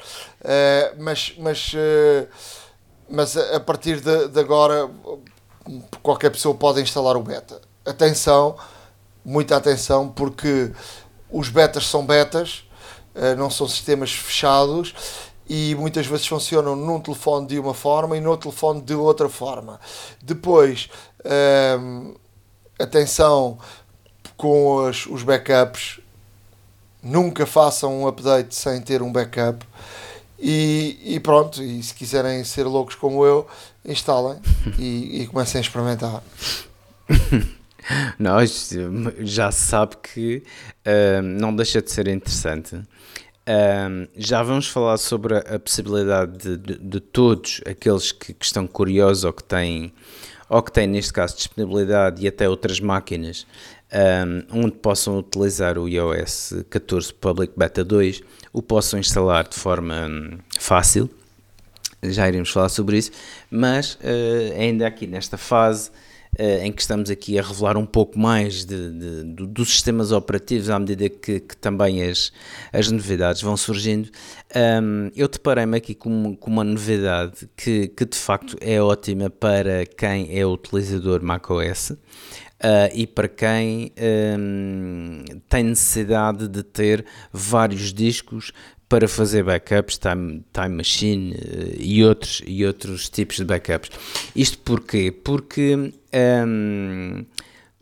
mas 0.98 1.34
mas 1.40 1.76
mas 3.10 3.36
a, 3.36 3.60
partir 3.60 4.00
de, 4.00 4.30
de, 4.30 4.40
agora 4.40 4.90
qualquer 6.02 6.30
pessoa 6.32 6.56
pode 6.56 6.82
instalar 6.82 7.18
o 7.18 7.22
beta. 7.22 7.62
Atenção, 7.86 8.56
muita 9.24 9.58
atenção, 9.58 10.08
porque 10.08 10.72
os 11.30 11.50
betas 11.50 11.88
são 11.88 12.06
betas, 12.06 12.64
eh, 13.14 13.36
não 13.36 13.50
são 13.50 13.68
sistemas 13.68 14.12
fechados 14.12 14.94
e 15.54 15.76
muitas 15.76 16.08
vezes 16.08 16.26
funcionam 16.26 16.78
num 16.78 17.02
telefone 17.02 17.46
de 17.46 17.60
uma 17.60 17.74
forma 17.74 18.16
e 18.16 18.22
no 18.22 18.38
telefone 18.38 18.82
de 18.82 18.94
outra 18.94 19.28
forma. 19.28 19.82
Depois, 20.24 20.90
ehm, 21.26 22.14
atenção 22.80 23.60
com 24.38 24.76
os, 24.88 25.06
os 25.08 25.24
backups, 25.24 26.00
nunca 27.04 27.46
façam 27.46 28.04
um 28.04 28.08
update 28.08 28.56
sem 28.56 28.80
ter 28.80 29.02
um 29.02 29.12
backup. 29.12 29.68
E, 30.40 30.98
e, 31.04 31.20
pronto, 31.20 31.62
e 31.62 31.84
se 31.84 31.94
quiserem 31.94 32.46
ser 32.46 32.64
loucos 32.64 32.96
como 32.96 33.26
eu, 33.26 33.46
instalem 33.84 34.40
e, 34.80 35.22
e 35.22 35.28
comecem 35.28 35.60
a 35.60 35.62
experimentar. 35.62 36.24
Nós 38.18 38.70
já 39.20 39.52
se 39.52 39.66
sabe 39.66 39.98
que 39.98 40.44
uh, 40.86 41.22
não 41.22 41.54
deixa 41.54 41.82
de 41.82 41.92
ser 41.92 42.08
interessante. 42.08 42.82
Uh, 43.42 44.08
já 44.16 44.44
vamos 44.44 44.68
falar 44.68 44.98
sobre 44.98 45.36
a, 45.36 45.60
possibilidade 45.60 46.38
de, 46.38 46.58
de, 46.58 46.78
de, 46.78 47.00
todos 47.00 47.60
aqueles 47.66 48.12
que, 48.12 48.34
que, 48.36 48.46
estão 48.46 48.68
curiosos 48.68 49.24
ou 49.24 49.34
que 49.34 49.44
têm, 49.44 49.92
ou 50.48 50.62
que 50.62 50.72
têm, 50.72 50.86
neste 50.86 51.12
caso, 51.12 51.36
disponibilidade 51.36 52.24
e 52.24 52.28
até 52.28 52.48
outras 52.48 52.80
máquinas 52.80 53.48
um, 53.92 54.62
onde 54.64 54.76
possam 54.76 55.18
utilizar 55.18 55.78
o 55.78 55.88
iOS 55.88 56.64
14 56.70 57.14
Public 57.14 57.54
Beta 57.58 57.84
2, 57.84 58.22
o 58.54 58.62
possam 58.62 59.00
instalar 59.00 59.48
de 59.48 59.56
forma 59.56 60.08
um, 60.08 60.38
fácil. 60.60 61.10
Já 62.04 62.28
iremos 62.28 62.50
falar 62.50 62.70
sobre 62.70 62.98
isso, 62.98 63.12
mas 63.50 63.96
uh, 63.96 64.60
ainda 64.60 64.88
aqui 64.88 65.06
nesta 65.06 65.38
fase 65.38 65.92
em 66.64 66.72
que 66.72 66.82
estamos 66.82 67.10
aqui 67.10 67.38
a 67.38 67.42
revelar 67.44 67.78
um 67.78 67.86
pouco 67.86 68.18
mais 68.18 68.66
de, 68.66 68.92
de, 68.92 69.24
de 69.24 69.48
dos 69.48 69.70
sistemas 69.70 70.12
operativos 70.12 70.70
à 70.70 70.80
medida 70.80 71.08
que, 71.10 71.40
que, 71.40 71.56
também 71.58 72.04
as, 72.04 72.32
as 72.74 72.90
novidades 72.90 73.42
vão 73.42 73.56
surgindo, 73.56 74.10
um, 74.82 75.12
eu 75.16 75.28
deparei-me 75.28 75.78
aqui 75.78 75.94
com, 75.94 76.36
com, 76.36 76.50
uma 76.50 76.64
novidade 76.64 77.48
que, 77.56 77.90
que 77.90 78.06
de 78.06 78.18
facto 78.18 78.58
é 78.60 78.82
ótima 78.82 79.30
para 79.30 79.86
quem 79.86 80.38
é 80.38 80.46
utilizador 80.46 81.22
macOS. 81.24 81.92
Uh, 81.92 82.94
e 82.94 83.08
para 83.08 83.28
quem 83.28 83.92
um, 84.38 85.24
tem 85.50 85.64
necessidade 85.64 86.48
de 86.48 86.62
ter 86.62 87.04
vários 87.34 87.92
discos 87.92 88.52
para 88.88 89.08
fazer 89.08 89.44
backups, 89.44 89.98
time, 89.98 90.46
time 90.54 90.76
machine 90.76 91.32
uh, 91.34 91.76
e, 91.80 92.06
outros, 92.06 92.44
e 92.46 92.64
outros 92.64 93.10
tipos 93.10 93.38
de 93.38 93.46
backups. 93.46 93.90
Isto 94.36 94.60
porquê? 94.60 95.12
Porque 95.12 95.92
um, 96.14 97.26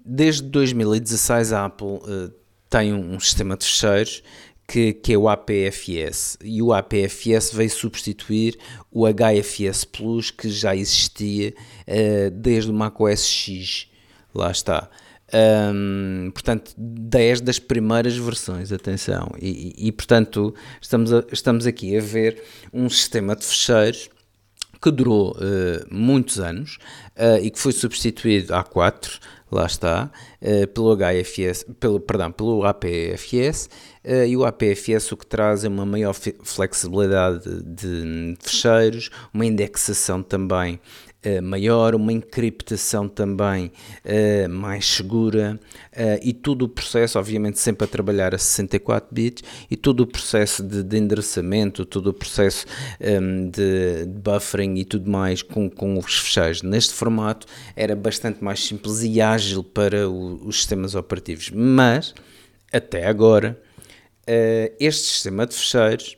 desde 0.04 0.44
2016 0.44 1.54
a 1.54 1.66
Apple 1.66 1.88
uh, 1.88 2.34
tem 2.70 2.94
um, 2.94 3.20
sistema 3.20 3.58
de 3.58 3.66
fecheiros 3.66 4.24
que, 4.68 4.94
que, 4.94 5.14
é 5.14 5.18
o 5.18 5.28
APFS 5.28 6.38
e 6.44 6.62
o 6.62 6.72
APFS 6.72 7.52
veio 7.54 7.70
substituir 7.72 8.58
o 8.92 9.06
HFS 9.08 9.84
Plus 9.84 10.30
que 10.30 10.48
já 10.48 10.76
existia 10.76 11.56
desde 12.32 12.70
o 12.70 12.74
macOS 12.74 13.26
X. 13.26 13.88
Lá 14.32 14.52
está. 14.52 14.88
Um, 15.32 16.32
portanto, 16.32 16.74
10 16.76 17.42
das 17.42 17.60
primeiras 17.60 18.18
versões, 18.18 18.72
atenção, 18.72 19.32
e, 19.40 19.76
e, 19.78 19.88
e 19.88 19.92
portanto 19.92 20.56
estamos, 20.82 21.14
a, 21.14 21.24
estamos 21.32 21.68
aqui 21.68 21.96
a 21.96 22.02
ver 22.02 22.42
um 22.74 22.90
sistema 22.90 23.36
de 23.36 23.46
fecheiros 23.46 24.10
que 24.82 24.92
durou 24.92 25.32
uh, 25.32 25.86
muitos 25.92 26.40
anos 26.40 26.78
uh, 27.18 27.44
e 27.44 27.50
que 27.50 27.60
foi 27.60 27.72
substituído 27.72 28.54
há 28.54 28.64
4, 28.64 29.20
lá 29.52 29.66
está, 29.66 30.10
uh, 30.42 30.68
pelo 30.68 30.96
HFS, 30.96 31.66
pelo, 31.80 32.00
perdão, 32.00 32.32
pelo 32.32 32.64
APFS, 32.64 33.70
e 34.28 34.36
o 34.36 34.46
APFS 34.46 35.12
o 35.12 35.18
que 35.18 35.26
traz 35.26 35.66
é 35.66 35.68
uma 35.68 35.86
maior 35.86 36.16
flexibilidade 36.44 37.44
de, 37.44 37.64
de 37.64 38.38
fecheiros, 38.40 39.10
uma 39.34 39.46
indexação 39.46 40.24
também 40.24 40.80
Uh, 41.26 41.42
maior, 41.42 41.96
uma 41.96 42.14
encriptação 42.14 43.10
também 43.10 43.74
uh, 44.06 44.48
mais 44.48 44.86
segura 44.86 45.60
uh, 45.92 46.20
e 46.24 46.32
todo 46.32 46.62
o 46.62 46.70
processo, 46.70 47.20
obviamente 47.20 47.60
sempre 47.60 47.84
a 47.84 47.88
trabalhar 47.90 48.34
a 48.34 48.38
64 48.38 49.14
bits 49.14 49.44
e 49.70 49.76
todo 49.76 50.00
o 50.00 50.08
processo 50.08 50.64
de, 50.64 50.82
de 50.82 50.98
endereçamento, 50.98 51.84
todo 51.84 52.08
o 52.08 52.14
processo 52.14 52.66
um, 53.02 53.06
ehm, 53.06 53.50
de, 53.50 54.06
de, 54.06 54.20
buffering 54.22 54.76
e 54.78 54.86
tudo 54.86 55.12
mais 55.12 55.42
com, 55.42 55.70
com 55.70 55.98
os 55.98 56.20
fecheiros. 56.20 56.62
Neste 56.62 56.94
formato 56.94 57.46
era 57.76 57.98
bastante 57.98 58.42
mais 58.42 58.66
simples 58.66 59.04
e 59.04 59.20
ágil 59.20 59.62
para 59.62 60.10
o, 60.10 60.48
os 60.48 60.56
sistemas 60.56 60.96
operativos, 60.96 61.52
mas 61.52 62.16
até 62.72 63.06
agora 63.06 63.60
este 64.80 65.08
sistema 65.08 65.48
de 65.48 65.56
fecheiros 65.56 66.16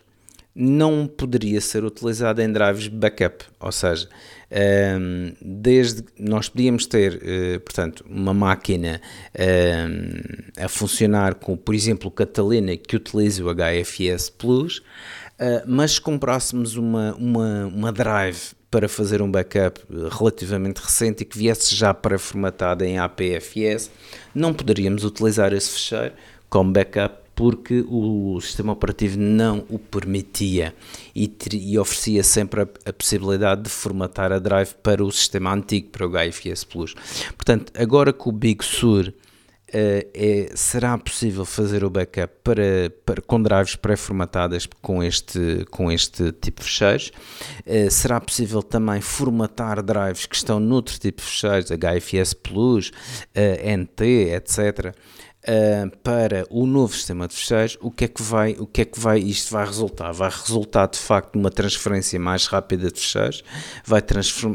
não 0.53 1.07
poderia 1.07 1.61
ser 1.61 1.83
utilizado 1.85 2.41
em 2.41 2.51
drives 2.51 2.87
backup, 2.87 3.45
ou 3.59 3.71
seja, 3.71 4.09
ehm, 4.51 5.33
desde 5.41 6.03
nós 6.19 6.49
podíamos 6.49 6.85
ter, 6.85 7.21
eh, 7.23 7.59
portanto, 7.59 8.05
uma 8.09 8.33
máquina 8.33 9.01
ehm, 9.33 10.21
a 10.57 10.67
funcionar 10.67 11.35
com, 11.35 11.55
por 11.57 11.73
exemplo, 11.73 12.11
Catalina 12.11 12.75
que 12.77 12.95
utiliza 12.95 13.43
o 13.43 13.49
HFS 13.53 14.29
Plus, 14.29 14.83
eh, 15.39 15.63
mas 15.65 15.93
se 15.93 16.01
comprássemos 16.01 16.75
uma, 16.75 17.15
uma, 17.15 17.65
uma 17.65 17.91
drive 17.91 18.53
para 18.69 18.87
fazer 18.87 19.21
um 19.21 19.29
backup 19.29 19.81
relativamente 20.17 20.77
recente 20.77 21.23
e 21.23 21.25
que 21.25 21.37
viesse 21.37 21.75
já 21.75 21.93
pré-formatado 21.93 22.85
em 22.85 22.99
APFS, 22.99 23.91
não 24.33 24.53
poderíamos 24.53 25.03
utilizar 25.03 25.51
esse 25.51 25.71
fecheiro 25.71 26.13
como 26.49 26.71
backup 26.71 27.20
porque 27.35 27.83
o 27.87 28.39
sistema 28.41 28.73
operativo 28.73 29.19
não 29.19 29.65
o 29.69 29.79
permitia 29.79 30.73
e, 31.15 31.31
e 31.53 31.77
oferecia 31.79 32.23
sempre 32.23 32.61
a, 32.61 32.67
a, 32.85 32.93
possibilidade 32.93 33.63
de 33.63 33.69
formatar 33.69 34.31
a 34.31 34.39
drive 34.39 34.73
para 34.83 35.03
o 35.03 35.11
sistema 35.11 35.53
antigo, 35.53 35.89
para 35.89 36.07
o 36.07 36.11
HFS 36.11 36.63
Plus. 36.63 36.93
Portanto, 37.35 37.71
agora 37.75 38.13
com 38.13 38.29
o 38.29 38.33
Big 38.33 38.63
Sur 38.63 39.13
Uh, 39.71 40.03
é, 40.13 40.51
será 40.53 40.97
possível 40.97 41.45
fazer 41.45 41.85
o 41.85 41.89
backup 41.89 42.33
para, 42.43 42.91
para, 43.05 43.21
com 43.21 43.41
drives 43.41 43.73
pré-formatadas 43.73 44.67
com 44.81 45.01
este, 45.01 45.65
com 45.71 45.89
este 45.89 46.33
tipo 46.33 46.59
de 46.59 46.67
fecheiros. 46.67 47.11
Uh, 47.65 47.89
será 47.89 48.19
possível 48.19 48.61
também 48.61 48.99
formatar 48.99 49.81
drives 49.81 50.25
que 50.25 50.35
estão 50.35 50.59
noutro 50.59 50.99
tipo 50.99 51.21
de 51.21 51.25
fecheiros, 51.25 51.71
HFS 51.71 52.33
Plus, 52.33 52.89
uh, 52.89 52.93
eh, 53.33 53.77
NT, 53.77 54.33
etc 54.35 54.93
uh, 55.47 55.97
para 55.97 56.45
o 56.49 56.65
novo 56.65 56.93
sistema 56.93 57.27
de 57.27 57.35
fecheiros, 57.35 57.77
o 57.81 57.91
que 57.91 58.05
é 58.05 58.07
que 58.07 58.21
vai, 58.21 58.55
o 58.59 58.65
que 58.65 58.81
é 58.81 58.85
que 58.85 58.99
vai, 58.99 59.19
isto 59.19 59.51
vai 59.51 59.65
resultar? 59.65 60.11
Vai 60.11 60.29
resultar 60.29 60.87
de 60.87 60.99
facto 60.99 61.35
numa 61.35 61.49
transferência 61.49 62.19
mais 62.19 62.45
rápida 62.45 62.91
de 62.91 62.99
fecheiros, 62.99 63.43
vai, 63.85 64.01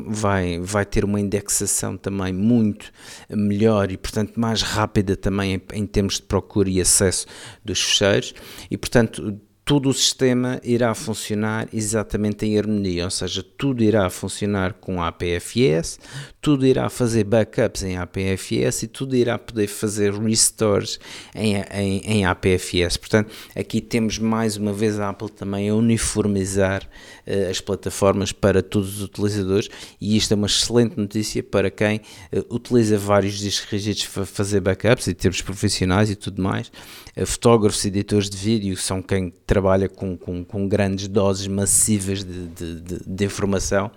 vai, 0.09 0.61
vai 0.61 0.84
ter 0.84 1.05
uma 1.05 1.20
indexação 1.20 1.97
também 1.97 2.32
muito 2.32 2.93
melhor 3.30 3.91
e 3.91 3.97
portanto 3.97 4.39
mais 4.39 4.62
rápida 4.62 5.16
também 5.16 5.55
em, 5.55 5.62
em 5.72 5.87
termos 5.87 6.16
de 6.16 6.22
procura 6.22 6.68
e 6.68 6.80
acesso 6.80 7.26
dos 7.64 7.80
fecheiros 7.80 8.34
e 8.70 8.76
portanto 8.76 9.41
todo 9.66 9.89
o 9.89 9.93
sistema 9.93 10.61
irá 10.62 10.95
funcionar 10.95 11.68
exatamente 11.72 12.47
em 12.47 12.57
harmonia, 12.57 13.05
ou 13.05 13.11
seja, 13.11 13.43
tudo 13.43 13.82
irá 13.82 14.09
funcionar 14.09 14.74
com 14.74 15.03
APFS, 15.03 15.99
tudo 16.47 16.64
irá 16.64 16.88
fazer 16.88 17.24
backups 17.24 17.82
em 17.82 17.97
APFS 17.97 18.84
e 18.84 18.86
tudo 18.86 19.16
irá 19.16 19.36
poder 19.36 19.66
fazer 19.66 20.14
restores 20.14 21.01
em, 21.34 21.57
em, 21.74 21.99
em 22.05 22.24
APFS. 22.24 22.97
Portanto, 22.97 23.32
aqui 23.53 23.80
temos 23.80 24.20
mais 24.20 24.57
uma 24.57 24.72
vez 24.72 25.01
a 25.01 25.09
Apple 25.09 25.28
também 25.28 25.68
a 25.68 25.74
uniformizar 25.74 26.84
uh, 27.26 27.51
as 27.51 27.61
plataformas 27.61 28.30
para 28.30 28.62
todos 28.62 28.99
os 28.99 29.03
utilizadores 29.03 29.68
e 30.01 30.16
isto 30.16 30.30
é 30.30 30.36
uma 30.36 30.47
excelente 30.47 30.97
notícia 30.97 31.42
para 31.42 31.68
quem 31.68 31.97
uh, 31.97 32.55
utiliza 32.55 32.97
vários 32.97 33.40
discos 33.40 33.68
rígidos 33.68 34.07
para 34.07 34.24
fazer 34.24 34.61
backups 34.61 35.09
e 35.09 35.14
termos 35.14 35.42
profissionais 35.42 36.11
e 36.11 36.14
tudo 36.14 36.40
mais. 36.40 36.70
Uh, 37.16 37.26
fotógrafos, 37.26 37.84
editores 37.84 38.30
de 38.30 38.36
vídeo 38.36 38.76
são 38.76 39.03
quem 39.03 39.32
trabalha 39.44 39.88
com, 39.88 40.16
com, 40.16 40.44
com 40.44 40.68
grandes 40.68 41.09
doses 41.09 41.49
massivas 41.49 42.22
de, 42.22 42.47
de, 42.47 42.80
de, 42.80 42.99
de 43.05 43.24
informação 43.24 43.90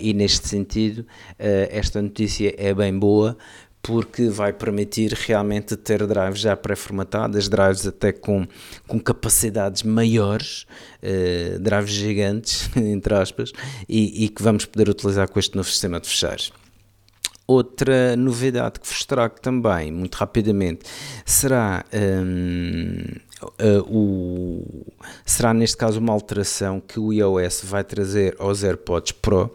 e 0.00 0.12
neste 0.12 0.48
sentido 0.48 1.06
esta 1.70 2.00
notícia 2.00 2.54
é 2.56 2.72
bem 2.72 2.98
boa 2.98 3.36
porque 3.82 4.28
vai 4.28 4.52
permitir 4.52 5.12
realmente 5.12 5.76
ter 5.76 6.06
drives 6.06 6.40
já 6.40 6.56
pré-formatadas, 6.56 7.48
drives 7.48 7.86
até 7.86 8.12
com, 8.12 8.46
com 8.86 9.00
capacidades 9.00 9.82
maiores, 9.82 10.66
uh, 11.02 11.58
drives 11.58 11.90
gigantes, 11.90 12.70
entre 12.76 13.14
aspas, 13.14 13.52
e, 13.88 14.24
e, 14.24 14.28
que 14.28 14.42
vamos 14.42 14.66
poder 14.66 14.88
utilizar 14.88 15.28
com 15.28 15.38
este 15.38 15.56
novo 15.56 15.68
sistema 15.68 15.98
de 15.98 16.08
fechares. 16.08 16.52
Outra 17.46 18.14
novidade 18.16 18.78
que 18.78 18.86
vos 18.86 19.04
trago 19.04 19.40
também, 19.40 19.90
muito 19.90 20.14
rapidamente, 20.14 20.84
será, 21.26 21.84
um, 21.92 23.02
uh, 23.42 23.52
eh, 23.58 23.82
o, 23.88 24.86
será 25.26 25.52
neste 25.52 25.76
caso 25.76 25.98
uma 25.98 26.12
alteração 26.12 26.80
que 26.80 27.00
o 27.00 27.12
iOS 27.12 27.62
vai 27.64 27.82
trazer 27.82 28.36
aos 28.38 28.62
AirPods 28.62 29.12
Pro, 29.12 29.52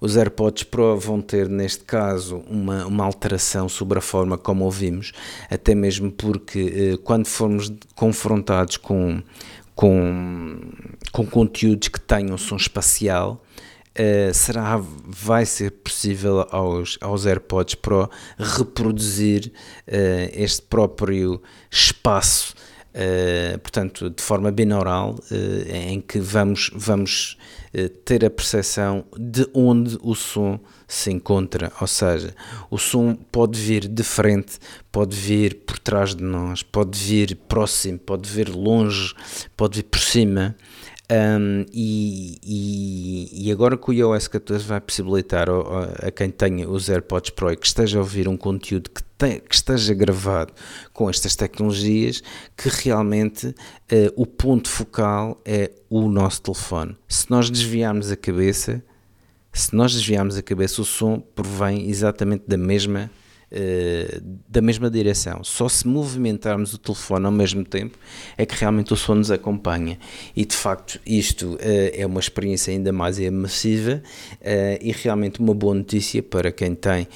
os 0.00 0.16
AirPods 0.16 0.62
Pro 0.64 0.96
vão 0.98 1.20
ter, 1.20 1.48
neste 1.48 1.84
caso, 1.84 2.42
uma, 2.48 2.86
uma 2.86 3.04
alteração 3.04 3.68
sobre 3.68 3.98
a 3.98 4.02
forma 4.02 4.38
como 4.38 4.64
ouvimos, 4.64 5.12
até 5.50 5.74
mesmo 5.74 6.10
porque 6.10 6.92
eh, 6.94 6.96
quando 7.02 7.26
formos 7.26 7.72
confrontados 7.94 8.76
com, 8.76 9.20
com, 9.74 10.60
com 11.12 11.26
conteúdos 11.26 11.88
que 11.88 12.00
tenham 12.00 12.38
som 12.38 12.56
espacial, 12.56 13.42
Uh, 13.98 14.32
será, 14.32 14.80
vai 14.80 15.44
ser 15.44 15.72
possível 15.72 16.46
aos, 16.52 16.96
aos 17.00 17.26
AirPods 17.26 17.74
Pro 17.74 18.08
reproduzir 18.38 19.50
uh, 19.88 20.30
este 20.32 20.62
próprio 20.62 21.42
espaço, 21.68 22.54
uh, 22.94 23.58
portanto, 23.58 24.08
de 24.08 24.22
forma 24.22 24.52
binaural, 24.52 25.16
em 25.68 26.00
que 26.00 26.20
vamos, 26.20 26.70
vamos 26.72 27.36
eh, 27.67 27.67
ter 28.04 28.24
a 28.24 28.30
percepção 28.30 29.04
de 29.16 29.48
onde 29.52 29.98
o 30.02 30.14
som 30.14 30.58
se 30.86 31.10
encontra, 31.10 31.70
ou 31.80 31.86
seja, 31.86 32.34
o 32.70 32.78
som 32.78 33.14
pode 33.14 33.60
vir 33.60 33.86
de 33.86 34.02
frente, 34.02 34.58
pode 34.90 35.14
vir 35.14 35.54
por 35.66 35.78
trás 35.78 36.14
de 36.14 36.24
nós, 36.24 36.62
pode 36.62 36.98
vir 36.98 37.36
próximo, 37.48 37.98
pode 37.98 38.28
vir 38.28 38.48
longe, 38.48 39.14
pode 39.56 39.76
vir 39.76 39.84
por 39.84 40.00
cima. 40.00 40.56
Um, 41.10 41.64
e, 41.72 42.38
e, 42.44 43.46
e, 43.46 43.52
agora 43.52 43.78
que 43.78 43.90
o 43.90 43.92
iOS 43.94 44.28
14 44.28 44.62
vai 44.66 44.78
possibilitar 44.78 45.48
a, 45.48 46.06
a, 46.06 46.10
quem 46.10 46.30
tenha 46.30 46.68
os 46.68 46.90
AirPods 46.90 47.30
Pro 47.30 47.50
e 47.50 47.56
que 47.56 47.66
esteja 47.66 47.96
a 47.98 48.02
ouvir 48.02 48.28
um 48.28 48.36
conteúdo 48.36 48.90
que, 48.90 49.02
que 49.40 49.54
esteja 49.54 49.94
gravado 49.94 50.52
com 50.92 51.08
estas 51.08 51.34
tecnologias, 51.34 52.22
que 52.54 52.68
realmente 52.68 53.46
uh, 53.48 53.54
o 54.16 54.26
ponto 54.26 54.68
focal 54.68 55.40
é 55.46 55.70
o 55.88 56.10
nosso 56.10 56.42
telefone. 56.42 56.94
Se 57.08 57.30
nós 57.30 57.48
desviarmos 57.48 58.12
a 58.12 58.16
cabeça, 58.16 58.84
se 59.50 59.74
nós 59.74 59.94
desviarmos 59.94 60.36
a 60.36 60.42
cabeça, 60.42 60.82
o 60.82 60.84
som 60.84 61.20
provém 61.20 61.88
exatamente 61.88 62.44
da 62.46 62.58
mesma 62.58 63.10
uh, 63.52 64.38
da 64.48 64.60
mesma 64.60 64.90
direção. 64.90 65.42
Só 65.44 65.68
se 65.68 65.86
movimentarmos 65.86 66.74
o 66.74 66.78
telefone 66.78 67.26
ao 67.26 67.32
mesmo 67.32 67.64
tempo 67.64 67.98
é 68.36 68.44
que 68.46 68.54
realmente 68.54 68.92
o 68.92 68.96
som 68.96 69.14
nos 69.14 69.30
acompanha. 69.30 69.98
E 70.34 70.44
de 70.44 70.54
facto, 70.54 71.00
isto 71.06 71.54
uh, 71.54 71.58
é 71.92 72.06
uma 72.06 72.20
experiência 72.20 72.72
ainda 72.72 72.92
mais 72.92 73.18
imersiva 73.18 74.02
uh, 74.34 74.78
e 74.80 74.92
realmente 74.92 75.40
uma 75.40 75.54
boa 75.54 75.74
notícia 75.74 76.22
para 76.22 76.50
quem 76.52 76.74
tem 76.74 77.08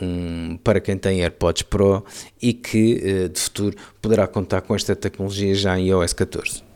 um, 0.00 0.58
para 0.62 0.80
quem 0.80 0.96
tem 0.96 1.22
AirPods 1.22 1.62
Pro 1.62 2.04
e 2.40 2.52
que 2.52 3.28
de 3.28 3.40
futuro 3.40 3.76
poderá 4.00 4.26
contar 4.26 4.62
com 4.62 4.74
esta 4.74 4.94
tecnologia 4.94 5.54
já 5.54 5.78
em 5.78 5.88
iOS 5.88 6.12
14. 6.12 6.68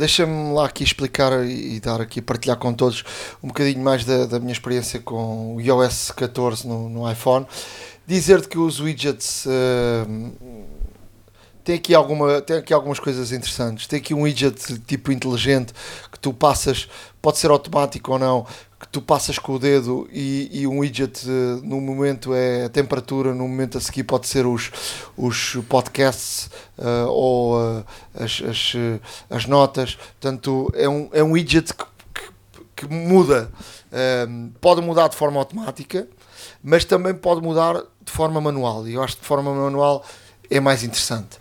Deixa-me 0.00 0.54
lá 0.54 0.64
aqui 0.64 0.82
explicar 0.82 1.44
e 1.44 1.78
dar 1.78 2.00
aqui, 2.00 2.22
partilhar 2.22 2.56
com 2.56 2.72
todos 2.72 3.04
um 3.42 3.48
bocadinho 3.48 3.84
mais 3.84 4.02
da, 4.02 4.24
da 4.24 4.40
minha 4.40 4.52
experiência 4.52 4.98
com 4.98 5.56
o 5.56 5.60
iOS 5.60 6.10
14 6.12 6.66
no, 6.66 6.88
no 6.88 7.12
iPhone 7.12 7.46
dizer-te 8.06 8.48
que 8.48 8.58
os 8.58 8.80
widgets 8.80 9.46
uh, 9.46 10.68
tem 11.70 11.76
aqui, 11.76 11.94
alguma, 11.94 12.40
tem 12.40 12.56
aqui 12.56 12.72
algumas 12.72 12.98
coisas 12.98 13.32
interessantes. 13.32 13.86
Tem 13.86 14.00
aqui 14.00 14.14
um 14.14 14.22
widget 14.22 14.78
tipo 14.80 15.12
inteligente 15.12 15.72
que 16.10 16.18
tu 16.18 16.32
passas, 16.32 16.88
pode 17.20 17.38
ser 17.38 17.50
automático 17.50 18.12
ou 18.12 18.18
não, 18.18 18.46
que 18.80 18.88
tu 18.88 19.00
passas 19.02 19.38
com 19.38 19.52
o 19.52 19.58
dedo 19.58 20.08
e, 20.10 20.48
e 20.52 20.66
um 20.66 20.78
widget 20.78 21.24
uh, 21.28 21.60
no 21.62 21.80
momento 21.80 22.34
é 22.34 22.64
a 22.64 22.68
temperatura, 22.68 23.34
no 23.34 23.46
momento 23.46 23.76
a 23.76 23.80
seguir 23.80 24.04
pode 24.04 24.26
ser 24.26 24.46
os, 24.46 24.70
os 25.16 25.58
podcasts 25.68 26.50
uh, 26.78 27.06
ou 27.08 27.60
uh, 27.60 27.84
as, 28.14 28.42
as, 28.42 28.72
as, 29.28 29.46
notas. 29.46 29.94
Portanto, 29.94 30.72
é 30.74 30.88
um, 30.88 31.08
é 31.12 31.22
um 31.22 31.32
widget 31.32 31.74
que, 31.74 31.84
que, 32.14 32.86
que 32.86 32.92
muda. 32.92 33.50
pode 34.60 34.80
mudar 34.80 35.08
de 35.08 35.16
forma 35.16 35.38
automática 35.38 36.08
mas 36.62 36.84
também 36.84 37.14
pode 37.14 37.40
mudar 37.40 37.82
de 38.02 38.12
forma 38.12 38.40
manual. 38.40 38.86
E 38.86 38.94
eu 38.94 39.02
acho 39.02 39.16
que 39.16 39.22
de 39.22 39.28
forma 39.28 39.54
manual 39.54 40.04
é 40.50 40.60
mais 40.60 40.82
interessante. 40.82 41.38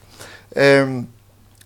Um, 0.88 1.06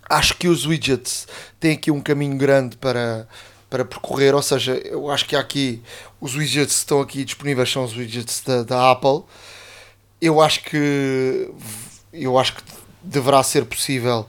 acho 0.09 0.35
que 0.37 0.47
os 0.47 0.65
widgets 0.65 1.27
têm 1.59 1.73
aqui 1.73 1.91
um 1.91 2.01
caminho 2.01 2.37
grande 2.37 2.77
para, 2.77 3.27
para 3.69 3.85
percorrer, 3.85 4.35
ou 4.35 4.41
seja, 4.41 4.73
eu 4.85 5.09
acho 5.09 5.25
que 5.25 5.35
há 5.35 5.39
aqui 5.39 5.81
os 6.19 6.35
widgets 6.35 6.75
que 6.75 6.79
estão 6.79 7.01
aqui 7.01 7.23
disponíveis 7.25 7.71
são 7.71 7.83
os 7.83 7.95
widgets 7.95 8.41
da, 8.45 8.63
da 8.63 8.91
Apple. 8.91 9.23
Eu 10.21 10.41
acho 10.41 10.63
que 10.63 11.49
eu 12.13 12.37
acho 12.37 12.55
que 12.55 12.63
deverá 13.01 13.43
ser 13.43 13.65
possível 13.65 14.27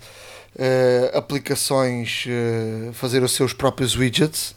uh, 0.57 1.17
aplicações 1.17 2.25
uh, 2.27 2.93
fazer 2.95 3.23
os 3.23 3.33
seus 3.33 3.53
próprios 3.53 3.95
widgets 3.95 4.55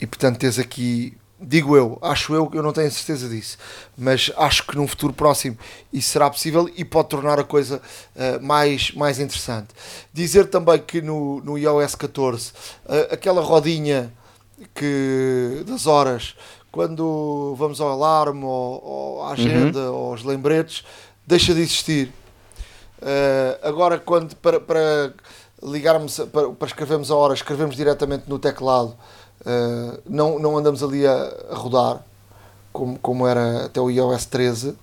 e 0.00 0.06
portanto 0.06 0.38
tens 0.38 0.58
aqui 0.58 1.16
digo 1.40 1.76
eu, 1.76 1.98
acho 2.00 2.34
eu, 2.34 2.50
eu 2.54 2.62
não 2.62 2.72
tenho 2.72 2.90
certeza 2.90 3.28
disso, 3.28 3.58
mas 3.96 4.30
acho 4.36 4.66
que 4.66 4.76
num 4.76 4.88
futuro 4.88 5.12
próximo 5.12 5.56
isso 5.92 6.10
será 6.10 6.30
possível 6.30 6.68
e 6.76 6.84
pode 6.84 7.08
tornar 7.08 7.38
a 7.38 7.44
coisa 7.44 7.80
uh, 8.14 8.42
mais, 8.44 8.90
mais 8.92 9.20
interessante. 9.20 9.68
Dizer 10.12 10.46
também 10.46 10.78
que 10.78 11.02
no, 11.02 11.40
no 11.42 11.58
iOS 11.58 11.94
14, 11.94 12.50
uh, 12.50 13.12
aquela 13.12 13.42
rodinha 13.42 14.12
que 14.74 15.62
das 15.66 15.86
horas, 15.86 16.34
quando 16.72 17.54
vamos 17.58 17.80
ao 17.80 17.90
alarme 17.90 18.44
ou, 18.44 18.84
ou 18.84 19.22
à 19.22 19.32
agenda 19.32 19.90
uhum. 19.90 19.94
ou 19.94 20.10
aos 20.12 20.24
lembretes, 20.24 20.84
deixa 21.26 21.54
de 21.54 21.60
existir. 21.60 22.08
Uh, 22.98 23.58
agora, 23.62 23.98
quando 23.98 24.34
para, 24.36 24.58
para 24.58 25.12
ligarmos, 25.62 26.18
para, 26.32 26.48
para 26.50 26.66
escrevermos 26.66 27.10
a 27.10 27.14
hora, 27.14 27.34
escrevemos 27.34 27.76
diretamente 27.76 28.24
no 28.26 28.38
teclado 28.38 28.96
Uh, 29.40 30.00
não, 30.08 30.38
não 30.38 30.56
andamos 30.56 30.82
ali 30.82 31.06
a, 31.06 31.12
a, 31.50 31.54
rodar 31.54 32.02
como, 32.72 32.98
como 32.98 33.26
era 33.26 33.66
até 33.66 33.80
o 33.80 33.90
iOS 33.90 34.26
13. 34.26 34.76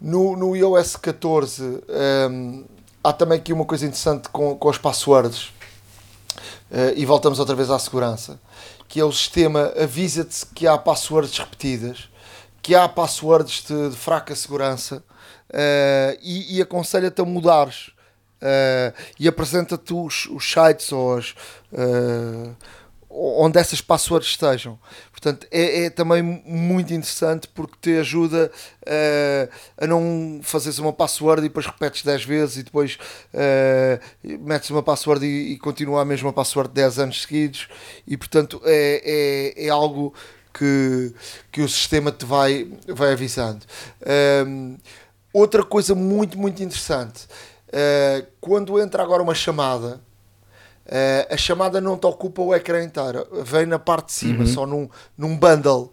No, 0.00 0.36
no 0.36 0.56
iOS 0.56 0.96
14 0.96 1.62
um, 1.62 1.80
ehm, 1.88 2.64
há 3.02 3.12
também 3.12 3.38
aqui 3.38 3.52
uma 3.52 3.64
coisa 3.64 3.84
interessante 3.84 4.28
com, 4.28 4.56
com 4.56 4.68
as 4.68 4.78
passwords. 4.78 5.52
Uh, 6.70 6.92
e 6.96 7.06
voltamos 7.06 7.38
outra 7.38 7.54
vez 7.54 7.70
à 7.70 7.78
segurança. 7.78 8.38
Que 8.86 9.00
é 9.00 9.04
o 9.04 9.12
sistema 9.12 9.72
avisa-te 9.80 10.46
que 10.54 10.66
há 10.66 10.78
passwords 10.78 11.36
repetidas, 11.36 12.08
que 12.62 12.74
há 12.74 12.88
passwords 12.88 13.64
de, 13.66 13.90
de 13.90 13.96
fraca 13.96 14.34
segurança 14.34 15.02
uh, 15.50 16.18
e, 16.22 16.56
e 16.56 16.62
aconselha-te 16.62 17.20
a 17.20 17.24
mudares. 17.24 17.90
Uh, 18.40 18.94
e 19.18 19.26
apresenta-te 19.26 19.92
os, 19.92 20.26
os 20.26 20.48
sites 20.48 20.92
ou 20.92 21.16
as, 21.16 21.34
onde 23.18 23.58
essas 23.58 23.80
passwords 23.80 24.28
estejam. 24.28 24.78
Portanto, 25.10 25.46
é, 25.50 25.86
é 25.86 25.90
também 25.90 26.22
muito 26.22 26.92
interessante 26.94 27.48
porque 27.48 27.76
te 27.80 27.98
ajuda 27.98 28.50
uh, 28.82 29.52
a 29.76 29.86
não 29.86 30.40
fazeres 30.42 30.78
uma 30.78 30.92
password 30.92 31.40
e 31.40 31.48
depois 31.48 31.66
repetes 31.66 32.04
10 32.04 32.24
vezes 32.24 32.56
e 32.58 32.62
depois 32.62 32.98
uh, 33.34 34.38
metes 34.40 34.70
uma 34.70 34.82
password 34.82 35.26
e, 35.26 35.52
e 35.52 35.58
continua 35.58 36.02
a 36.02 36.04
mesma 36.04 36.32
password 36.32 36.72
10 36.72 36.98
anos 37.00 37.22
seguidos 37.22 37.68
e 38.06 38.16
portanto 38.16 38.60
é, 38.64 39.54
é, 39.56 39.66
é 39.66 39.68
algo 39.68 40.14
que, 40.52 41.14
que 41.50 41.60
o 41.62 41.68
sistema 41.68 42.10
te 42.12 42.24
vai, 42.24 42.70
vai 42.88 43.12
avisando. 43.12 43.64
Um, 44.46 44.76
outra 45.32 45.62
coisa 45.64 45.94
muito, 45.94 46.38
muito 46.38 46.62
interessante, 46.62 47.26
uh, 47.68 48.26
quando 48.40 48.80
entra 48.80 49.02
agora 49.02 49.22
uma 49.22 49.34
chamada 49.34 50.00
a 51.28 51.36
chamada 51.36 51.80
não 51.80 51.98
te 51.98 52.06
ocupa 52.06 52.42
o 52.42 52.54
ecrã 52.54 52.82
inteiro, 52.82 53.26
vem 53.44 53.66
na 53.66 53.78
parte 53.78 54.06
de 54.06 54.12
cima, 54.12 54.40
uhum. 54.40 54.46
só 54.46 54.66
num, 54.66 54.88
num 55.16 55.36
bundle. 55.36 55.92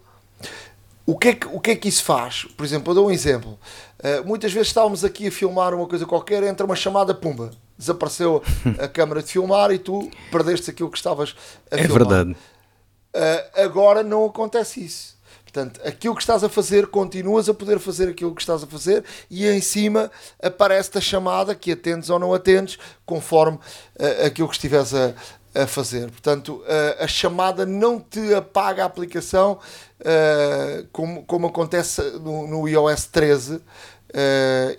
O 1.05 1.17
que, 1.17 1.27
é 1.29 1.33
que, 1.35 1.47
o 1.47 1.59
que 1.59 1.71
é 1.71 1.75
que 1.75 1.87
isso 1.87 2.03
faz? 2.03 2.45
Por 2.57 2.65
exemplo, 2.65 2.91
eu 2.91 2.95
dou 2.95 3.07
um 3.07 3.11
exemplo. 3.11 3.59
Uh, 3.99 4.25
muitas 4.25 4.51
vezes 4.51 4.69
estávamos 4.69 5.03
aqui 5.03 5.27
a 5.27 5.31
filmar 5.31 5.73
uma 5.73 5.87
coisa 5.87 6.05
qualquer, 6.05 6.41
entra 6.43 6.65
uma 6.65 6.75
chamada, 6.75 7.13
pumba, 7.13 7.51
desapareceu 7.77 8.41
a 8.79 8.87
câmara 8.87 9.21
de 9.21 9.31
filmar 9.31 9.71
e 9.71 9.77
tu 9.77 10.09
perdeste 10.31 10.71
aquilo 10.71 10.89
que 10.89 10.97
estavas 10.97 11.35
a 11.69 11.75
é 11.75 11.83
filmar. 11.83 12.01
É 12.01 12.05
verdade. 12.05 12.31
Uh, 12.31 13.61
agora 13.61 14.01
não 14.01 14.25
acontece 14.25 14.83
isso. 14.83 15.14
Portanto, 15.55 15.79
aquilo 15.85 16.13
que 16.13 16.21
estás 16.21 16.43
a 16.43 16.49
fazer, 16.49 16.87
continuas 16.87 17.47
a 17.47 17.53
poder 17.53 17.79
fazer 17.79 18.09
aquilo 18.09 18.35
que 18.35 18.41
estás 18.41 18.61
a 18.61 18.67
fazer 18.67 19.05
e 19.31 19.47
em 19.47 19.61
cima 19.61 20.11
aparece-te 20.43 20.97
a 20.97 21.01
chamada 21.01 21.55
que 21.55 21.71
atendes 21.71 22.09
ou 22.09 22.19
não 22.19 22.33
atendes, 22.33 22.77
conforme 23.05 23.55
uh, 23.57 24.25
aquilo 24.25 24.49
que 24.49 24.55
estiveres 24.55 24.93
a, 24.93 25.13
a 25.53 25.65
fazer. 25.65 26.11
Portanto, 26.11 26.55
uh, 26.55 27.01
a 27.01 27.07
chamada 27.07 27.65
não 27.65 28.01
te 28.01 28.33
apaga 28.33 28.83
a 28.83 28.85
aplicação, 28.85 29.57
uh, 30.01 30.87
como, 30.91 31.23
como 31.23 31.47
acontece 31.47 32.01
no, 32.19 32.45
no 32.47 32.67
iOS 32.67 33.05
13. 33.05 33.61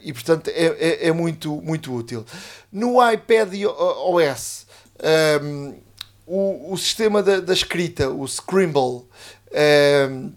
e 0.03 0.13
portanto 0.13 0.49
é, 0.49 0.67
é, 0.67 1.09
é, 1.09 1.13
muito, 1.13 1.59
muito 1.63 1.91
útil. 1.95 2.23
No 2.71 2.97
iPad 3.11 3.51
OS, 3.65 4.67
um, 5.43 5.75
o, 6.27 6.75
o 6.75 6.77
sistema 6.77 7.23
da, 7.23 7.41
da 7.41 7.55
escrita, 7.55 8.11
o 8.11 8.27
Scribble, 8.27 9.07
um, 10.11 10.33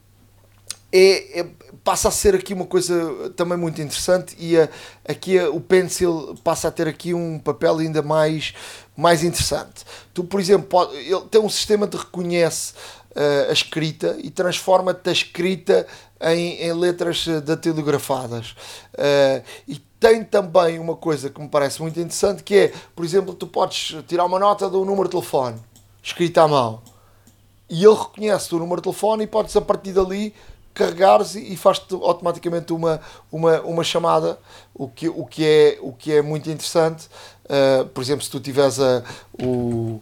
é, 0.91 1.41
é, 1.41 1.47
passa 1.83 2.07
a 2.07 2.11
ser 2.11 2.35
aqui 2.35 2.53
uma 2.53 2.65
coisa 2.65 3.31
também 3.35 3.57
muito 3.57 3.81
interessante 3.81 4.35
e 4.39 4.57
a, 4.57 4.67
aqui 5.07 5.37
a, 5.37 5.49
o 5.49 5.61
Pencil 5.61 6.35
passa 6.43 6.67
a 6.67 6.71
ter 6.71 6.87
aqui 6.87 7.13
um 7.13 7.37
papel 7.37 7.77
ainda 7.77 8.01
mais, 8.01 8.53
mais 8.97 9.23
interessante. 9.23 9.85
Tu, 10.13 10.23
por 10.23 10.39
exemplo, 10.39 10.67
pode, 10.67 10.95
ele 10.95 11.21
tem 11.29 11.41
um 11.41 11.49
sistema 11.49 11.85
de 11.85 11.97
reconhece 11.97 12.73
uh, 13.11 13.49
a 13.49 13.53
escrita 13.53 14.17
e 14.21 14.31
transforma-te 14.31 15.09
a 15.09 15.11
escrita 15.11 15.85
em, 16.21 16.61
em 16.61 16.73
letras 16.73 17.25
datilografadas. 17.43 18.51
Uh, 18.93 19.43
e 19.67 19.79
tem 19.99 20.23
também 20.23 20.79
uma 20.79 20.95
coisa 20.95 21.29
que 21.29 21.39
me 21.39 21.49
parece 21.49 21.81
muito 21.81 21.99
interessante 21.99 22.41
que 22.41 22.55
é, 22.55 22.73
por 22.95 23.05
exemplo, 23.05 23.35
tu 23.35 23.45
podes 23.45 23.95
tirar 24.07 24.25
uma 24.25 24.39
nota 24.39 24.69
do 24.69 24.83
número 24.83 25.03
de 25.03 25.11
telefone 25.11 25.59
escrita 26.01 26.43
à 26.43 26.47
mão 26.47 26.81
e 27.69 27.85
ele 27.85 27.93
reconhece 27.93 28.53
o 28.55 28.57
número 28.57 28.77
de 28.77 28.83
telefone 28.83 29.25
e 29.25 29.27
podes 29.27 29.55
a 29.55 29.61
partir 29.61 29.93
dali 29.93 30.33
carregares 30.79 31.35
e 31.35 31.57
faz-te 31.57 31.93
automaticamente 31.93 32.71
uma, 32.71 33.01
uma, 33.29 33.59
uma 33.61 33.83
chamada, 33.83 34.39
o 34.73 34.87
que, 34.87 35.09
o, 35.09 35.25
que 35.25 35.45
é, 35.45 35.77
o 35.81 35.91
que 35.91 36.13
é 36.13 36.21
muito 36.21 36.49
interessante. 36.49 37.07
Uh, 37.45 37.85
por 37.87 38.01
exemplo, 38.01 38.23
se 38.23 38.31
tu 38.31 38.39
tiveres 38.39 38.79
a, 38.79 39.03
o. 39.41 39.99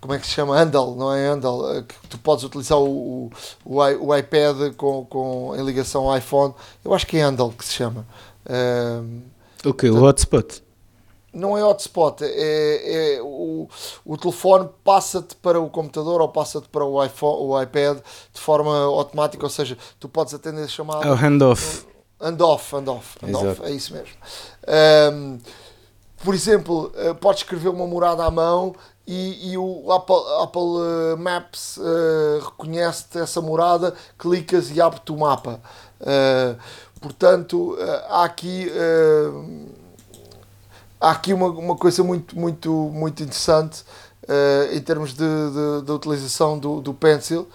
Como 0.00 0.14
é 0.14 0.18
que 0.18 0.26
se 0.26 0.32
chama? 0.32 0.56
Handle, 0.56 0.94
não 0.96 1.12
é 1.12 1.28
Handle? 1.28 1.78
Uh, 1.78 1.82
que 1.82 1.94
tu 2.08 2.16
podes 2.18 2.44
utilizar 2.44 2.78
o, 2.78 3.30
o, 3.64 3.78
o, 3.78 4.16
iPad 4.16 4.74
com, 4.76 5.04
com, 5.04 5.54
em 5.56 5.64
ligação 5.64 6.08
ao 6.08 6.16
iPhone. 6.16 6.54
Eu 6.84 6.94
acho 6.94 7.06
que 7.06 7.18
é 7.18 7.22
Handle 7.22 7.52
que 7.52 7.64
se 7.64 7.72
chama. 7.72 8.06
Uh, 8.46 9.22
o 9.68 9.74
que? 9.74 9.90
O 9.90 10.02
hotspot? 10.02 10.63
Não 11.34 11.58
é 11.58 11.64
hotspot, 11.64 12.22
é, 12.22 13.16
é 13.16 13.22
o, 13.22 13.68
o 14.04 14.16
telefone 14.16 14.68
passa-te 14.82 15.34
para 15.36 15.60
o 15.60 15.68
computador 15.68 16.20
ou 16.20 16.28
passa-te 16.28 16.68
para 16.68 16.84
o, 16.84 17.04
iPhone, 17.04 17.46
o 17.46 17.60
iPad 17.60 17.98
de 18.32 18.40
forma 18.40 18.76
automática, 18.84 19.44
ou 19.44 19.50
seja, 19.50 19.76
tu 19.98 20.08
podes 20.08 20.32
atender 20.34 20.64
a 20.64 20.68
chamada. 20.68 21.06
É 21.06 21.10
o 21.10 21.14
handoff. 21.14 21.86
Handoff, 22.20 22.74
handoff, 22.76 23.18
handoff, 23.22 23.62
é 23.64 23.70
isso 23.70 23.92
mesmo. 23.92 24.14
Um, 25.12 25.38
por 26.24 26.34
exemplo, 26.34 26.90
eh, 26.96 27.12
podes 27.12 27.42
escrever 27.42 27.68
uma 27.68 27.86
morada 27.86 28.24
à 28.24 28.30
mão 28.30 28.74
e, 29.06 29.52
e 29.52 29.58
o 29.58 29.92
Apple, 29.92 30.16
Apple 30.40 30.62
eh, 30.62 31.16
Maps 31.16 31.76
uh, 31.76 32.42
reconhece-te 32.42 33.18
essa 33.18 33.42
morada, 33.42 33.94
clicas 34.18 34.70
e 34.70 34.80
abre-te 34.80 35.12
o 35.12 35.18
mapa. 35.18 35.60
Uh, 36.00 36.56
portanto, 36.98 37.74
uh, 37.74 38.04
há 38.08 38.24
aqui 38.24 38.70
há 41.04 41.10
aqui 41.10 41.34
uma, 41.34 41.48
uma 41.48 41.76
coisa 41.76 42.02
muito, 42.02 42.38
muito, 42.38 42.70
muito 42.70 43.22
interessante 43.22 43.82
uh, 44.22 44.74
em 44.74 44.80
termos 44.80 45.14
de 45.14 45.92
utilização 45.92 46.58
do, 46.58 46.80
do 46.80 46.94
Pencil. 46.94 47.46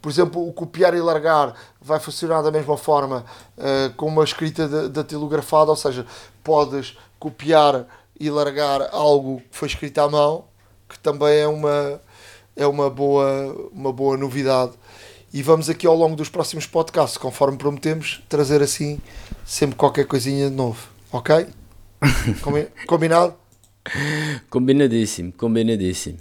Por 0.00 0.10
exemplo, 0.10 0.46
o 0.46 0.52
copiar 0.52 0.94
e 0.94 1.00
largar 1.00 1.54
vai 1.80 1.98
funcionar 1.98 2.42
da 2.42 2.50
mesma 2.50 2.76
forma 2.76 3.24
uh, 3.56 3.92
com 3.96 4.06
uma 4.06 4.22
escrita 4.22 4.88
datilografada, 4.88 5.70
ou 5.70 5.76
seja, 5.76 6.06
podes 6.44 6.96
copiar 7.18 7.86
e 8.20 8.30
largar 8.30 8.88
algo 8.92 9.40
que 9.50 9.56
foi 9.56 9.68
escrito 9.68 9.98
à 9.98 10.08
mão, 10.08 10.44
que 10.88 10.98
também 10.98 11.38
é 11.38 11.48
uma, 11.48 12.00
é 12.54 12.66
uma, 12.66 12.90
boa, 12.90 13.70
uma 13.72 13.92
boa 13.92 14.16
novidade. 14.16 14.72
E 15.32 15.42
vamos 15.42 15.68
aqui 15.68 15.86
ao 15.86 15.94
longo 15.94 16.14
dos 16.14 16.28
próximos 16.28 16.66
podcasts, 16.66 17.16
conforme 17.18 17.56
prometemos, 17.56 18.22
trazer 18.28 18.62
assim 18.62 19.00
sempre 19.44 19.76
qualquer 19.76 20.06
coisinha 20.06 20.48
de 20.48 20.56
novo. 20.56 20.88
Ok? 21.10 21.48
Combinado? 22.86 23.34
Combinadíssimo, 24.50 25.32
combinadíssimo. 25.32 26.18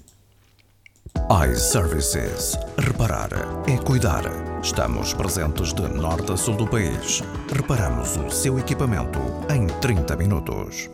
iServices. 1.52 2.58
Reparar 2.78 3.30
é 3.68 3.78
cuidar. 3.78 4.24
Estamos 4.64 5.14
presentes 5.14 5.74
de 5.74 5.82
norte 5.82 6.32
a 6.32 6.38
sul 6.38 6.56
do 6.56 6.68
país. 6.68 7.22
Reparamos 7.54 8.18
o 8.18 8.30
seu 8.30 8.58
equipamento 8.58 9.20
em 9.54 9.68
30 9.80 10.16
minutos. 10.16 10.90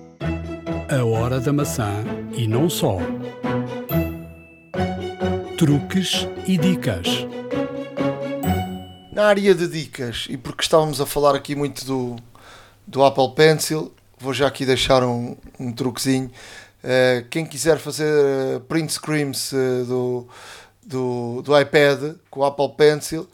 A 0.90 1.04
hora 1.06 1.40
da 1.40 1.54
maçã 1.54 2.04
e 2.36 2.48
não 2.48 2.70
só. 2.70 2.98
Truques 5.58 6.28
e 6.48 6.58
dicas. 6.58 7.26
Na 9.12 9.26
área 9.26 9.54
de 9.54 9.68
dicas, 9.68 10.26
e 10.28 10.38
porque 10.38 10.64
estávamos 10.64 11.00
a 11.00 11.06
falar 11.06 11.36
aqui 11.36 11.56
muito 11.56 11.86
do, 11.86 12.16
do 12.88 13.04
Apple 13.04 13.34
Pencil, 13.36 13.94
vou 14.24 14.34
já 14.34 14.48
aqui 14.48 14.66
deixar 14.66 15.04
um, 15.04 15.36
um 15.60 15.72
truquezinho. 15.74 16.32
Uh, 16.82 17.28
quem 17.30 17.46
quiser 17.46 17.78
fazer 17.78 18.10
uh, 18.10 18.60
print 18.62 18.94
screens 18.94 19.52
uh, 19.52 19.86
do, 19.86 20.28
do, 20.82 21.42
do 21.42 21.60
iPad 21.60 22.16
com 22.30 22.40
o 22.40 22.46
Apple 22.46 22.74
Pencil, 22.78 23.28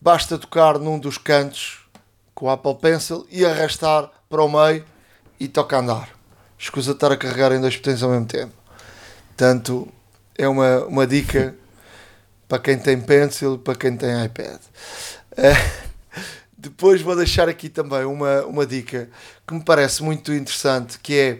basta 0.00 0.36
tocar 0.36 0.80
num 0.80 0.98
dos 0.98 1.16
cantos 1.16 1.86
com 2.34 2.46
o 2.46 2.50
Apple 2.50 2.74
Pencil 2.74 3.24
e 3.30 3.44
arrastar 3.44 4.10
para 4.28 4.42
o 4.42 4.48
meio 4.48 4.84
e 5.38 5.46
toca 5.46 5.78
andar. 5.78 6.08
Escusa 6.58 6.90
estar 6.90 7.12
a 7.12 7.16
carregar 7.16 7.52
em 7.52 7.60
dois 7.60 7.76
botões 7.76 8.02
ao 8.02 8.10
mesmo 8.10 8.26
tempo. 8.26 8.52
Portanto, 9.28 9.88
é 10.36 10.48
uma, 10.48 10.84
uma 10.86 11.06
dica 11.06 11.54
para 12.48 12.58
quem 12.58 12.78
tem 12.78 13.00
Pencil, 13.00 13.58
para 13.58 13.76
quem 13.76 13.96
tem 13.96 14.24
iPad. 14.24 14.60
Depois 16.62 17.02
vou 17.02 17.16
deixar 17.16 17.48
aqui 17.48 17.68
também 17.68 18.04
uma, 18.04 18.42
uma 18.42 18.64
dica 18.64 19.10
que 19.44 19.52
me 19.52 19.64
parece 19.64 20.00
muito 20.00 20.32
interessante, 20.32 20.96
que 21.00 21.18
é, 21.18 21.38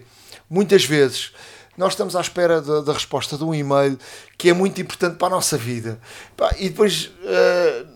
muitas 0.50 0.84
vezes, 0.84 1.32
nós 1.78 1.92
estamos 1.92 2.16
à 2.16 2.20
espera 2.20 2.60
da, 2.60 2.80
da 2.80 2.92
resposta 2.92 3.38
de 3.38 3.44
um 3.44 3.54
e-mail 3.54 3.96
que 4.36 4.48
é 4.48 4.52
muito 4.52 4.80
importante 4.80 5.18
para 5.18 5.28
a 5.28 5.30
nossa 5.30 5.56
vida. 5.56 6.00
E 6.58 6.68
depois, 6.68 7.04
uh, 7.04 7.88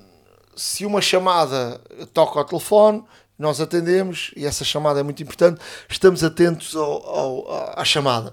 se 0.55 0.87
uma 0.87 1.03
chamada 1.03 1.81
toca 2.15 2.39
ao 2.39 2.45
telefone, 2.45 3.03
nós 3.37 3.61
atendemos, 3.61 4.31
e 4.37 4.47
essa 4.47 4.65
chamada 4.65 5.01
é 5.01 5.03
muito 5.03 5.21
importante, 5.21 5.61
estamos 5.89 6.23
atentos 6.23 6.77
ao, 6.77 7.09
ao, 7.09 7.81
à 7.81 7.85
chamada. 7.85 8.33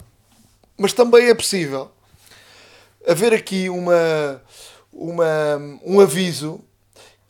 Mas 0.78 0.94
também 0.94 1.30
é 1.30 1.34
possível 1.34 1.89
haver 3.08 3.34
aqui 3.34 3.70
uma, 3.70 4.39
uma, 4.91 5.58
um 5.84 6.00
aviso 6.00 6.64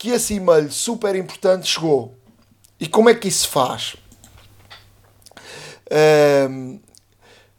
que 0.04 0.10
esse 0.10 0.34
e-mail 0.34 0.70
super 0.70 1.16
importante 1.16 1.66
chegou. 1.66 2.14
E 2.78 2.90
como 2.90 3.10
é 3.10 3.16
que 3.16 3.30
isso 3.30 3.44
se 3.44 3.48
faz? 3.48 3.96
Um, 6.50 6.82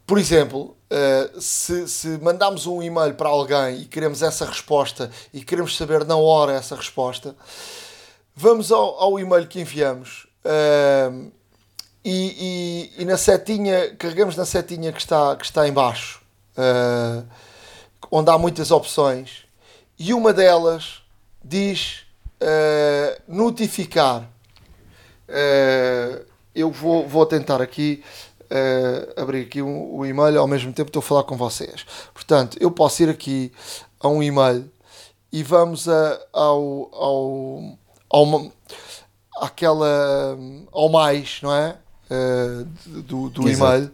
por 0.06 0.18
exemplo, 0.18 0.76
uh, 0.90 1.40
se, 1.40 1.88
se 1.88 2.18
mandamos 2.18 2.66
um 2.66 2.82
e-mail 2.82 3.14
para 3.14 3.30
alguém 3.30 3.80
e 3.80 3.84
queremos 3.86 4.20
essa 4.20 4.44
resposta 4.44 5.10
e 5.32 5.42
queremos 5.42 5.74
saber 5.74 6.04
na 6.04 6.16
hora 6.16 6.52
essa 6.52 6.76
resposta, 6.76 7.34
vamos 8.36 8.70
ao, 8.70 9.00
ao 9.00 9.18
e-mail 9.18 9.46
que 9.46 9.62
enviamos 9.62 10.26
uh, 10.44 11.32
e, 12.04 12.90
e, 12.98 13.02
e, 13.02 13.04
na 13.06 13.16
setinha, 13.16 13.96
carregamos 13.96 14.36
na 14.36 14.44
setinha 14.44 14.92
que 14.92 15.00
está, 15.00 15.34
que 15.34 15.46
está 15.46 15.66
em 15.66 15.72
baixo, 15.72 16.20
uh, 16.58 17.26
onde 18.10 18.30
há 18.30 18.36
muitas 18.36 18.70
opções, 18.70 19.46
e 19.98 20.12
uma 20.12 20.30
delas 20.30 21.00
diz 21.42 22.03
notificar. 23.28 24.28
eu 26.54 26.70
vou, 26.70 27.08
vou 27.08 27.26
tentar 27.26 27.62
aqui 27.62 28.02
uh, 28.44 29.20
abrir 29.20 29.42
aqui 29.42 29.62
um, 29.62 29.98
um 29.98 30.06
e-mail 30.06 30.38
ao 30.38 30.46
mesmo 30.46 30.72
tempo 30.72 30.90
que 30.90 30.98
estou 30.98 31.00
a 31.00 31.02
falar 31.02 31.24
com 31.24 31.36
vocês. 31.36 31.84
Portanto, 32.12 32.56
eu 32.60 32.70
posso 32.70 33.02
ir 33.02 33.08
aqui 33.08 33.52
a 34.00 34.08
um 34.08 34.22
e-mail 34.22 34.70
e 35.32 35.42
vamos 35.42 35.88
a, 35.88 36.20
ao, 36.32 36.90
ao, 36.92 37.78
ao, 38.10 38.52
àquela, 39.40 40.38
ao 40.72 40.88
mais, 40.88 41.40
não 41.42 41.54
é? 41.54 41.76
Uh, 42.10 42.64
do, 43.02 43.30
do 43.30 43.48
e-mail. 43.48 43.90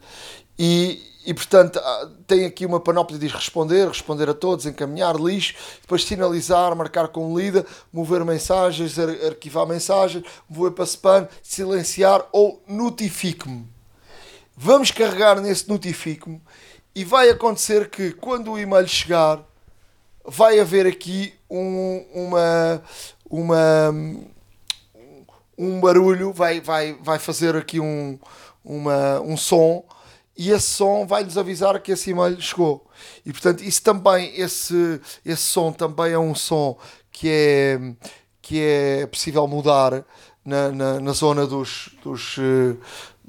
E, 0.59 1.03
e 1.25 1.35
portanto 1.35 1.81
tem 2.27 2.47
aqui 2.47 2.65
uma 2.65 2.81
panóplia 2.81 3.19
de 3.19 3.29
responder, 3.29 3.89
responder 3.89 4.29
a 4.29 4.35
todos, 4.35 4.67
encaminhar, 4.67 5.17
lixo, 5.17 5.55
depois 5.81 6.05
sinalizar, 6.05 6.75
marcar 6.75 7.09
com 7.09 7.37
lida, 7.39 7.67
mover 7.93 8.25
mensagens, 8.25 8.99
arquivar 8.99 9.67
mensagens, 9.67 10.25
mover 10.49 10.73
para 10.73 10.85
spam, 10.85 11.29
silenciar 11.43 12.27
ou 12.33 12.63
notifique-me. 12.67 13.67
Vamos 14.57 14.91
carregar 14.91 15.41
nesse 15.41 15.69
notifico 15.69 16.41
e 16.95 17.05
vai 17.05 17.29
acontecer 17.29 17.89
que 17.89 18.13
quando 18.13 18.53
o 18.53 18.59
e-mail 18.59 18.89
chegar, 18.89 19.41
vai 20.25 20.59
haver 20.59 20.87
aqui 20.87 21.35
um, 21.49 22.05
uma, 22.15 22.83
uma, 23.29 23.95
um 25.57 25.81
barulho, 25.81 26.33
vai, 26.33 26.61
vai, 26.61 26.95
vai 26.95 27.19
fazer 27.19 27.57
aqui 27.57 27.79
um, 27.81 28.19
uma, 28.65 29.21
um 29.21 29.37
som 29.37 29.85
e 30.41 30.51
esse 30.51 30.69
som 30.69 31.07
vai 31.07 31.23
nos 31.23 31.37
avisar 31.37 31.79
que 31.81 31.93
esse 31.93 32.13
e-mail 32.13 32.41
chegou. 32.41 32.87
E 33.27 33.31
portanto, 33.31 33.63
isso 33.63 33.83
também, 33.83 34.33
esse, 34.41 34.99
esse 35.23 35.43
som 35.43 35.71
também 35.71 36.15
é 36.15 36.19
um 36.19 36.35
som 36.35 36.79
que 37.13 37.29
é, 37.29 37.79
que 38.41 38.59
é 38.59 39.07
possível 39.07 39.47
mudar 39.47 40.03
na, 40.43 40.73
na, 40.73 40.99
na 40.99 41.13
zona 41.13 41.47
dos, 41.47 41.91
dos, 42.03 42.39
eh, 42.39 42.75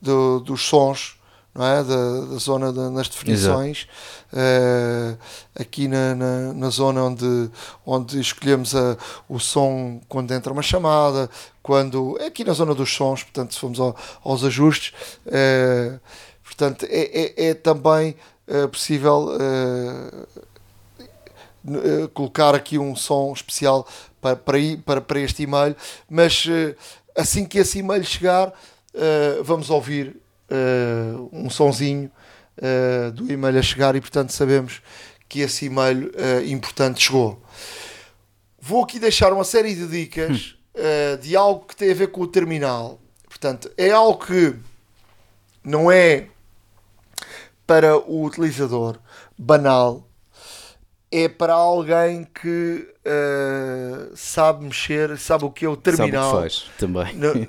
do, 0.02 0.40
dos 0.40 0.62
sons 0.62 1.20
não 1.54 1.66
é? 1.66 1.84
da, 1.84 2.22
da 2.28 2.38
zona 2.38 2.72
de, 2.72 2.80
nas 2.92 3.10
definições, 3.10 3.86
uh, 4.32 5.18
aqui 5.54 5.90
na, 5.90 6.16
na, 6.16 6.54
na, 6.54 6.70
zona 6.70 7.04
onde, 7.04 7.52
onde 7.86 8.22
escolhemos 8.22 8.74
a, 8.74 8.98
o 9.28 9.38
som 9.38 10.00
quando 10.08 10.34
entra 10.34 10.54
uma 10.54 10.62
chamada, 10.62 11.30
quando 11.62 12.18
é 12.22 12.28
aqui 12.28 12.46
na 12.46 12.54
zona 12.54 12.74
dos 12.74 12.94
sons, 12.94 13.24
portanto, 13.24 13.54
se 13.54 13.60
formos 13.60 13.82
ao, 13.82 13.94
aos 14.24 14.46
ajustes, 14.46 14.94
uh, 15.28 16.00
portanto, 16.52 16.86
é, 16.90 17.46
é, 17.46 17.50
é 17.50 17.54
também 17.54 18.16
uh, 18.48 18.68
possível 18.68 19.30
colocar 22.14 22.56
aqui 22.56 22.78
um 22.78 22.96
som 22.96 23.32
especial 23.34 23.88
para, 24.20 24.36
para, 24.36 24.58
para, 24.84 25.02
para 25.02 25.20
este 25.20 25.44
e-mail, 25.44 25.76
mas 26.10 26.48
assim 27.16 27.46
que 27.46 27.60
esse 27.60 27.80
e-mail 27.80 28.04
chegar, 28.04 28.52
vamos 29.44 29.70
ouvir 29.70 30.18
um 31.32 31.52
sonzinho 31.52 32.12
do 33.14 33.32
e-mail 33.32 33.60
a 33.60 33.62
chegar 33.62 33.96
e, 33.96 34.02
portanto, 34.02 34.32
sabemos 34.32 34.82
que 35.30 35.42
esse 35.42 35.66
e-mail 35.66 36.12
importante 36.48 37.04
chegou. 37.04 37.40
Vou 38.60 38.84
aqui 38.84 38.98
deixar 38.98 39.32
uma 39.32 39.44
série 39.44 39.76
de 39.76 39.86
dicas 39.88 40.56
hum. 40.76 41.18
de 41.22 41.36
algo 41.36 41.68
que 41.68 41.76
tem 41.76 41.92
a 41.92 41.96
ver 41.96 42.08
com 42.08 42.22
o 42.22 42.28
terminal. 42.28 43.00
Portanto, 43.30 43.72
é 43.78 43.92
algo 43.92 44.26
que 44.26 44.56
não 45.64 45.92
é 45.92 46.28
para 47.72 47.98
o 47.98 48.26
utilizador 48.26 48.98
banal, 49.38 50.06
é 51.10 51.30
para 51.30 51.54
alguém 51.54 52.26
que 52.26 52.86
uh, 53.06 54.12
sabe 54.14 54.66
mexer, 54.66 55.18
sabe 55.18 55.46
o 55.46 55.50
que 55.50 55.64
é 55.64 55.70
o 55.70 55.78
terminal. 55.78 56.32
Sabe 56.32 56.48
o 56.48 56.50
que 56.50 56.56
faz 56.56 56.72
também. 56.78 57.16
No, 57.16 57.48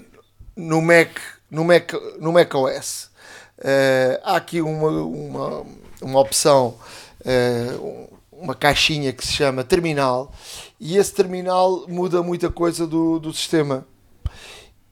no 0.54 0.80
Mac 0.80 1.18
no 1.50 1.64
Mac, 1.64 1.92
no 2.20 2.32
Mac 2.32 2.54
OS. 2.54 3.10
Uh, 3.58 3.64
eh, 3.64 4.20
há 4.22 4.36
aqui 4.36 4.62
uma, 4.62 4.90
uma, 4.90 5.66
uma 6.00 6.20
opção, 6.20 6.76
uh, 7.22 8.08
uma 8.30 8.54
caixinha 8.54 9.12
que 9.12 9.26
se 9.26 9.32
chama 9.32 9.64
terminal, 9.64 10.32
e 10.78 10.96
esse 10.96 11.12
terminal 11.12 11.84
muda 11.88 12.22
muita 12.22 12.48
coisa 12.48 12.86
do, 12.86 13.18
do 13.18 13.32
sistema. 13.32 13.84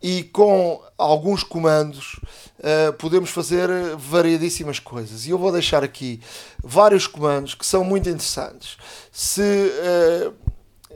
E 0.03 0.25
com 0.25 0.83
alguns 0.99 1.45
comandos 1.45 2.19
uh, 2.61 2.93
podemos 2.95 3.31
fazer 3.31 3.69
variadíssimas 3.97 4.79
coisas. 4.79 5.27
E 5.27 5.31
eu 5.31 5.39
vou 5.39 5.51
deixar 5.51 5.83
aqui 5.83 6.21
vários 6.63 7.07
comandos 7.07 7.55
que 7.55 7.67
são 7.67 7.83
muito 7.83 8.09
interessantes. 8.09 8.77
Se 9.11 9.43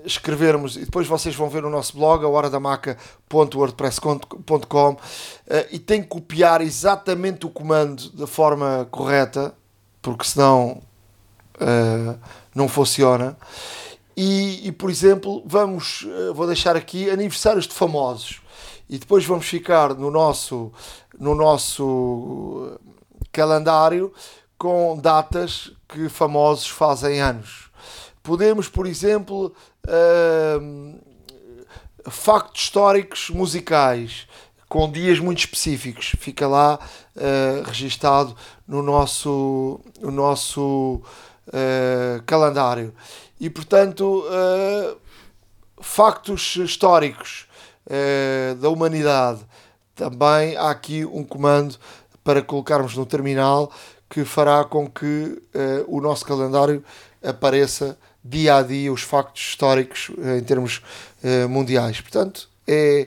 escrevermos, 0.05 0.77
e 0.77 0.81
depois 0.81 1.07
vocês 1.07 1.35
vão 1.35 1.49
ver 1.49 1.63
no 1.63 1.71
nosso 1.71 1.97
blog, 1.97 2.25
a 2.25 2.29
uh, 4.93 4.99
e 5.71 5.79
tem 5.79 6.03
que 6.03 6.09
copiar 6.09 6.61
exatamente 6.61 7.47
o 7.47 7.51
comando 7.51 8.11
da 8.11 8.27
forma 8.27 8.87
correta, 8.91 9.55
porque 10.03 10.25
senão 10.25 10.83
uh, 11.57 12.19
não 12.55 12.69
funciona. 12.69 13.37
E, 14.17 14.69
e, 14.69 14.73
por 14.73 14.91
exemplo, 14.91 15.43
vamos, 15.47 16.03
uh, 16.03 16.35
vou 16.35 16.47
deixar 16.47 16.77
aqui 16.77 17.11
aniversários 17.11 17.67
de 17.67 17.75
famosos, 17.75 18.41
e 18.89 18.99
depois 18.99 19.25
vamos 19.25 19.47
ficar 19.47 19.95
no 19.95 20.11
nosso, 20.11 20.73
no 21.19 21.35
nosso 21.35 22.79
calendário 23.33 24.13
com 24.57 24.97
datas 24.97 25.73
que 25.89 26.09
famosos 26.09 26.69
fazem 26.69 27.21
anos. 27.21 27.71
Podemos, 28.23 28.69
por 28.69 28.87
exemplo, 28.87 29.55
uh, 29.87 31.01
factos 32.11 32.63
históricos 32.63 33.31
musicais 33.31 34.27
com 34.69 34.91
dias 34.91 35.19
muito 35.19 35.41
específicos. 35.41 36.13
Fica 36.19 36.49
lá 36.49 36.79
uh, 37.17 37.63
registado 37.65 38.35
no 38.67 38.83
nosso, 38.83 39.81
no 40.01 40.11
nosso 40.11 41.01
uh, 41.49 42.23
calendário. 42.25 42.95
E, 43.39 43.51
portanto, 43.51 44.25
uh, 44.25 44.97
factos 45.81 46.57
históricos 46.57 47.47
uh, 47.87 48.55
da 48.57 48.69
humanidade. 48.69 49.41
Também 49.95 50.57
há 50.57 50.71
aqui 50.71 51.05
um 51.05 51.23
comando 51.23 51.77
para 52.23 52.43
colocarmos 52.43 52.97
no 52.97 53.07
terminal 53.07 53.71
que 54.09 54.25
fará 54.25 54.65
com 54.65 54.89
que 54.89 55.43
o 55.89 56.01
nosso 56.01 56.25
calendário 56.25 56.85
apareça 57.23 57.97
dia 58.25 58.57
a 58.57 58.63
dia 58.63 58.91
os 58.91 59.03
factos 59.03 59.43
históricos 59.43 60.11
eh, 60.19 60.39
em 60.39 60.43
termos 60.43 60.81
uh, 61.23 61.49
mundiais. 61.49 62.01
Portanto, 62.01 62.49
é, 62.67 63.07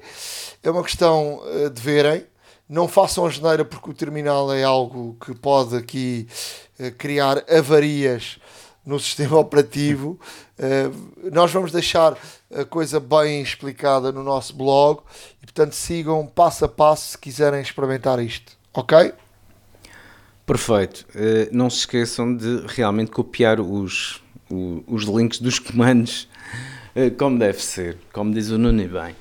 é 0.61 0.69
uma 0.69 0.83
questão 0.83 1.41
uh, 1.43 1.69
de 1.69 1.81
verem. 1.81 2.23
Não 2.69 2.87
façam 2.87 3.25
a 3.25 3.29
geneira 3.29 3.65
porque 3.65 3.89
o 3.89 3.93
terminal 3.93 4.53
é 4.53 4.63
algo 4.63 5.17
que 5.19 5.33
pode 5.33 5.75
aqui 5.75 6.27
uh, 6.79 6.91
criar 6.91 7.43
avarias 7.49 8.37
no 8.87 8.99
sistema 8.99 9.37
operativo. 9.39 10.19
nós 11.31 11.51
vamos 11.51 11.71
deixar 11.71 12.17
a 12.51 12.65
coisa 12.65 12.99
bem 12.99 13.41
explicada 13.41 14.11
no 14.11 14.23
nosso 14.23 14.55
blog 14.55 15.01
e, 15.43 15.45
portanto, 15.45 15.73
sigam 15.73 16.25
passo 16.25 16.65
a 16.65 16.67
passo 16.67 17.11
se 17.11 17.17
quiserem 17.17 17.61
experimentar 17.61 18.19
isto. 18.19 18.53
Ok? 18.73 19.13
Perfeito. 20.45 21.05
não 21.51 21.69
se 21.69 21.79
esqueçam 21.79 22.35
de 22.35 22.63
realmente 22.67 23.11
copiar 23.11 23.59
os 23.59 24.21
os 24.49 25.03
links 25.03 25.39
dos 25.39 25.59
comandos 25.59 26.27
uh, 26.95 27.11
como 27.17 27.37
deve 27.37 27.61
ser, 27.61 27.97
como 28.13 28.33
diz 28.33 28.49
o 28.49 28.57
Nuno 28.57 28.87
bem. 28.87 29.15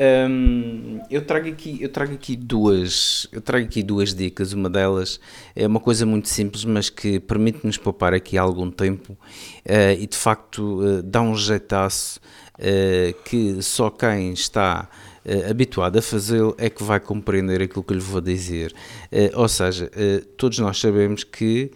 Um, 0.00 1.00
eu 1.10 1.22
trago 1.22 1.48
aqui 1.48 1.82
eu 1.82 1.88
trago 1.88 2.14
aqui 2.14 2.36
duas 2.36 3.26
eu 3.32 3.40
trago 3.40 3.66
aqui 3.66 3.82
duas 3.82 4.14
dicas. 4.14 4.52
Uma 4.52 4.70
delas 4.70 5.18
é 5.56 5.66
uma 5.66 5.80
coisa 5.80 6.06
muito 6.06 6.28
simples 6.28 6.64
mas 6.64 6.88
que 6.88 7.18
permite 7.18 7.66
nos 7.66 7.76
poupar 7.76 8.14
aqui 8.14 8.38
algum 8.38 8.70
tempo 8.70 9.14
uh, 9.14 9.98
e 9.98 10.06
de 10.06 10.16
facto 10.16 10.80
uh, 10.80 11.02
dá 11.02 11.20
um 11.20 11.34
jeitaço 11.34 12.20
uh, 12.54 13.22
que 13.24 13.60
só 13.60 13.90
quem 13.90 14.32
está 14.32 14.88
habituado 15.50 15.98
a 15.98 16.00
fazê-lo 16.00 16.54
é 16.56 16.70
que 16.70 16.82
vai 16.82 16.98
compreender 16.98 17.60
aquilo 17.60 17.82
que 17.82 17.92
lhe 17.92 18.00
vou 18.00 18.18
dizer. 18.18 18.72
Ou 19.34 19.46
seja 19.46 19.90
todos 20.38 20.58
nós 20.58 20.78
sabemos 20.78 21.22
que 21.22 21.70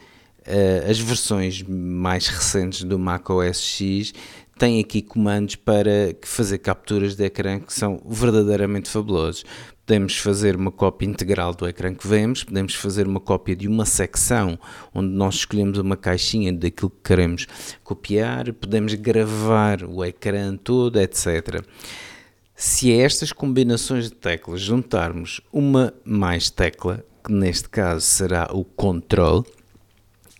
as 0.88 0.98
versões 0.98 1.62
mais 1.62 2.28
recentes 2.28 2.82
do 2.82 2.98
Mac 2.98 3.28
OS 3.28 3.60
X 3.60 4.14
tem 4.62 4.78
aqui 4.78 5.02
comandos 5.02 5.56
para 5.56 6.14
fazer 6.22 6.58
capturas 6.58 7.16
de 7.16 7.24
ecrã 7.24 7.58
que 7.58 7.74
são 7.74 8.00
verdadeiramente 8.06 8.88
fabulosos. 8.88 9.44
Podemos 9.84 10.16
fazer 10.16 10.54
uma 10.54 10.70
cópia 10.70 11.04
integral 11.04 11.52
do 11.52 11.66
ecrã 11.66 11.92
que 11.92 12.06
vemos, 12.06 12.44
podemos 12.44 12.76
fazer 12.76 13.04
uma 13.04 13.18
cópia 13.18 13.56
de 13.56 13.66
uma 13.66 13.84
secção 13.84 14.56
onde 14.94 15.08
nós 15.08 15.34
escolhemos 15.34 15.78
uma 15.78 15.96
caixinha 15.96 16.52
daquilo 16.52 16.90
que 16.90 17.02
queremos 17.02 17.48
copiar, 17.82 18.52
podemos 18.52 18.94
gravar 18.94 19.82
o 19.82 20.04
ecrã 20.04 20.56
todo, 20.56 21.00
etc. 21.00 21.60
Se 22.54 22.92
a 22.92 23.02
estas 23.02 23.32
combinações 23.32 24.10
de 24.10 24.14
teclas 24.14 24.60
juntarmos 24.60 25.40
uma 25.52 25.92
mais 26.04 26.50
tecla, 26.50 27.04
que 27.24 27.32
neste 27.32 27.68
caso 27.68 28.06
será 28.06 28.48
o 28.52 28.64
control, 28.64 29.44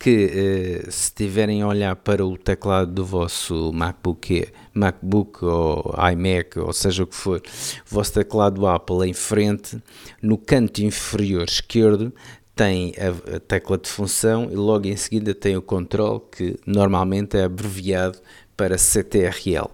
que 0.03 0.82
eh, 0.84 0.90
se 0.90 1.05
estiverem 1.05 1.62
a 1.62 1.68
olhar 1.68 1.94
para 1.94 2.26
o 2.26 2.36
teclado 2.36 2.90
do 2.90 3.05
vosso 3.05 3.72
MacBook, 3.72 4.48
MacBook 4.74 5.44
ou 5.44 5.94
iMac, 6.12 6.59
ou 6.59 6.72
seja 6.72 7.05
o 7.05 7.07
que 7.07 7.14
for, 7.14 7.40
o 7.40 7.94
vosso 7.94 8.12
teclado 8.12 8.66
Apple 8.66 9.09
em 9.09 9.12
frente, 9.12 9.80
no 10.20 10.36
canto 10.36 10.82
inferior 10.82 11.44
esquerdo 11.44 12.12
tem 12.57 12.92
a, 12.98 13.36
a 13.36 13.38
tecla 13.38 13.78
de 13.78 13.88
função 13.88 14.50
e 14.50 14.57
logo 14.57 14.88
em 14.88 14.96
seguida 14.96 15.36
tem 15.36 15.57
o 15.57 15.62
control, 15.62 16.18
que 16.18 16.59
normalmente 16.66 17.36
é 17.36 17.44
abreviado 17.44 18.18
para 18.57 18.76
CTRL. 18.76 19.70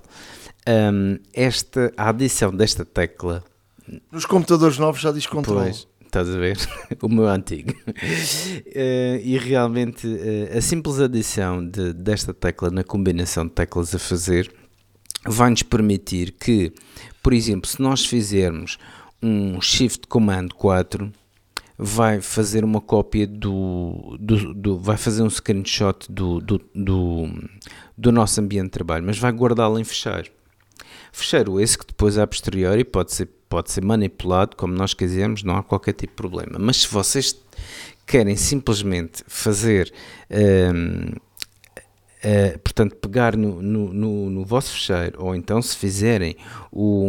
Um, 0.68 1.18
esta, 1.33 1.91
a 1.97 2.11
adição 2.11 2.55
desta 2.55 2.85
tecla 2.85 3.43
nos 4.12 4.26
computadores 4.26 4.79
novos 4.79 5.01
já 5.01 5.11
diz 5.11 5.26
control. 5.26 5.62
Pois, 5.62 5.89
estás 6.09 6.29
a 6.29 6.39
ver? 6.39 6.59
o 7.03 7.09
meu 7.09 7.27
antigo. 7.29 7.73
Uh, 7.73 9.21
e 9.23 9.39
realmente 9.39 10.07
uh, 10.07 10.57
a 10.57 10.61
simples 10.61 11.01
adição 11.01 11.67
de, 11.67 11.93
desta 11.93 12.35
tecla 12.35 12.71
na 12.71 12.85
combinação 12.85 13.47
de 13.47 13.53
teclas 13.53 13.95
a 13.95 13.99
fazer 13.99 14.53
vai-nos 15.27 15.63
permitir 15.63 16.33
que, 16.33 16.73
por 17.23 17.33
exemplo, 17.33 17.69
se 17.69 17.81
nós 17.81 18.05
fizermos 18.05 18.79
um 19.23 19.61
Shift 19.61 20.07
Command 20.07 20.49
4, 20.55 21.13
vai 21.77 22.21
fazer 22.21 22.65
uma 22.65 22.81
cópia 22.81 23.27
do, 23.27 24.17
do, 24.19 24.53
do 24.53 24.79
vai 24.79 24.97
fazer 24.97 25.23
um 25.23 25.31
screenshot 25.31 26.11
do, 26.11 26.41
do, 26.41 26.61
do, 26.75 27.29
do 27.97 28.13
nosso 28.13 28.41
ambiente 28.41 28.65
de 28.65 28.71
trabalho, 28.71 29.07
mas 29.07 29.17
vai 29.17 29.31
guardá-lo 29.31 29.79
em 29.79 29.85
fecheiro. 29.85 30.31
Fecheiro 31.13 31.61
esse 31.61 31.79
que 31.79 31.87
depois 31.87 32.19
a 32.19 32.27
posteriori 32.27 32.85
pode 32.85 33.13
ser 33.13 33.29
pode 33.49 33.70
ser 33.70 33.84
manipulado 33.84 34.57
como 34.57 34.74
nós 34.74 34.94
quisermos, 34.94 35.42
não 35.42 35.57
há 35.57 35.62
qualquer 35.62 35.92
tipo 35.92 36.12
de 36.12 36.16
problema. 36.16 36.59
Mas 36.59 36.82
se 36.82 36.88
vocês 36.88 37.40
querem 38.07 38.36
simplesmente 38.36 39.22
fazer 39.26 39.92
um, 40.30 41.14
Uh, 42.19 42.59
portanto, 42.59 42.97
pegar 42.97 43.37
no, 43.37 43.62
no, 43.62 43.93
no, 43.93 44.31
no, 44.31 44.45
vosso 44.45 44.73
fecheiro, 44.73 45.23
ou 45.23 45.37
então 45.37 45.62
se 45.62 45.77
fizerem 45.77 46.35
o, 46.73 47.09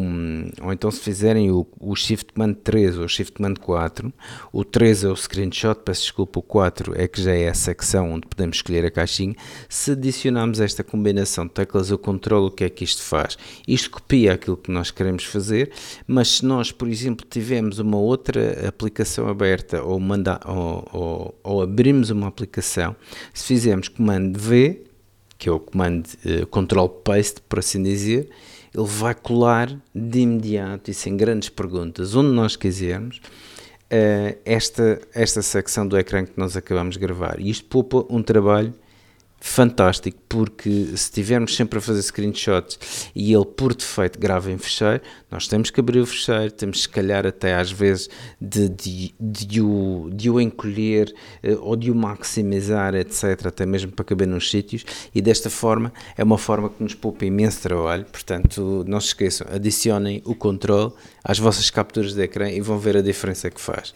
ou 0.62 0.72
então 0.72 0.92
se 0.92 1.00
fizerem 1.00 1.50
o, 1.50 1.66
o 1.80 1.96
Shift 1.96 2.32
Command 2.32 2.54
3 2.54 3.00
ou 3.00 3.06
o 3.06 3.10
Shift 3.10 3.34
Command 3.34 3.56
4, 3.56 4.14
o 4.54 4.64
3 4.64 5.06
é 5.06 5.08
o 5.08 5.16
screenshot, 5.16 5.82
peço 5.84 6.04
desculpa, 6.04 6.38
o 6.38 6.44
4 6.44 6.94
é 6.96 7.08
que 7.08 7.24
já 7.24 7.34
é 7.34 7.50
a 7.50 7.56
secção 7.56 8.12
onde 8.12 8.28
podemos 8.28 8.58
escolher 8.58 8.86
a 8.86 8.92
caixinha. 8.92 9.36
Se 9.68 9.94
adicionarmos 9.94 10.60
esta 10.60 10.84
combinação 10.84 11.48
de 11.48 11.54
teclas, 11.54 11.90
eu 11.90 11.98
controlo 11.98 12.48
o 12.48 12.52
que 12.52 12.64
é 12.64 12.70
que 12.70 12.84
isto 12.84 13.02
faz. 13.02 13.36
Isto 13.68 13.90
copia 13.90 14.34
aquilo 14.34 14.58
que 14.58 14.70
nós 14.70 14.92
queremos 14.92 15.24
fazer, 15.24 15.72
mas 16.06 16.38
se 16.38 16.46
nós, 16.46 16.72
por 16.72 16.88
exemplo, 16.88 17.26
tivermos 17.28 17.80
uma 17.80 17.98
outra 17.98 18.68
aplicação 18.68 19.28
aberta 19.28 19.82
ou, 19.82 20.00
manda, 20.00 20.40
ou, 20.46 20.88
ou, 20.94 21.40
ou 21.44 21.62
abrimos 21.64 22.12
uma 22.12 22.28
aplicação, 22.28 22.96
se 23.34 23.46
fizermos 23.46 23.88
Command 23.88 24.34
V, 24.36 24.84
que 25.40 25.48
é 25.48 25.52
o 25.52 25.60
comando 25.60 26.06
uh, 26.26 26.46
Control 26.48 26.90
Paste, 26.90 27.42
por 27.48 27.60
assim 27.60 27.82
dizer, 27.82 28.30
ele 28.76 28.86
vai 28.86 29.16
colar 29.16 29.74
de 29.96 30.20
imediato 30.20 30.92
e 30.92 30.94
sem 30.94 31.16
grandes 31.16 31.48
perguntas, 31.48 32.14
onde 32.14 32.30
nós 32.30 32.58
quisermos, 32.58 33.18
uh, 33.18 34.38
esta, 34.44 35.02
esta 35.16 35.42
secção 35.42 35.88
do 35.88 35.98
ecrã 35.98 36.26
que 36.26 36.38
nós 36.38 36.58
acabamos 36.58 36.96
de 36.96 37.00
gravar. 37.00 37.40
E 37.40 37.50
isto 37.50 37.66
poupa 37.66 38.06
um 38.14 38.22
trabalho 38.22 38.74
fantástico, 39.42 40.20
porque 40.28 40.70
se 40.70 40.94
estivermos 40.94 41.56
sempre 41.56 41.80
a 41.80 41.82
fazer 41.82 42.02
screenshots 42.02 43.10
e 43.16 43.34
ele 43.34 43.46
por 43.46 43.74
defeito 43.74 44.20
grava 44.20 44.52
em 44.52 44.58
fecheiro, 44.58 45.02
nós 45.32 45.48
temos 45.48 45.70
que 45.70 45.80
abrir 45.80 46.00
o 46.00 46.06
fecheiro, 46.06 46.52
temos 46.52 46.82
se 46.82 46.90
calhar 46.90 47.26
até 47.26 47.56
às 47.56 47.72
vezes 47.72 48.10
de, 48.40 48.70
de, 48.70 49.14
de, 49.20 49.62
o, 49.62 50.10
de 50.12 50.30
o 50.30 50.40
encolher 50.42 51.14
uh, 51.44 51.58
ou 51.62 51.76
de 51.76 51.90
o 51.90 51.96
maximizar, 51.96 52.96
etc., 52.96 53.48
até 53.48 53.66
mesmo 53.66 53.92
para 53.92 54.06
caber 54.06 54.28
nos 54.28 54.50
sítios, 54.50 54.86
e 55.14 55.22
desta 55.22 55.50
forma 55.50 55.94
é 56.18 56.24
uma 56.24 56.38
forma 56.38 56.70
que 56.70 56.84
nos 56.84 56.94
poupa 56.94 57.26
imenso 57.26 57.62
trabalho, 57.62 58.06
portanto 58.06 58.84
não 58.88 59.00
se 59.00 59.08
esqueçam, 59.08 59.48
adicionem 59.52 60.22
o 60.26 60.36
controle 60.36 60.92
às 61.24 61.40
vossas 61.40 61.70
capturas 61.70 62.14
de 62.14 62.22
ecrã 62.22 62.50
e 62.50 62.62
vão 62.62 62.78
ver 62.78 62.98
a 62.98 63.02
diferença 63.02 63.50
que 63.50 63.62
faz. 63.62 63.94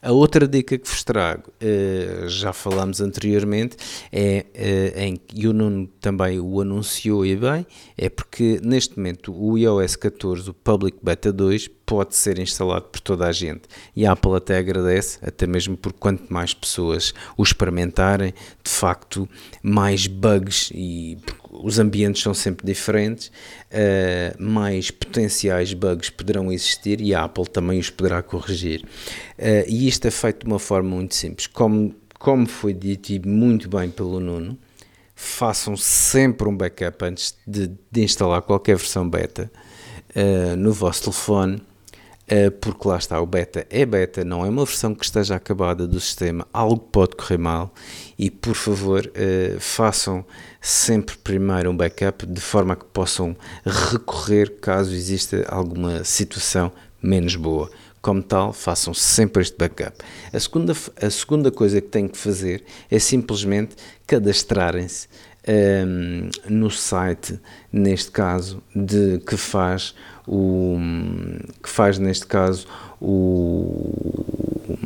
A 0.00 0.12
outra 0.12 0.46
dica 0.46 0.78
que 0.78 0.88
vos 0.88 1.02
trago, 1.02 1.50
uh, 1.50 2.28
já 2.28 2.52
falámos 2.52 3.00
anteriormente, 3.00 3.76
é 4.12 4.46
uh, 4.54 5.00
em 5.00 5.16
que 5.16 5.46
o 5.48 5.52
Nuno 5.52 5.88
também 6.00 6.38
o 6.38 6.60
anunciou 6.60 7.26
e 7.26 7.34
bem, 7.34 7.66
é 7.96 8.08
porque 8.08 8.60
neste 8.62 8.96
momento 8.96 9.34
o 9.34 9.58
iOS 9.58 9.96
14, 9.96 10.50
o 10.50 10.54
Public 10.54 10.98
Beta 11.02 11.32
2, 11.32 11.68
pode 11.84 12.14
ser 12.14 12.38
instalado 12.38 12.84
por 12.84 13.00
toda 13.00 13.26
a 13.26 13.32
gente. 13.32 13.62
E 13.96 14.04
a 14.04 14.12
Apple 14.12 14.34
até 14.34 14.58
agradece, 14.58 15.18
até 15.22 15.46
mesmo 15.46 15.74
por 15.76 15.92
quanto 15.94 16.30
mais 16.32 16.52
pessoas 16.52 17.14
o 17.36 17.42
experimentarem, 17.42 18.34
de 18.62 18.70
facto, 18.70 19.26
mais 19.62 20.06
bugs 20.06 20.70
e 20.74 21.16
os 21.62 21.78
ambientes 21.78 22.22
são 22.22 22.32
sempre 22.32 22.66
diferentes, 22.66 23.28
uh, 23.28 24.42
mais 24.42 24.90
potenciais 24.90 25.72
bugs 25.72 26.10
poderão 26.10 26.52
existir 26.52 27.00
e 27.00 27.14
a 27.14 27.24
Apple 27.24 27.46
também 27.46 27.78
os 27.78 27.90
poderá 27.90 28.22
corrigir. 28.22 28.84
Uh, 29.38 29.64
e 29.66 29.88
isto 29.88 30.06
é 30.06 30.10
feito 30.10 30.44
de 30.44 30.46
uma 30.46 30.58
forma 30.58 30.90
muito 30.90 31.14
simples. 31.14 31.46
Como, 31.46 31.94
como 32.18 32.46
foi 32.46 32.72
dito 32.72 33.10
e 33.10 33.18
muito 33.18 33.68
bem 33.68 33.90
pelo 33.90 34.20
Nuno, 34.20 34.58
façam 35.14 35.76
sempre 35.76 36.48
um 36.48 36.56
backup 36.56 37.04
antes 37.04 37.36
de, 37.46 37.70
de 37.90 38.02
instalar 38.02 38.42
qualquer 38.42 38.76
versão 38.76 39.08
beta 39.08 39.50
uh, 40.14 40.56
no 40.56 40.72
vosso 40.72 41.04
telefone 41.04 41.62
porque 42.60 42.86
lá 42.86 42.98
está, 42.98 43.18
o 43.22 43.24
beta 43.24 43.66
é 43.70 43.86
beta, 43.86 44.22
não 44.22 44.44
é 44.44 44.50
uma 44.50 44.66
versão 44.66 44.94
que 44.94 45.02
esteja 45.02 45.34
acabada 45.34 45.86
do 45.86 45.98
sistema, 45.98 46.46
algo 46.52 46.76
pode 46.76 47.16
correr 47.16 47.38
mal 47.38 47.72
e 48.18 48.30
por 48.30 48.54
favor 48.54 49.10
façam 49.58 50.26
sempre 50.68 51.16
primeiro 51.16 51.70
um 51.70 51.76
backup 51.76 52.26
de 52.26 52.40
forma 52.42 52.76
que 52.76 52.84
possam 52.84 53.34
recorrer 53.64 54.60
caso 54.60 54.92
exista 54.92 55.46
alguma 55.48 56.04
situação 56.04 56.70
menos 57.02 57.36
boa. 57.36 57.70
Como 58.02 58.22
tal, 58.22 58.52
façam 58.52 58.92
sempre 58.92 59.40
este 59.40 59.56
backup. 59.56 59.96
A 60.30 60.38
segunda, 60.38 60.74
a 61.00 61.10
segunda 61.10 61.50
coisa 61.50 61.80
que 61.80 61.88
têm 61.88 62.06
que 62.06 62.18
fazer 62.18 62.62
é 62.90 62.98
simplesmente 62.98 63.76
cadastrarem-se 64.06 65.08
um, 65.48 66.28
no 66.46 66.70
site, 66.70 67.40
neste 67.72 68.10
caso, 68.10 68.62
de 68.76 69.20
que 69.26 69.38
faz 69.38 69.94
o 70.26 70.76
que 71.62 71.68
faz 71.68 71.98
neste 71.98 72.26
caso 72.26 72.66
o 73.00 74.76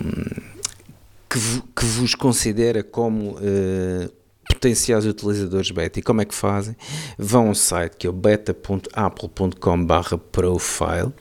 que, 1.29 1.39
que 1.75 1.85
vos 1.85 2.15
considera 2.15 2.85
como 2.85 3.33
uh, 3.33 4.22
potenciais 4.53 5.07
utilizadores 5.07 5.71
beta. 5.71 5.99
E 5.99 6.03
como 6.03 6.21
é 6.21 6.25
que 6.25 6.35
fazem? 6.35 6.77
Vão 7.19 7.49
ao 7.49 7.55
site 7.55 7.97
que 7.97 8.07
é 8.07 8.11
o 8.11 8.13
beta.apple.com/profile 8.13 11.13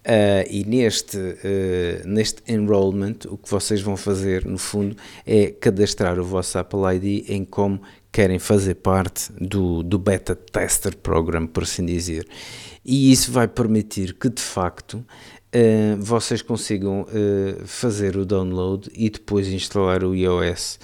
Uh, 0.00 0.48
e 0.48 0.64
neste, 0.64 1.18
uh, 1.18 2.08
neste 2.08 2.42
enrollment, 2.50 3.16
o 3.28 3.36
que 3.36 3.50
vocês 3.50 3.82
vão 3.82 3.98
fazer, 3.98 4.46
no 4.46 4.56
fundo, 4.56 4.96
é 5.26 5.50
cadastrar 5.50 6.18
o 6.18 6.24
vosso 6.24 6.58
Apple 6.58 6.80
ID 6.96 7.28
em 7.28 7.44
como 7.44 7.82
querem 8.10 8.38
fazer 8.38 8.76
parte 8.76 9.30
do, 9.32 9.82
do 9.82 9.98
Beta 9.98 10.34
Tester 10.34 10.96
Program, 10.96 11.46
por 11.46 11.64
assim 11.64 11.84
dizer. 11.84 12.26
E 12.82 13.12
isso 13.12 13.30
vai 13.30 13.46
permitir 13.46 14.14
que, 14.14 14.30
de 14.30 14.40
facto, 14.40 15.04
Uh, 15.52 16.00
vocês 16.00 16.42
consigam 16.42 17.02
uh, 17.02 17.66
fazer 17.66 18.16
o 18.16 18.24
download 18.24 18.88
e 18.94 19.10
depois 19.10 19.48
instalar 19.48 20.04
o 20.04 20.14
iOS 20.14 20.78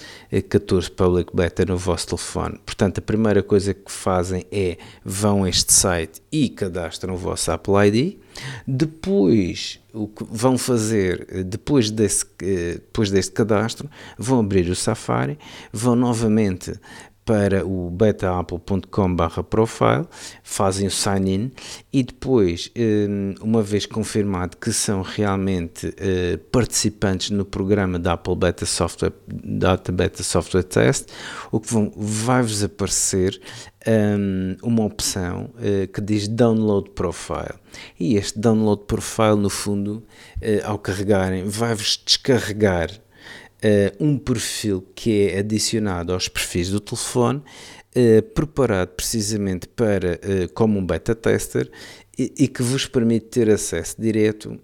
14 0.49 0.91
Public 0.91 1.33
Beta 1.33 1.63
no 1.63 1.77
vosso 1.77 2.07
telefone. 2.07 2.59
Portanto, 2.65 2.97
a 2.97 3.01
primeira 3.01 3.41
coisa 3.41 3.73
que 3.73 3.89
fazem 3.89 4.45
é 4.51 4.77
vão 5.05 5.45
a 5.45 5.49
este 5.49 5.71
site 5.71 6.21
e 6.29 6.49
cadastram 6.49 7.13
o 7.13 7.17
vosso 7.17 7.49
Apple 7.49 7.75
ID. 7.87 8.17
Depois, 8.67 9.79
o 9.93 10.05
que 10.05 10.25
vão 10.29 10.57
fazer, 10.57 11.25
eh, 11.31 11.43
depois, 11.43 11.89
desse, 11.89 12.25
depois 12.37 13.09
deste 13.09 13.31
cadastro, 13.31 13.89
vão 14.17 14.41
abrir 14.41 14.69
o 14.69 14.75
Safari, 14.75 15.39
vão 15.71 15.95
novamente 15.95 16.73
para 17.27 17.63
o 17.67 17.91
betaapple.com/profile, 17.91 20.07
fazem 20.41 20.87
o 20.87 20.91
sign-in 20.91 21.51
e 21.91 22.01
depois, 22.01 22.71
hum, 22.77 23.35
uma 23.41 23.61
vez 23.61 23.85
confirmado 23.85 24.55
que 24.55 24.71
são 24.71 25.01
realmente 25.01 25.93
eh, 25.97 26.39
participantes 26.49 27.31
no 27.31 27.43
programa 27.43 27.99
da 27.99 28.13
Apple 28.13 28.37
Beta 28.37 28.65
Software, 28.65 29.11
Data 29.27 29.91
Beta 29.91 30.23
Software 30.23 30.63
Test, 30.63 31.09
o 31.51 31.59
que 31.59 31.67
vai-vos 31.97 32.63
aparecer 32.63 33.41
um, 33.85 34.55
uma 34.63 34.85
opção 34.85 35.49
uh, 35.55 35.87
que 35.91 35.99
diz 36.01 36.27
Download 36.27 36.89
Profile. 36.91 37.55
E 37.99 38.15
este 38.15 38.39
Download 38.39 38.83
Profile, 38.83 39.35
no 39.35 39.49
fundo, 39.49 40.03
uh, 40.41 40.65
ao 40.65 40.79
carregarem, 40.79 41.43
vai-vos 41.45 42.01
descarregar 42.05 42.89
uh, 43.63 44.03
um 44.03 44.17
perfil 44.17 44.85
que 44.95 45.29
é 45.29 45.39
adicionado 45.39 46.13
aos 46.13 46.27
perfis 46.27 46.69
do 46.69 46.79
telefone, 46.79 47.41
uh, 47.95 48.21
preparado 48.33 48.89
precisamente 48.89 49.67
para 49.67 50.13
uh, 50.15 50.53
como 50.53 50.79
um 50.79 50.85
beta 50.85 51.15
tester 51.15 51.69
e, 52.17 52.33
e, 52.37 52.47
que 52.47 52.63
vos 52.63 52.85
permite 52.85 53.27
ter 53.27 53.49
acesso 53.49 53.95
direto 53.99 54.59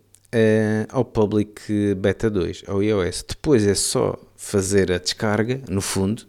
ao 0.89 1.05
Public 1.05 1.93
Beta 1.93 2.27
2, 2.27 2.63
ao 2.65 2.81
iOS. 2.81 3.23
Depois 3.29 3.67
é 3.67 3.75
só 3.75 4.19
fazer 4.35 4.91
a 4.91 4.97
descarga, 4.97 5.61
no 5.69 5.79
fundo, 5.79 6.23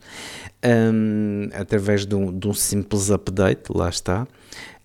um, 0.63 1.49
através 1.55 2.05
de 2.05 2.15
um, 2.15 2.39
de 2.39 2.47
um 2.47 2.53
simples 2.53 3.11
update, 3.11 3.73
lá 3.75 3.89
está. 3.89 4.29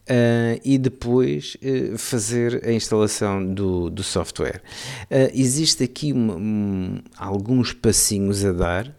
Uh, 0.09 0.59
e 0.65 0.79
depois 0.79 1.55
uh, 1.61 1.95
fazer 1.95 2.65
a 2.65 2.71
instalação 2.71 3.45
do, 3.45 3.91
do 3.91 4.01
software. 4.01 4.59
Uh, 5.03 5.29
existe 5.35 5.83
aqui 5.83 6.11
um, 6.11 6.31
um, 6.31 6.97
alguns 7.15 7.73
passinhos 7.73 8.43
a 8.43 8.51
dar, 8.51 8.95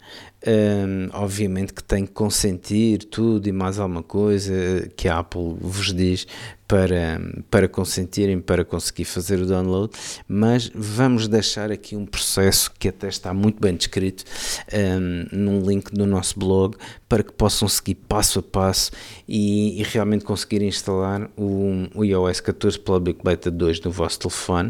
obviamente 1.13 1.73
que 1.73 1.83
tem 1.83 2.05
que 2.05 2.13
consentir 2.13 3.03
tudo 3.03 3.47
e 3.47 3.51
mais 3.51 3.77
alguma 3.77 4.01
coisa 4.01 4.89
que 4.95 5.07
a 5.07 5.19
Apple 5.19 5.55
vos 5.59 5.93
diz 5.93 6.25
para, 6.71 7.21
para 7.49 7.67
consentirem, 7.67 8.39
para 8.39 8.63
conseguir 8.63 9.03
fazer 9.03 9.41
o 9.41 9.45
download, 9.45 9.91
mas 10.25 10.71
vamos 10.73 11.27
deixar 11.27 11.69
aqui 11.69 11.97
um 11.97 12.05
processo 12.05 12.71
que 12.79 12.87
até 12.87 13.09
está 13.09 13.33
muito 13.33 13.59
bem 13.59 13.75
descrito 13.75 14.23
um, 14.73 15.37
num 15.37 15.59
link 15.59 15.91
no 15.93 16.05
nosso 16.05 16.39
blog 16.39 16.77
para 17.11 17.23
que 17.23 17.33
possam 17.33 17.67
seguir 17.67 17.95
passo 17.95 18.39
a 18.39 18.41
passo 18.41 18.89
e, 19.27 19.81
e 19.81 19.83
realmente 19.83 20.23
conseguir 20.23 20.61
instalar 20.61 21.29
o, 21.35 21.89
o 21.93 22.05
iOS 22.05 22.39
14 22.39 22.79
Public 22.79 23.21
Beta 23.21 23.51
2 23.51 23.81
no 23.81 23.91
vosso 23.91 24.17
telefone. 24.17 24.69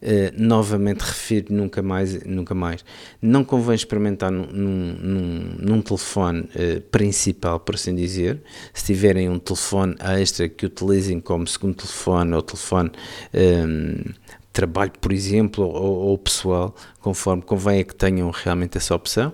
Uh, 0.00 0.30
novamente 0.38 1.00
refiro, 1.00 1.52
nunca 1.52 1.82
mais, 1.82 2.22
nunca 2.22 2.54
mais. 2.54 2.84
Não 3.20 3.42
convém 3.42 3.74
experimentar 3.74 4.30
num, 4.30 4.46
num, 4.46 5.56
num 5.58 5.82
telefone 5.82 6.42
uh, 6.42 6.80
principal, 6.92 7.58
por 7.58 7.74
assim 7.74 7.92
dizer. 7.92 8.40
Se 8.72 8.84
tiverem 8.84 9.28
um 9.28 9.40
telefone 9.40 9.96
extra 9.98 10.48
que 10.48 10.66
utilizem 10.66 11.18
como 11.18 11.44
segundo 11.48 11.74
telefone 11.74 12.34
ou 12.34 12.42
telefone 12.42 12.92
um, 13.34 14.12
trabalho, 14.52 14.92
por 15.00 15.12
exemplo, 15.12 15.64
ou, 15.64 15.96
ou, 16.06 16.18
pessoal, 16.18 16.72
conforme 17.00 17.42
convém 17.42 17.80
é 17.80 17.84
que 17.84 17.96
tenham 17.96 18.30
realmente 18.30 18.78
essa 18.78 18.94
opção. 18.94 19.32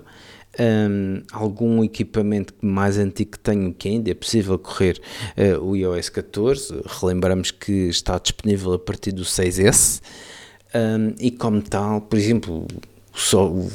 Um, 0.58 1.22
algum 1.32 1.84
equipamento 1.84 2.54
mais 2.62 2.96
antigo 2.96 3.32
que 3.32 3.38
tenham 3.38 3.70
que 3.74 3.88
ainda 3.88 4.10
é 4.10 4.14
possível 4.14 4.58
correr 4.58 4.98
uh, 5.36 5.62
o 5.62 5.76
iOS 5.76 6.08
14, 6.08 6.80
relembramos 6.86 7.50
que 7.50 7.88
está 7.88 8.18
disponível 8.18 8.72
a 8.72 8.78
partir 8.78 9.12
do 9.12 9.22
6S 9.22 10.00
um, 10.74 11.14
e 11.18 11.30
como 11.30 11.62
tal, 11.62 12.00
por 12.00 12.18
exemplo, 12.18 12.66
só 13.12 13.48
uh, 13.48 13.66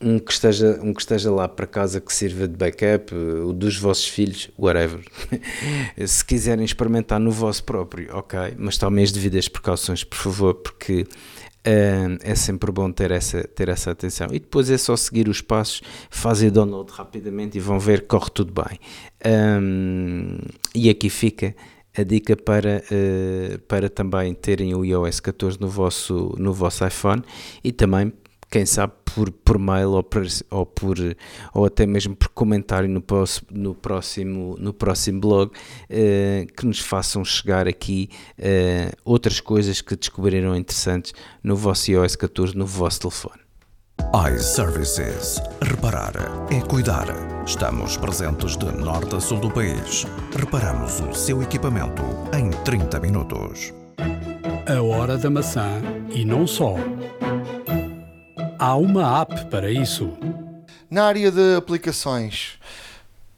um 0.00 0.18
que 0.18 0.32
esteja, 0.32 0.78
um 0.82 0.94
que 0.94 1.00
esteja 1.00 1.30
lá 1.30 1.48
para 1.48 1.66
casa 1.66 2.00
que 2.00 2.12
sirva 2.12 2.46
de 2.48 2.56
backup, 2.56 3.14
o 3.14 3.52
dos 3.52 3.76
vossos 3.76 4.06
filhos, 4.08 4.50
whatever. 4.58 5.00
Se 6.06 6.24
quiserem 6.24 6.64
experimentar 6.64 7.20
no 7.20 7.30
vosso 7.30 7.64
próprio, 7.64 8.08
ok, 8.16 8.54
mas 8.56 8.78
tomem 8.78 9.04
as 9.04 9.12
devidas 9.12 9.48
precauções, 9.48 10.04
por 10.04 10.16
favor, 10.16 10.54
porque 10.54 11.06
é 12.22 12.34
sempre 12.34 12.70
bom 12.72 12.90
ter 12.90 13.10
essa, 13.10 13.42
ter 13.42 13.68
essa 13.68 13.90
atenção. 13.90 14.28
E 14.32 14.38
depois 14.38 14.70
é 14.70 14.78
só 14.78 14.96
seguir 14.96 15.28
os 15.28 15.40
passos, 15.40 15.82
fazem 16.10 16.50
download 16.50 16.90
rapidamente 16.92 17.58
e 17.58 17.60
vão 17.60 17.78
ver 17.78 18.02
que 18.02 18.08
corre 18.08 18.30
tudo 18.30 18.52
bem. 18.52 18.78
Um, 19.60 20.38
e 20.74 20.88
aqui 20.88 21.10
fica 21.10 21.54
a 21.96 22.02
dica 22.02 22.36
para, 22.36 22.82
uh, 22.90 23.58
para 23.60 23.88
também 23.88 24.34
terem 24.34 24.74
o 24.74 24.84
iOS 24.84 25.20
14 25.20 25.60
no 25.60 25.68
vosso, 25.68 26.34
no 26.38 26.52
vosso 26.52 26.86
iPhone 26.86 27.22
e 27.62 27.72
também 27.72 28.12
quem 28.50 28.64
sabe 28.64 28.92
por, 29.04 29.30
por 29.30 29.58
mail 29.58 29.90
ou 29.90 30.02
por, 30.02 30.26
ou 30.50 30.66
por 30.66 30.96
ou 31.54 31.64
até 31.64 31.86
mesmo 31.86 32.14
por 32.14 32.28
comentário 32.28 32.88
no, 32.88 33.02
no 33.50 33.74
próximo 33.74 34.56
no 34.58 34.72
próximo 34.72 35.20
blog 35.20 35.50
uh, 35.50 36.52
que 36.56 36.66
nos 36.66 36.80
façam 36.80 37.24
chegar 37.24 37.66
aqui 37.66 38.08
uh, 38.38 38.96
outras 39.04 39.40
coisas 39.40 39.80
que 39.80 39.96
descobriram 39.96 40.56
interessantes 40.56 41.12
no 41.42 41.56
vosso 41.56 41.90
iOS 41.90 42.16
14 42.16 42.56
no 42.56 42.66
vosso 42.66 43.00
telefone 43.00 43.48
iServices. 44.14 45.38
Reparar 45.60 46.14
é 46.50 46.60
cuidar. 46.62 47.06
Estamos 47.44 47.96
presentes 47.98 48.56
de 48.56 48.64
norte 48.72 49.16
a 49.16 49.20
sul 49.20 49.38
do 49.38 49.50
país. 49.50 50.06
Reparamos 50.34 51.00
o 51.00 51.12
seu 51.12 51.42
equipamento 51.42 52.02
em 52.34 52.50
30 52.64 53.00
minutos. 53.00 53.74
A 54.66 54.80
hora 54.82 55.18
da 55.18 55.28
maçã 55.28 55.82
e 56.10 56.24
não 56.24 56.46
só. 56.46 56.76
Há 58.60 58.74
uma 58.74 59.20
app 59.20 59.44
para 59.50 59.70
isso. 59.70 60.18
Na 60.90 61.04
área 61.04 61.30
de 61.30 61.54
aplicações, 61.54 62.58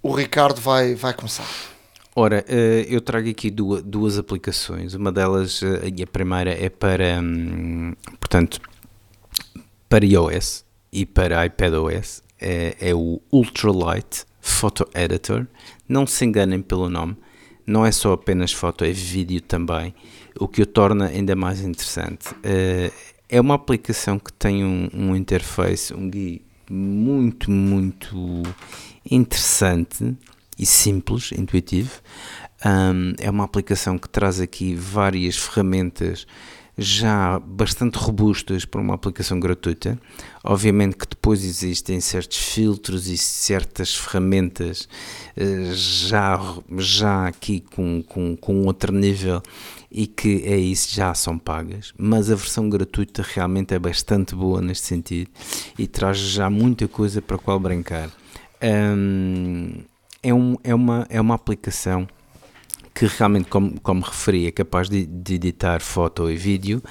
o 0.03 0.15
Ricardo 0.15 0.59
vai, 0.63 0.95
vai 0.95 1.13
começar. 1.13 1.47
Ora, 2.17 2.43
eh, 2.49 2.87
eu 2.89 3.03
trago 3.03 3.29
aqui 3.29 3.51
duas, 3.51 3.83
duas 3.83 4.19
aplicações. 4.19 4.95
Uma 4.95 5.13
delas, 5.13 5.63
eh, 5.63 5.93
e 5.95 6.03
a 6.03 6.07
primeira 6.07 6.51
é 6.51 6.71
para, 6.71 7.21
hum, 7.21 7.93
portanto, 8.19 8.63
para 9.91 10.07
iOS 10.07 10.65
e 10.91 11.05
para 11.05 11.45
iPadOS. 11.45 12.23
É, 12.41 12.77
é 12.81 12.95
o 12.95 13.21
Ultralight 13.31 14.25
Photo 14.41 14.89
Editor. 14.95 15.47
Não 15.87 16.07
se 16.07 16.25
enganem 16.25 16.63
pelo 16.63 16.89
nome. 16.89 17.15
Não 17.67 17.85
é 17.85 17.93
só 17.93 18.15
apenas 18.15 18.53
foto, 18.53 18.85
é 18.85 18.91
vídeo 18.91 19.41
também, 19.41 19.95
o 20.41 20.49
que 20.49 20.61
o 20.61 20.67
torna 20.67 21.07
ainda 21.07 21.37
mais 21.37 21.61
interessante. 21.61 22.35
É 23.33 23.41
uma 23.41 23.55
aplicação 23.55 24.19
que 24.19 24.33
tem 24.33 24.65
um, 24.65 24.89
um 24.93 25.15
interface, 25.15 25.95
um 25.95 26.11
GUI 26.11 26.43
muito, 26.69 27.49
muito 27.49 28.43
interessante 29.09 30.17
e 30.59 30.67
simples, 30.67 31.31
intuitivo. 31.31 32.01
Um, 32.67 33.15
é 33.19 33.31
uma 33.31 33.45
aplicação 33.45 33.97
que 33.97 34.09
traz 34.09 34.41
aqui 34.41 34.75
várias 34.75 35.37
ferramentas 35.37 36.27
já 36.77 37.39
bastante 37.39 37.99
robustas 37.99 38.65
para 38.65 38.81
uma 38.81 38.95
aplicação 38.95 39.39
gratuita. 39.39 39.97
Obviamente 40.43 40.97
que 40.97 41.07
depois 41.07 41.45
existem 41.45 42.01
certos 42.01 42.39
filtros 42.39 43.07
e 43.07 43.17
certas 43.17 43.95
ferramentas 43.95 44.89
eh, 45.37 45.71
já, 45.73 46.41
já 46.79 47.29
aqui 47.29 47.61
com, 47.61 48.03
com, 48.03 48.37
com 48.37 48.65
outro 48.65 48.93
nível 48.93 49.41
e 49.91 50.07
que 50.07 50.43
é 50.45 50.57
isso 50.57 50.95
já 50.95 51.13
são 51.15 51.39
pagas, 51.39 51.93
mas 51.99 52.31
a 52.31 52.35
versão 52.35 52.69
gratuita 52.69 53.25
realmente 53.27 53.75
é 53.75 53.79
bastante 53.79 54.35
boa 54.35 54.63
neste 54.63 54.87
sentido 54.87 55.31
e 55.79 55.87
traz 55.87 56.19
já 56.19 56.49
muita 56.49 56.87
coisa 56.87 57.21
para 57.21 57.37
qual 57.37 57.59
brincar. 57.59 58.11
Um, 58.63 59.83
é, 60.23 60.33
um, 60.33 60.57
é, 60.63 60.75
uma, 60.75 61.07
é 61.09 61.21
uma 61.21 61.35
aplicação 61.35 62.07
que 62.95 63.07
realmente, 63.07 63.49
como, 63.49 63.81
como 63.81 64.03
referi, 64.03 64.47
é 64.47 64.51
capaz 64.51 64.89
de, 64.89 65.07
de 65.07 65.35
editar 65.35 65.81
foto 65.81 66.31
e 66.31 66.37
vídeo, 66.37 66.83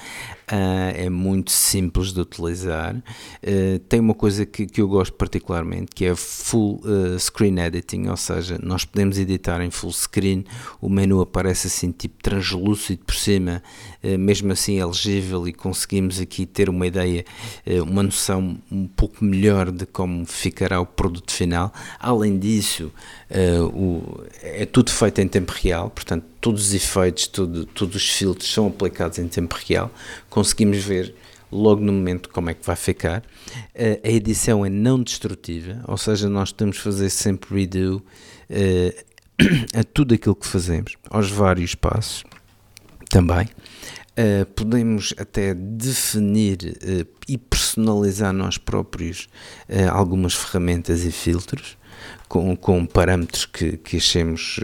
uh, 0.52 0.92
é 0.96 1.10
muito 1.10 1.52
simples 1.52 2.12
de 2.12 2.20
utilizar. 2.20 2.96
Uh, 2.96 3.80
tem 3.88 4.00
uma 4.00 4.14
coisa 4.14 4.46
que, 4.46 4.66
que 4.66 4.82
eu 4.82 4.88
gosto 4.88 5.14
particularmente, 5.14 5.92
que 5.94 6.06
é 6.06 6.16
full 6.16 6.82
uh, 6.84 7.20
screen 7.20 7.60
editing, 7.60 8.08
ou 8.08 8.18
seja, 8.18 8.60
nós 8.62 8.84
podemos 8.86 9.18
editar 9.18 9.62
em 9.62 9.70
full 9.70 9.92
screen, 9.92 10.44
o 10.82 10.90
menu 10.90 11.22
aparece 11.22 11.68
assim 11.68 11.92
tipo 11.92 12.22
translúcido 12.22 13.04
por 13.06 13.16
cima, 13.16 13.62
mesmo 14.18 14.52
assim 14.52 14.80
é 14.80 14.86
legível 14.86 15.48
e 15.48 15.54
conseguimos 15.54 16.20
aqui 16.20 16.46
ter 16.46 16.70
uma 16.70 16.88
ideia, 16.88 17.26
uma 17.86 18.02
noção 18.02 18.58
um 18.72 18.88
pouco 18.88 19.24
melhor 19.24 19.72
de 19.72 19.86
como 19.86 20.26
ficará 20.26 20.80
o 20.80 20.86
produto 20.86 21.32
final. 21.32 21.74
Além 22.00 22.40
disso, 22.40 22.92
é 23.30 24.66
tudo 24.66 24.92
feito 24.92 25.20
em 25.20 25.28
tempo 25.28 25.52
real, 25.52 25.90
portanto 25.90 26.26
todos 26.42 26.68
os 26.68 26.74
efeitos, 26.74 27.28
todos 27.28 27.96
os 27.96 28.10
filtros 28.10 28.52
são 28.52 28.68
aplicados 28.68 29.20
em 29.20 29.28
tempo 29.28 29.56
real, 29.68 29.92
conseguimos 30.30 30.78
ver 30.78 31.14
logo 31.52 31.82
no 31.82 31.92
momento 31.92 32.30
como 32.30 32.50
é 32.50 32.54
que 32.54 32.66
vai 32.66 32.76
ficar. 32.76 33.22
Uh, 33.76 34.00
a 34.04 34.10
edição 34.10 34.66
é 34.66 34.70
não 34.70 35.02
destrutiva, 35.02 35.84
ou 35.88 35.98
seja, 35.98 36.30
nós 36.30 36.52
que 36.52 36.74
fazer 36.74 37.10
sempre 37.10 37.62
redo 37.62 38.04
uh, 38.50 39.06
a 39.78 39.84
tudo 39.84 40.14
aquilo 40.14 40.36
que 40.36 40.48
fazemos, 40.48 40.96
aos 41.10 41.30
vários 41.30 41.76
passos 41.76 42.24
também. 43.10 43.48
Uh, 44.12 44.46
podemos 44.54 45.14
até 45.18 45.54
definir 45.54 46.58
uh, 46.84 47.08
e 47.28 47.38
personalizar 47.38 48.34
nós 48.34 48.58
próprios 48.58 49.30
algumas 49.92 50.34
ferramentas 50.34 51.06
e 51.06 51.12
filtros 51.12 51.78
com, 52.30 52.56
com 52.56 52.86
parâmetros 52.86 53.46
que, 53.46 53.76
que 53.78 53.98
achemos 53.98 54.60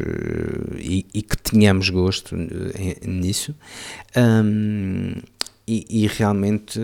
e, 0.78 1.06
e, 1.14 1.22
que 1.22 1.36
tenhamos 1.36 1.90
gosto 1.90 2.36
nisso. 3.06 3.56
Um, 4.16 5.16
e, 5.68 6.04
e, 6.04 6.08
realmente 6.08 6.80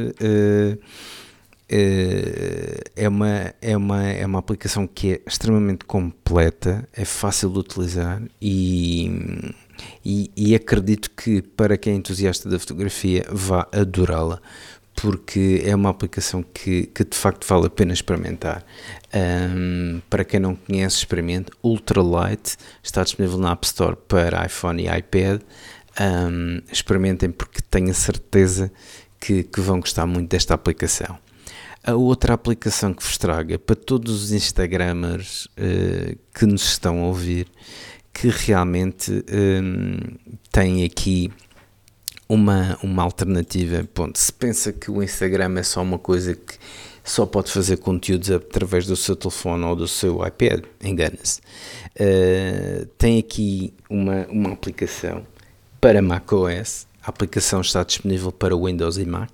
é 2.95 3.07
uma, 3.07 3.53
é, 3.61 3.77
uma, 3.77 4.03
é 4.09 4.25
uma 4.25 4.39
aplicação 4.39 4.87
que 4.87 5.13
é 5.13 5.21
extremamente 5.25 5.85
completa, 5.85 6.89
é 6.91 7.05
fácil 7.05 7.51
de 7.51 7.59
utilizar 7.59 8.21
e, 8.41 9.53
e, 10.03 10.31
e 10.35 10.55
acredito 10.55 11.11
que 11.11 11.43
para 11.43 11.77
quem 11.77 11.93
é 11.93 11.95
entusiasta 11.95 12.49
da 12.49 12.57
fotografia 12.57 13.23
vá 13.31 13.67
adorá-la 13.71 14.41
porque 15.01 15.63
é 15.65 15.75
uma 15.75 15.89
aplicação 15.89 16.43
que, 16.43 16.85
que 16.85 17.03
de 17.03 17.17
facto 17.17 17.47
vale 17.47 17.65
a 17.65 17.69
pena 17.71 17.91
experimentar. 17.91 18.63
Um, 19.11 19.99
para 20.07 20.23
quem 20.23 20.39
não 20.39 20.55
conhece, 20.55 20.97
experimente. 20.97 21.51
Ultralight 21.63 22.55
está 22.83 23.03
disponível 23.03 23.39
na 23.39 23.51
App 23.51 23.65
Store 23.65 23.95
para 24.07 24.45
iPhone 24.45 24.83
e 24.83 24.95
iPad. 24.95 25.41
Um, 25.99 26.61
experimentem 26.71 27.31
porque 27.31 27.61
tenho 27.67 27.89
a 27.89 27.95
certeza 27.95 28.71
que, 29.19 29.41
que 29.41 29.59
vão 29.59 29.79
gostar 29.79 30.05
muito 30.05 30.29
desta 30.29 30.53
aplicação. 30.53 31.17
A 31.83 31.95
outra 31.95 32.35
aplicação 32.35 32.93
que 32.93 33.03
vos 33.03 33.17
trago 33.17 33.53
é 33.53 33.57
para 33.57 33.75
todos 33.75 34.25
os 34.25 34.31
Instagramers 34.31 35.45
uh, 35.57 36.15
que 36.31 36.45
nos 36.45 36.63
estão 36.63 36.99
a 36.99 37.07
ouvir, 37.07 37.47
que 38.13 38.27
realmente 38.27 39.11
um, 39.11 39.97
têm 40.51 40.85
aqui 40.85 41.31
uma, 42.31 42.79
uma 42.81 43.03
alternativa. 43.03 43.85
Ponto. 43.93 44.17
Se 44.17 44.31
pensa 44.31 44.71
que 44.71 44.89
o 44.89 45.03
Instagram 45.03 45.59
é 45.59 45.63
só 45.63 45.81
uma 45.81 45.99
coisa 45.99 46.33
que 46.33 46.55
só 47.03 47.25
pode 47.25 47.51
fazer 47.51 47.77
conteúdos 47.77 48.31
através 48.31 48.85
do 48.85 48.95
seu 48.95 49.17
telefone 49.17 49.65
ou 49.65 49.75
do 49.75 49.87
seu 49.87 50.25
iPad, 50.25 50.63
engana-se. 50.81 51.41
Uh, 51.99 52.85
tem 52.97 53.19
aqui 53.19 53.73
uma, 53.89 54.25
uma 54.29 54.53
aplicação 54.53 55.27
para 55.81 56.01
macOS. 56.01 56.87
A 57.03 57.09
aplicação 57.09 57.59
está 57.59 57.83
disponível 57.83 58.31
para 58.31 58.55
Windows 58.55 58.97
e 58.97 59.05
Mac, 59.05 59.31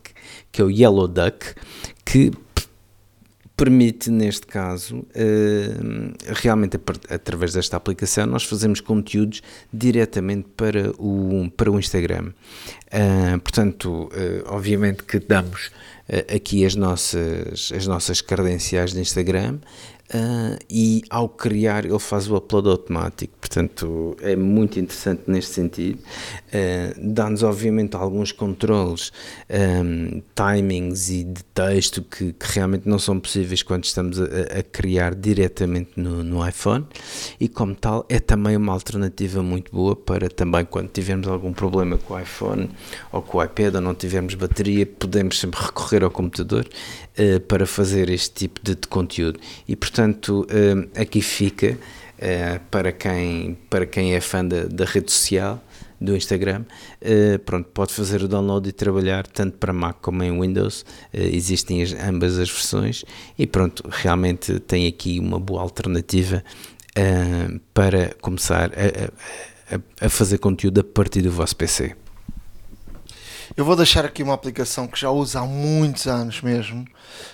que 0.52 0.62
é 0.62 0.66
o 0.66 0.72
Yellow 0.72 1.08
Duck, 1.08 1.54
que 2.04 2.32
permite, 3.58 4.12
neste 4.12 4.46
caso, 4.46 4.98
uh, 5.00 6.34
realmente 6.36 6.80
através 7.10 7.54
desta 7.54 7.76
aplicação, 7.76 8.28
nós 8.28 8.44
fazemos 8.44 8.80
conteúdos 8.80 9.42
diretamente 9.74 10.48
para 10.56 10.92
o, 10.92 11.50
para 11.58 11.72
o 11.72 11.80
Instagram. 11.80 12.34
Uh, 12.88 13.40
portanto, 13.40 14.12
uh, 14.14 14.54
obviamente 14.54 15.04
que 15.04 15.18
damos 15.20 15.72
aqui 16.34 16.66
as 16.66 16.74
nossas, 16.74 17.70
as 17.76 17.86
nossas 17.86 18.22
credenciais 18.22 18.94
de 18.94 19.02
Instagram 19.02 19.60
Uh, 20.08 20.58
e 20.70 21.04
ao 21.10 21.28
criar 21.28 21.84
ele 21.84 22.00
faz 22.00 22.30
o 22.30 22.38
upload 22.38 22.70
automático, 22.70 23.34
portanto 23.42 24.16
é 24.22 24.38
muito 24.38 24.80
interessante 24.80 25.24
neste 25.28 25.52
sentido. 25.52 26.00
Uh, 26.48 27.14
Dá-nos 27.14 27.44
obviamente 27.44 27.94
alguns 27.94 28.32
controles, 28.32 29.12
um, 29.50 30.22
timings 30.34 31.10
e 31.10 31.26
de 31.26 31.44
texto 31.44 32.02
que, 32.02 32.32
que, 32.32 32.46
realmente 32.54 32.88
não 32.88 32.98
são 32.98 33.20
possíveis 33.20 33.62
quando 33.62 33.84
estamos 33.84 34.18
a, 34.22 34.24
a 34.60 34.64
criar 34.64 35.14
diretamente 35.14 35.92
no, 35.98 36.24
no, 36.24 36.48
iPhone 36.48 36.86
e 37.38 37.50
como 37.50 37.76
tal 37.76 38.06
é 38.08 38.20
também 38.20 38.56
uma 38.56 38.72
alternativa 38.72 39.44
muito 39.44 39.72
boa 39.74 39.94
para 39.94 40.30
também 40.30 40.64
quando 40.64 40.88
tivermos 40.88 41.28
algum 41.28 41.52
problema 41.52 41.98
com 41.98 42.14
o 42.14 42.20
iPhone 42.20 42.70
ou 43.12 43.22
com 43.22 43.40
o 43.40 43.44
iPad 43.44 43.76
ou 43.76 43.82
não 43.82 43.94
tivermos 43.94 44.36
bateria, 44.36 44.86
podemos 44.86 45.38
sempre 45.38 45.60
recorrer 45.62 46.04
ao 46.04 46.12
computador 46.12 46.66
uh, 47.18 47.40
para 47.42 47.66
fazer 47.66 48.10
este 48.10 48.32
tipo 48.32 48.60
de, 48.64 48.76
de 48.76 48.88
conteúdo. 48.88 49.40
E 49.68 49.76
portanto 49.76 50.46
uh, 50.46 51.00
aqui 51.00 51.22
fica 51.22 51.78
uh, 52.18 52.60
para, 52.72 52.92
quem, 52.92 53.58
para 53.70 53.86
quem 53.86 54.14
é 54.14 54.22
fã 54.22 54.46
da, 54.46 54.64
da 54.64 54.86
rede 54.86 55.12
social 55.12 55.64
do 56.00 56.16
Instagram, 56.16 56.64
pronto, 57.44 57.70
pode 57.74 57.92
fazer 57.92 58.22
o 58.22 58.28
download 58.28 58.70
e 58.70 58.72
trabalhar 58.72 59.26
tanto 59.26 59.58
para 59.58 59.74
Mac 59.74 59.98
como 60.00 60.22
em 60.22 60.40
Windows, 60.40 60.86
existem 61.12 61.82
as, 61.82 61.92
ambas 61.92 62.38
as 62.38 62.52
versões. 62.52 63.04
E 63.36 63.48
pronto, 63.48 63.84
realmente 63.90 64.60
tem 64.60 64.86
aqui 64.86 65.20
uma 65.20 65.40
boa 65.40 65.60
alternativa 65.60 66.44
para 67.74 68.14
começar 68.22 68.70
a, 68.76 69.76
a, 69.76 70.06
a, 70.06 70.08
fazer 70.08 70.38
conteúdo 70.38 70.82
a 70.82 70.84
partir 70.84 71.24
do 71.24 71.32
vosso 71.32 71.56
PC. 71.56 71.96
Eu 73.58 73.66
vou 73.66 73.76
deixar 73.76 74.06
aqui 74.06 74.22
uma 74.22 74.36
aplicação 74.36 74.86
que 74.86 75.00
já 75.00 75.10
uso 75.10 75.36
há 75.36 75.44
muitos 75.44 76.06
anos 76.06 76.42
mesmo. 76.44 76.86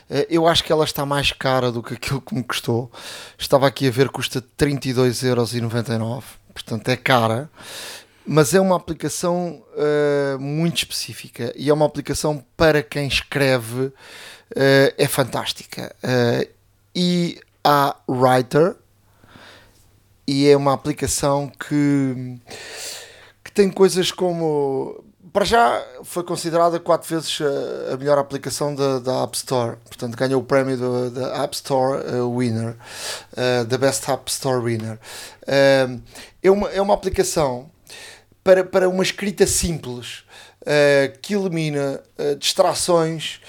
Eh, 0.10 0.26
eu 0.30 0.48
acho 0.48 0.64
que 0.64 0.72
ela 0.72 0.86
está 0.86 1.06
mais 1.06 1.34
cara 1.34 1.70
do 1.70 1.84
que 1.84 1.96
aquilo 1.96 2.22
que 2.22 2.34
me 2.34 2.42
custou. 2.42 2.90
Estava 3.38 3.68
aqui 3.68 3.90
a 3.90 3.92
ver, 3.92 4.08
custa 4.08 4.42
32,99€. 4.58 6.24
Portanto, 6.54 6.88
é 6.88 6.96
cara. 6.96 7.50
Mas 8.26 8.54
é 8.54 8.62
uma 8.62 8.78
aplicação 8.78 9.62
uh, 9.76 10.40
muito 10.40 10.78
específica 10.78 11.52
e 11.58 11.70
é 11.70 11.74
uma 11.74 11.86
aplicação 11.86 12.42
para 12.56 12.82
quem 12.82 13.06
escreve. 13.06 13.88
Uh, 13.88 14.96
é 14.98 15.08
fantástica. 15.10 15.94
Uh, 16.02 16.50
e 16.96 17.38
a 17.66 17.98
Writer 18.08 18.78
e 20.26 20.48
é 20.48 20.56
uma 20.56 20.72
aplicação 20.72 21.50
que, 21.50 22.40
que 23.44 23.52
tem 23.52 23.70
coisas 23.70 24.10
como 24.10 25.04
para 25.34 25.46
já 25.46 25.84
foi 26.04 26.24
considerada 26.24 26.80
quatro 26.80 27.10
vezes 27.10 27.40
a 27.92 27.98
melhor 27.98 28.20
aplicação 28.20 28.76
da, 28.76 29.00
da 29.00 29.24
App 29.24 29.36
Store. 29.36 29.78
Portanto, 29.84 30.16
ganhou 30.16 30.40
o 30.40 30.46
prémio 30.46 31.10
da 31.10 31.44
App 31.44 31.56
Store 31.56 32.04
uh, 32.06 32.38
Winner, 32.38 32.78
da 33.68 33.78
Best 33.80 34.10
App 34.12 34.30
Store 34.30 34.64
Winner. 34.64 35.00
Uh, 35.42 36.00
é, 36.42 36.52
uma, 36.52 36.70
é 36.70 36.80
uma 36.80 36.94
aplicação 36.94 37.72
para, 38.44 38.64
para 38.64 38.88
uma 38.88 39.02
escrita 39.02 39.48
simples. 39.48 40.24
Que 41.22 41.36
elimina 41.36 42.02
distrações 42.40 43.42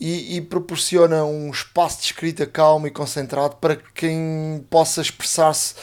e, 0.00 0.38
e, 0.38 0.40
proporciona 0.40 1.22
um 1.22 1.50
espaço 1.50 1.98
de 1.98 2.06
escrita 2.06 2.46
calmo 2.46 2.86
e 2.86 2.90
concentrado 2.90 3.56
para 3.56 3.76
quem 3.76 4.64
possa 4.70 5.02
expressar-se 5.02 5.74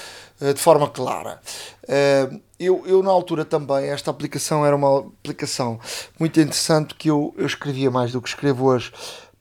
de 0.41 0.59
forma 0.59 0.89
clara. 0.89 1.39
Eu, 2.59 2.83
eu, 2.85 3.01
na 3.01 3.09
altura 3.09 3.43
também, 3.43 3.87
esta 3.87 4.11
aplicação 4.11 4.65
era 4.65 4.75
uma 4.75 4.99
aplicação 4.99 5.79
muito 6.19 6.39
interessante 6.39 6.93
que 6.93 7.09
eu, 7.09 7.33
eu 7.37 7.45
escrevia 7.45 7.89
mais 7.89 8.11
do 8.11 8.21
que 8.21 8.29
escrevo 8.29 8.65
hoje 8.65 8.91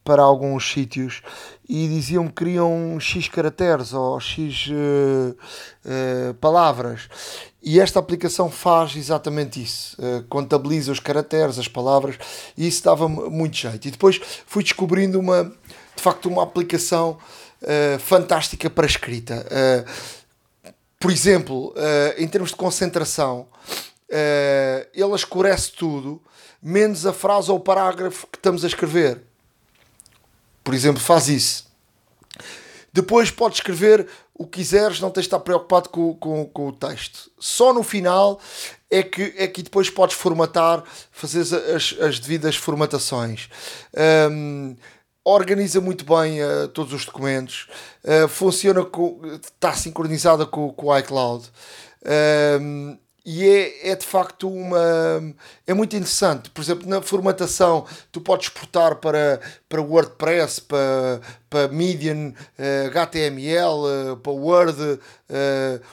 para 0.08 0.22
alguns 0.22 0.72
sítios 0.72 1.20
e 1.68 1.86
diziam 1.86 2.28
que 2.28 2.32
queriam 2.32 2.98
X 2.98 3.28
caracteres 3.28 3.92
ou 3.92 4.18
X 4.18 4.68
uh, 4.68 5.36
uh, 5.84 6.34
palavras. 6.40 7.10
E 7.62 7.78
esta 7.78 7.98
aplicação 7.98 8.50
faz 8.50 8.96
exatamente 8.96 9.62
isso, 9.62 9.94
uh, 10.00 10.24
contabiliza 10.30 10.90
os 10.90 10.98
caracteres, 10.98 11.58
as 11.58 11.68
palavras, 11.68 12.16
e 12.56 12.66
isso 12.66 12.82
dava 12.82 13.06
muito 13.06 13.54
jeito. 13.54 13.86
E 13.86 13.90
depois 13.90 14.18
fui 14.46 14.62
descobrindo 14.62 15.20
uma, 15.20 15.44
de 15.44 16.02
facto, 16.02 16.26
uma 16.26 16.42
aplicação 16.42 17.18
fantástica 17.98 18.70
para 18.70 18.86
escrita. 18.86 19.44
Por 20.98 21.10
exemplo, 21.10 21.74
em 22.16 22.26
termos 22.26 22.50
de 22.50 22.56
concentração, 22.56 23.46
ele 24.92 25.14
escurece 25.14 25.72
tudo, 25.72 26.20
menos 26.62 27.06
a 27.06 27.12
frase 27.12 27.50
ou 27.50 27.58
o 27.58 27.60
parágrafo 27.60 28.26
que 28.26 28.38
estamos 28.38 28.64
a 28.64 28.66
escrever 28.66 29.22
por 30.68 30.74
exemplo, 30.74 31.00
faz 31.00 31.28
isso. 31.28 31.66
Depois 32.92 33.30
podes 33.30 33.56
escrever 33.56 34.06
o 34.34 34.44
que 34.44 34.58
quiseres, 34.58 35.00
não 35.00 35.10
tens 35.10 35.22
de 35.22 35.28
estar 35.28 35.40
preocupado 35.40 35.88
com, 35.88 36.14
com, 36.16 36.44
com 36.44 36.68
o 36.68 36.72
texto. 36.72 37.30
Só 37.38 37.72
no 37.72 37.82
final 37.82 38.38
é 38.90 39.02
que, 39.02 39.32
é 39.38 39.46
que 39.46 39.62
depois 39.62 39.88
podes 39.88 40.14
formatar, 40.14 40.84
fazer 41.10 41.40
as, 41.74 41.96
as 41.98 42.20
devidas 42.20 42.54
formatações. 42.54 43.48
Um, 44.30 44.76
organiza 45.28 45.80
muito 45.80 46.04
bem 46.04 46.42
uh, 46.42 46.68
todos 46.68 46.92
os 46.92 47.04
documentos, 47.04 47.68
uh, 48.04 48.28
funciona 48.28 48.84
com, 48.84 49.20
está 49.42 49.72
sincronizada 49.72 50.46
com, 50.46 50.72
com 50.72 50.86
o 50.86 50.98
iCloud. 50.98 51.50
Um, 52.60 52.96
e 53.24 53.46
é, 53.46 53.90
é 53.90 53.94
de 53.94 54.06
facto 54.06 54.48
uma. 54.48 55.34
É 55.66 55.74
muito 55.74 55.94
interessante. 55.94 56.48
Por 56.48 56.62
exemplo, 56.62 56.88
na 56.88 57.02
formatação, 57.02 57.84
tu 58.10 58.22
podes 58.22 58.46
exportar 58.46 58.96
para, 58.96 59.38
para 59.68 59.82
WordPress, 59.82 60.62
para, 60.62 61.20
para 61.50 61.68
Medium, 61.68 62.32
HTML, 62.90 64.12
uh, 64.12 64.16
para 64.16 64.32
Word 64.32 65.00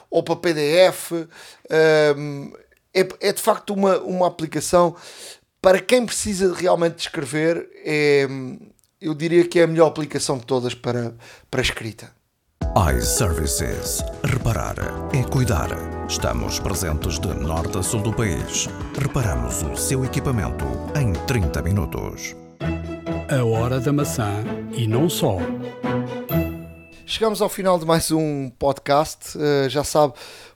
ou 0.09 0.23
para 0.23 0.35
PDF. 0.37 1.11
Um, 2.17 2.53
é, 2.93 3.05
é 3.19 3.33
de 3.33 3.41
facto 3.41 3.73
uma, 3.73 3.99
uma 3.99 4.27
aplicação 4.27 4.95
para 5.61 5.81
quem 5.81 6.05
precisa 6.05 6.53
realmente 6.53 6.99
escrever. 6.99 7.67
É, 7.83 8.25
eu 9.01 9.13
diria 9.13 9.47
que 9.47 9.59
é 9.59 9.63
a 9.63 9.67
melhor 9.67 9.87
aplicação 9.87 10.37
de 10.37 10.45
todas 10.45 10.73
para, 10.73 11.13
para 11.51 11.61
escrita. 11.61 12.11
iServices. 12.97 14.03
Reparar 14.23 14.75
é 15.13 15.23
cuidar. 15.23 15.69
Estamos 16.07 16.59
presentes 16.59 17.19
de 17.19 17.27
norte 17.27 17.77
a 17.77 17.83
sul 17.83 18.01
do 18.01 18.13
país. 18.13 18.67
Reparamos 18.97 19.63
o 19.63 19.75
seu 19.75 20.05
equipamento 20.05 20.65
em 20.97 21.13
30 21.25 21.61
minutos. 21.61 22.35
A 23.29 23.43
hora 23.43 23.79
da 23.79 23.91
maçã 23.91 24.43
e 24.71 24.87
não 24.87 25.09
só. 25.09 25.37
Chegamos 27.05 27.41
ao 27.41 27.49
final 27.49 27.77
de 27.77 27.85
mais 27.85 28.11
um 28.11 28.49
podcast. 28.49 29.37
Uh, 29.37 29.69
já 29.69 29.83
sabe, 29.83 30.13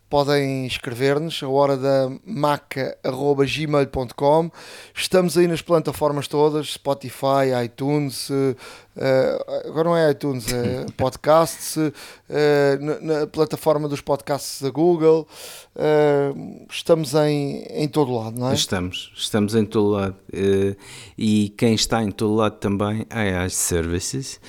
podem 0.09 0.65
escrever-nos 0.65 1.43
a 1.43 1.47
hora 1.47 1.77
da 1.77 2.11
maca.gmail.com 2.25 4.49
estamos 4.95 5.37
aí 5.37 5.47
nas 5.47 5.61
plataformas 5.61 6.27
todas 6.27 6.73
Spotify, 6.73 7.53
iTunes 7.63 8.31
uh, 8.99 9.65
agora 9.65 9.89
não 9.89 9.97
é 9.97 10.11
iTunes 10.11 10.51
é 10.51 10.85
podcasts 10.97 11.77
uh, 11.77 11.93
na, 12.79 12.99
na, 12.99 13.27
plataforma 13.27 13.87
dos 13.87 14.01
podcasts 14.01 14.61
da 14.61 14.69
Google. 14.69 15.27
Uh, 15.75 16.65
estamos 16.69 17.13
em, 17.13 17.63
em 17.69 17.87
todo 17.87 18.13
lado, 18.13 18.37
não 18.37 18.49
é? 18.49 18.53
Estamos, 18.53 19.11
estamos 19.15 19.55
em 19.55 19.65
todo 19.65 19.91
lado. 19.91 20.15
E 21.17 21.49
quem 21.57 21.73
está 21.73 22.03
em 22.03 22.11
todo 22.11 22.35
lado 22.35 22.57
também 22.57 23.05
é 23.09 23.37
as 23.37 23.53
Services 23.53 24.39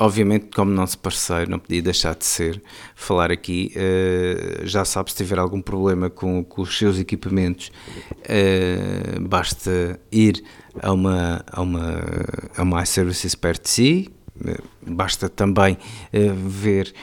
obviamente, 0.00 0.46
como 0.54 0.72
nosso 0.72 0.98
parceiro, 0.98 1.50
não 1.50 1.58
podia 1.58 1.82
deixar 1.82 2.14
de 2.14 2.24
ser, 2.24 2.62
falar 2.94 3.30
aqui, 3.30 3.74
uh, 3.76 4.66
já 4.66 4.82
sabe, 4.84 5.10
se 5.10 5.16
tiver 5.18 5.38
algum 5.38 5.60
problema 5.60 6.08
com, 6.08 6.42
com 6.42 6.62
os 6.62 6.74
seus 6.76 6.98
equipamentos, 6.98 7.70
uh, 8.08 9.20
basta 9.20 10.00
ir 10.10 10.42
a 10.82 10.90
uma, 10.92 11.44
a 11.46 11.60
uma, 11.60 12.00
a 12.56 12.62
uma 12.62 12.82
iServices 12.82 13.34
perto 13.34 13.64
de 13.64 13.70
si, 13.70 14.10
eh, 14.42 14.56
basta 14.80 15.28
também 15.28 15.76
ver 16.48 16.94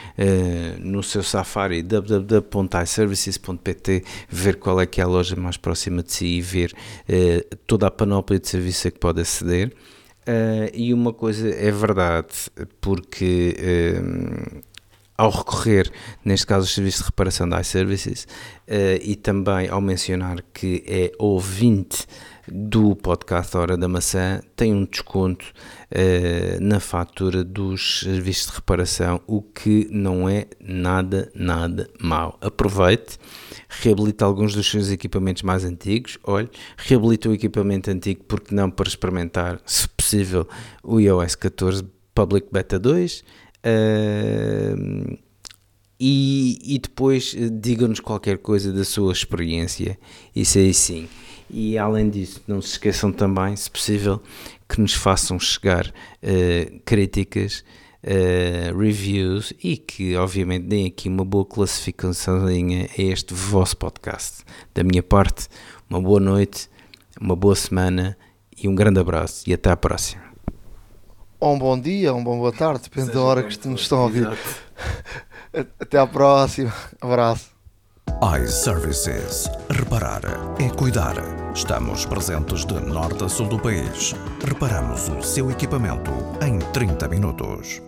no 0.80 1.04
seu 1.04 1.22
Safari 1.22 1.84
www.iservices.pt 1.84 4.02
ver 4.28 4.56
qual 4.56 4.80
é 4.80 4.86
que 4.86 5.00
é 5.00 5.04
a 5.04 5.06
loja 5.06 5.36
mais 5.36 5.56
próxima 5.56 6.02
de 6.02 6.12
si 6.12 6.26
e 6.26 6.40
ver 6.40 6.74
toda 7.66 7.86
a 7.86 7.92
panóplia 7.92 8.40
de 8.40 8.48
serviços 8.48 8.86
a 8.86 8.90
que 8.90 8.98
pode 8.98 9.20
aceder. 9.20 9.72
Uh, 10.28 10.68
e 10.74 10.92
uma 10.92 11.10
coisa 11.10 11.48
é 11.48 11.70
verdade, 11.70 12.34
porque 12.82 13.56
uh, 13.58 14.62
ao 15.16 15.30
recorrer, 15.30 15.90
neste 16.22 16.46
caso, 16.46 16.66
aos 16.66 16.74
serviços 16.74 17.00
de 17.00 17.06
reparação 17.06 17.48
da 17.48 17.58
iServices 17.62 18.24
uh, 18.24 19.00
e 19.00 19.16
também 19.16 19.70
ao 19.70 19.80
mencionar 19.80 20.44
que 20.52 20.84
é 20.86 21.12
ouvinte 21.18 22.06
do 22.46 22.94
podcast 22.94 23.56
Hora 23.56 23.74
da 23.78 23.88
Maçã, 23.88 24.42
tem 24.54 24.74
um 24.74 24.84
desconto 24.84 25.46
na 26.62 26.80
fatura 26.80 27.44
dos 27.44 28.00
serviços 28.00 28.46
de 28.46 28.56
reparação, 28.56 29.20
o 29.26 29.42
que 29.42 29.86
não 29.90 30.26
é 30.26 30.46
nada, 30.58 31.30
nada 31.34 31.90
mau. 32.00 32.38
Aproveite 32.40 33.18
reabilita 33.68 34.24
alguns 34.24 34.54
dos 34.54 34.68
seus 34.68 34.90
equipamentos 34.90 35.42
mais 35.42 35.64
antigos. 35.64 36.18
Olhe, 36.24 36.48
reabilita 36.76 37.28
o 37.28 37.34
equipamento 37.34 37.90
antigo, 37.90 38.24
porque 38.24 38.54
não 38.54 38.70
para 38.70 38.88
experimentar, 38.88 39.60
se 39.66 39.88
possível, 39.88 40.48
o 40.82 40.98
iOS 40.98 41.34
14 41.34 41.84
Public 42.14 42.48
Beta 42.50 42.78
2. 42.78 43.24
Uh, 43.58 45.18
e, 46.00 46.58
e, 46.62 46.78
depois 46.78 47.34
eh, 47.36 47.48
digam-nos 47.50 47.98
qualquer 47.98 48.38
coisa 48.38 48.72
da 48.72 48.84
sua 48.84 49.12
experiência. 49.12 49.98
Isso 50.34 50.58
aí 50.58 50.72
sim. 50.72 51.08
E 51.50 51.76
além 51.76 52.08
disso, 52.08 52.40
não 52.46 52.62
se 52.62 52.72
esqueçam 52.72 53.10
também, 53.10 53.56
se 53.56 53.68
possível, 53.68 54.22
que 54.68 54.80
nos 54.80 54.92
façam 54.92 55.40
chegar 55.40 55.88
uh, 55.88 56.80
críticas 56.84 57.64
uh, 58.04 58.78
reviews 58.78 59.52
e 59.62 59.76
que, 59.76 60.16
obviamente, 60.16 60.66
deem 60.66 60.86
aqui 60.86 61.08
uma 61.08 61.24
boa 61.24 61.44
classificação 61.44 62.46
a 62.46 62.52
este 63.02 63.34
vosso 63.34 63.76
podcast. 63.76 64.44
Da 64.74 64.82
minha 64.82 65.02
parte, 65.02 65.48
uma 65.88 66.00
boa 66.00 66.20
noite, 66.20 66.68
uma 67.20 67.36
boa 67.36 67.54
semana 67.54 68.16
e 68.56 68.68
um 68.68 68.74
grande 68.74 69.00
abraço 69.00 69.48
e 69.48 69.52
até 69.52 69.70
à 69.70 69.76
próxima. 69.76 70.22
Ou 71.40 71.54
um 71.54 71.58
bom 71.58 71.78
dia, 71.78 72.12
ou 72.12 72.18
um 72.18 72.24
bom 72.24 72.38
boa 72.38 72.52
tarde, 72.52 72.82
depende 72.84 73.06
Seja 73.06 73.18
da 73.18 73.24
hora 73.24 73.42
que 73.44 73.68
nos 73.68 73.82
estão 73.82 73.98
a 73.98 74.02
ouvir. 74.02 74.28
até 75.80 75.98
à 75.98 76.06
próxima. 76.06 76.74
Abraço 77.00 77.58
iServices. 78.22 79.48
Reparar 79.70 80.22
é 80.58 80.68
cuidar. 80.70 81.14
Estamos 81.54 82.04
presentes 82.04 82.64
de 82.66 82.74
norte 82.74 83.24
a 83.24 83.28
sul 83.28 83.46
do 83.46 83.58
país. 83.58 84.14
Reparamos 84.44 85.08
o 85.08 85.22
seu 85.22 85.50
equipamento 85.50 86.10
em 86.44 86.58
30 86.72 87.08
minutos. 87.08 87.87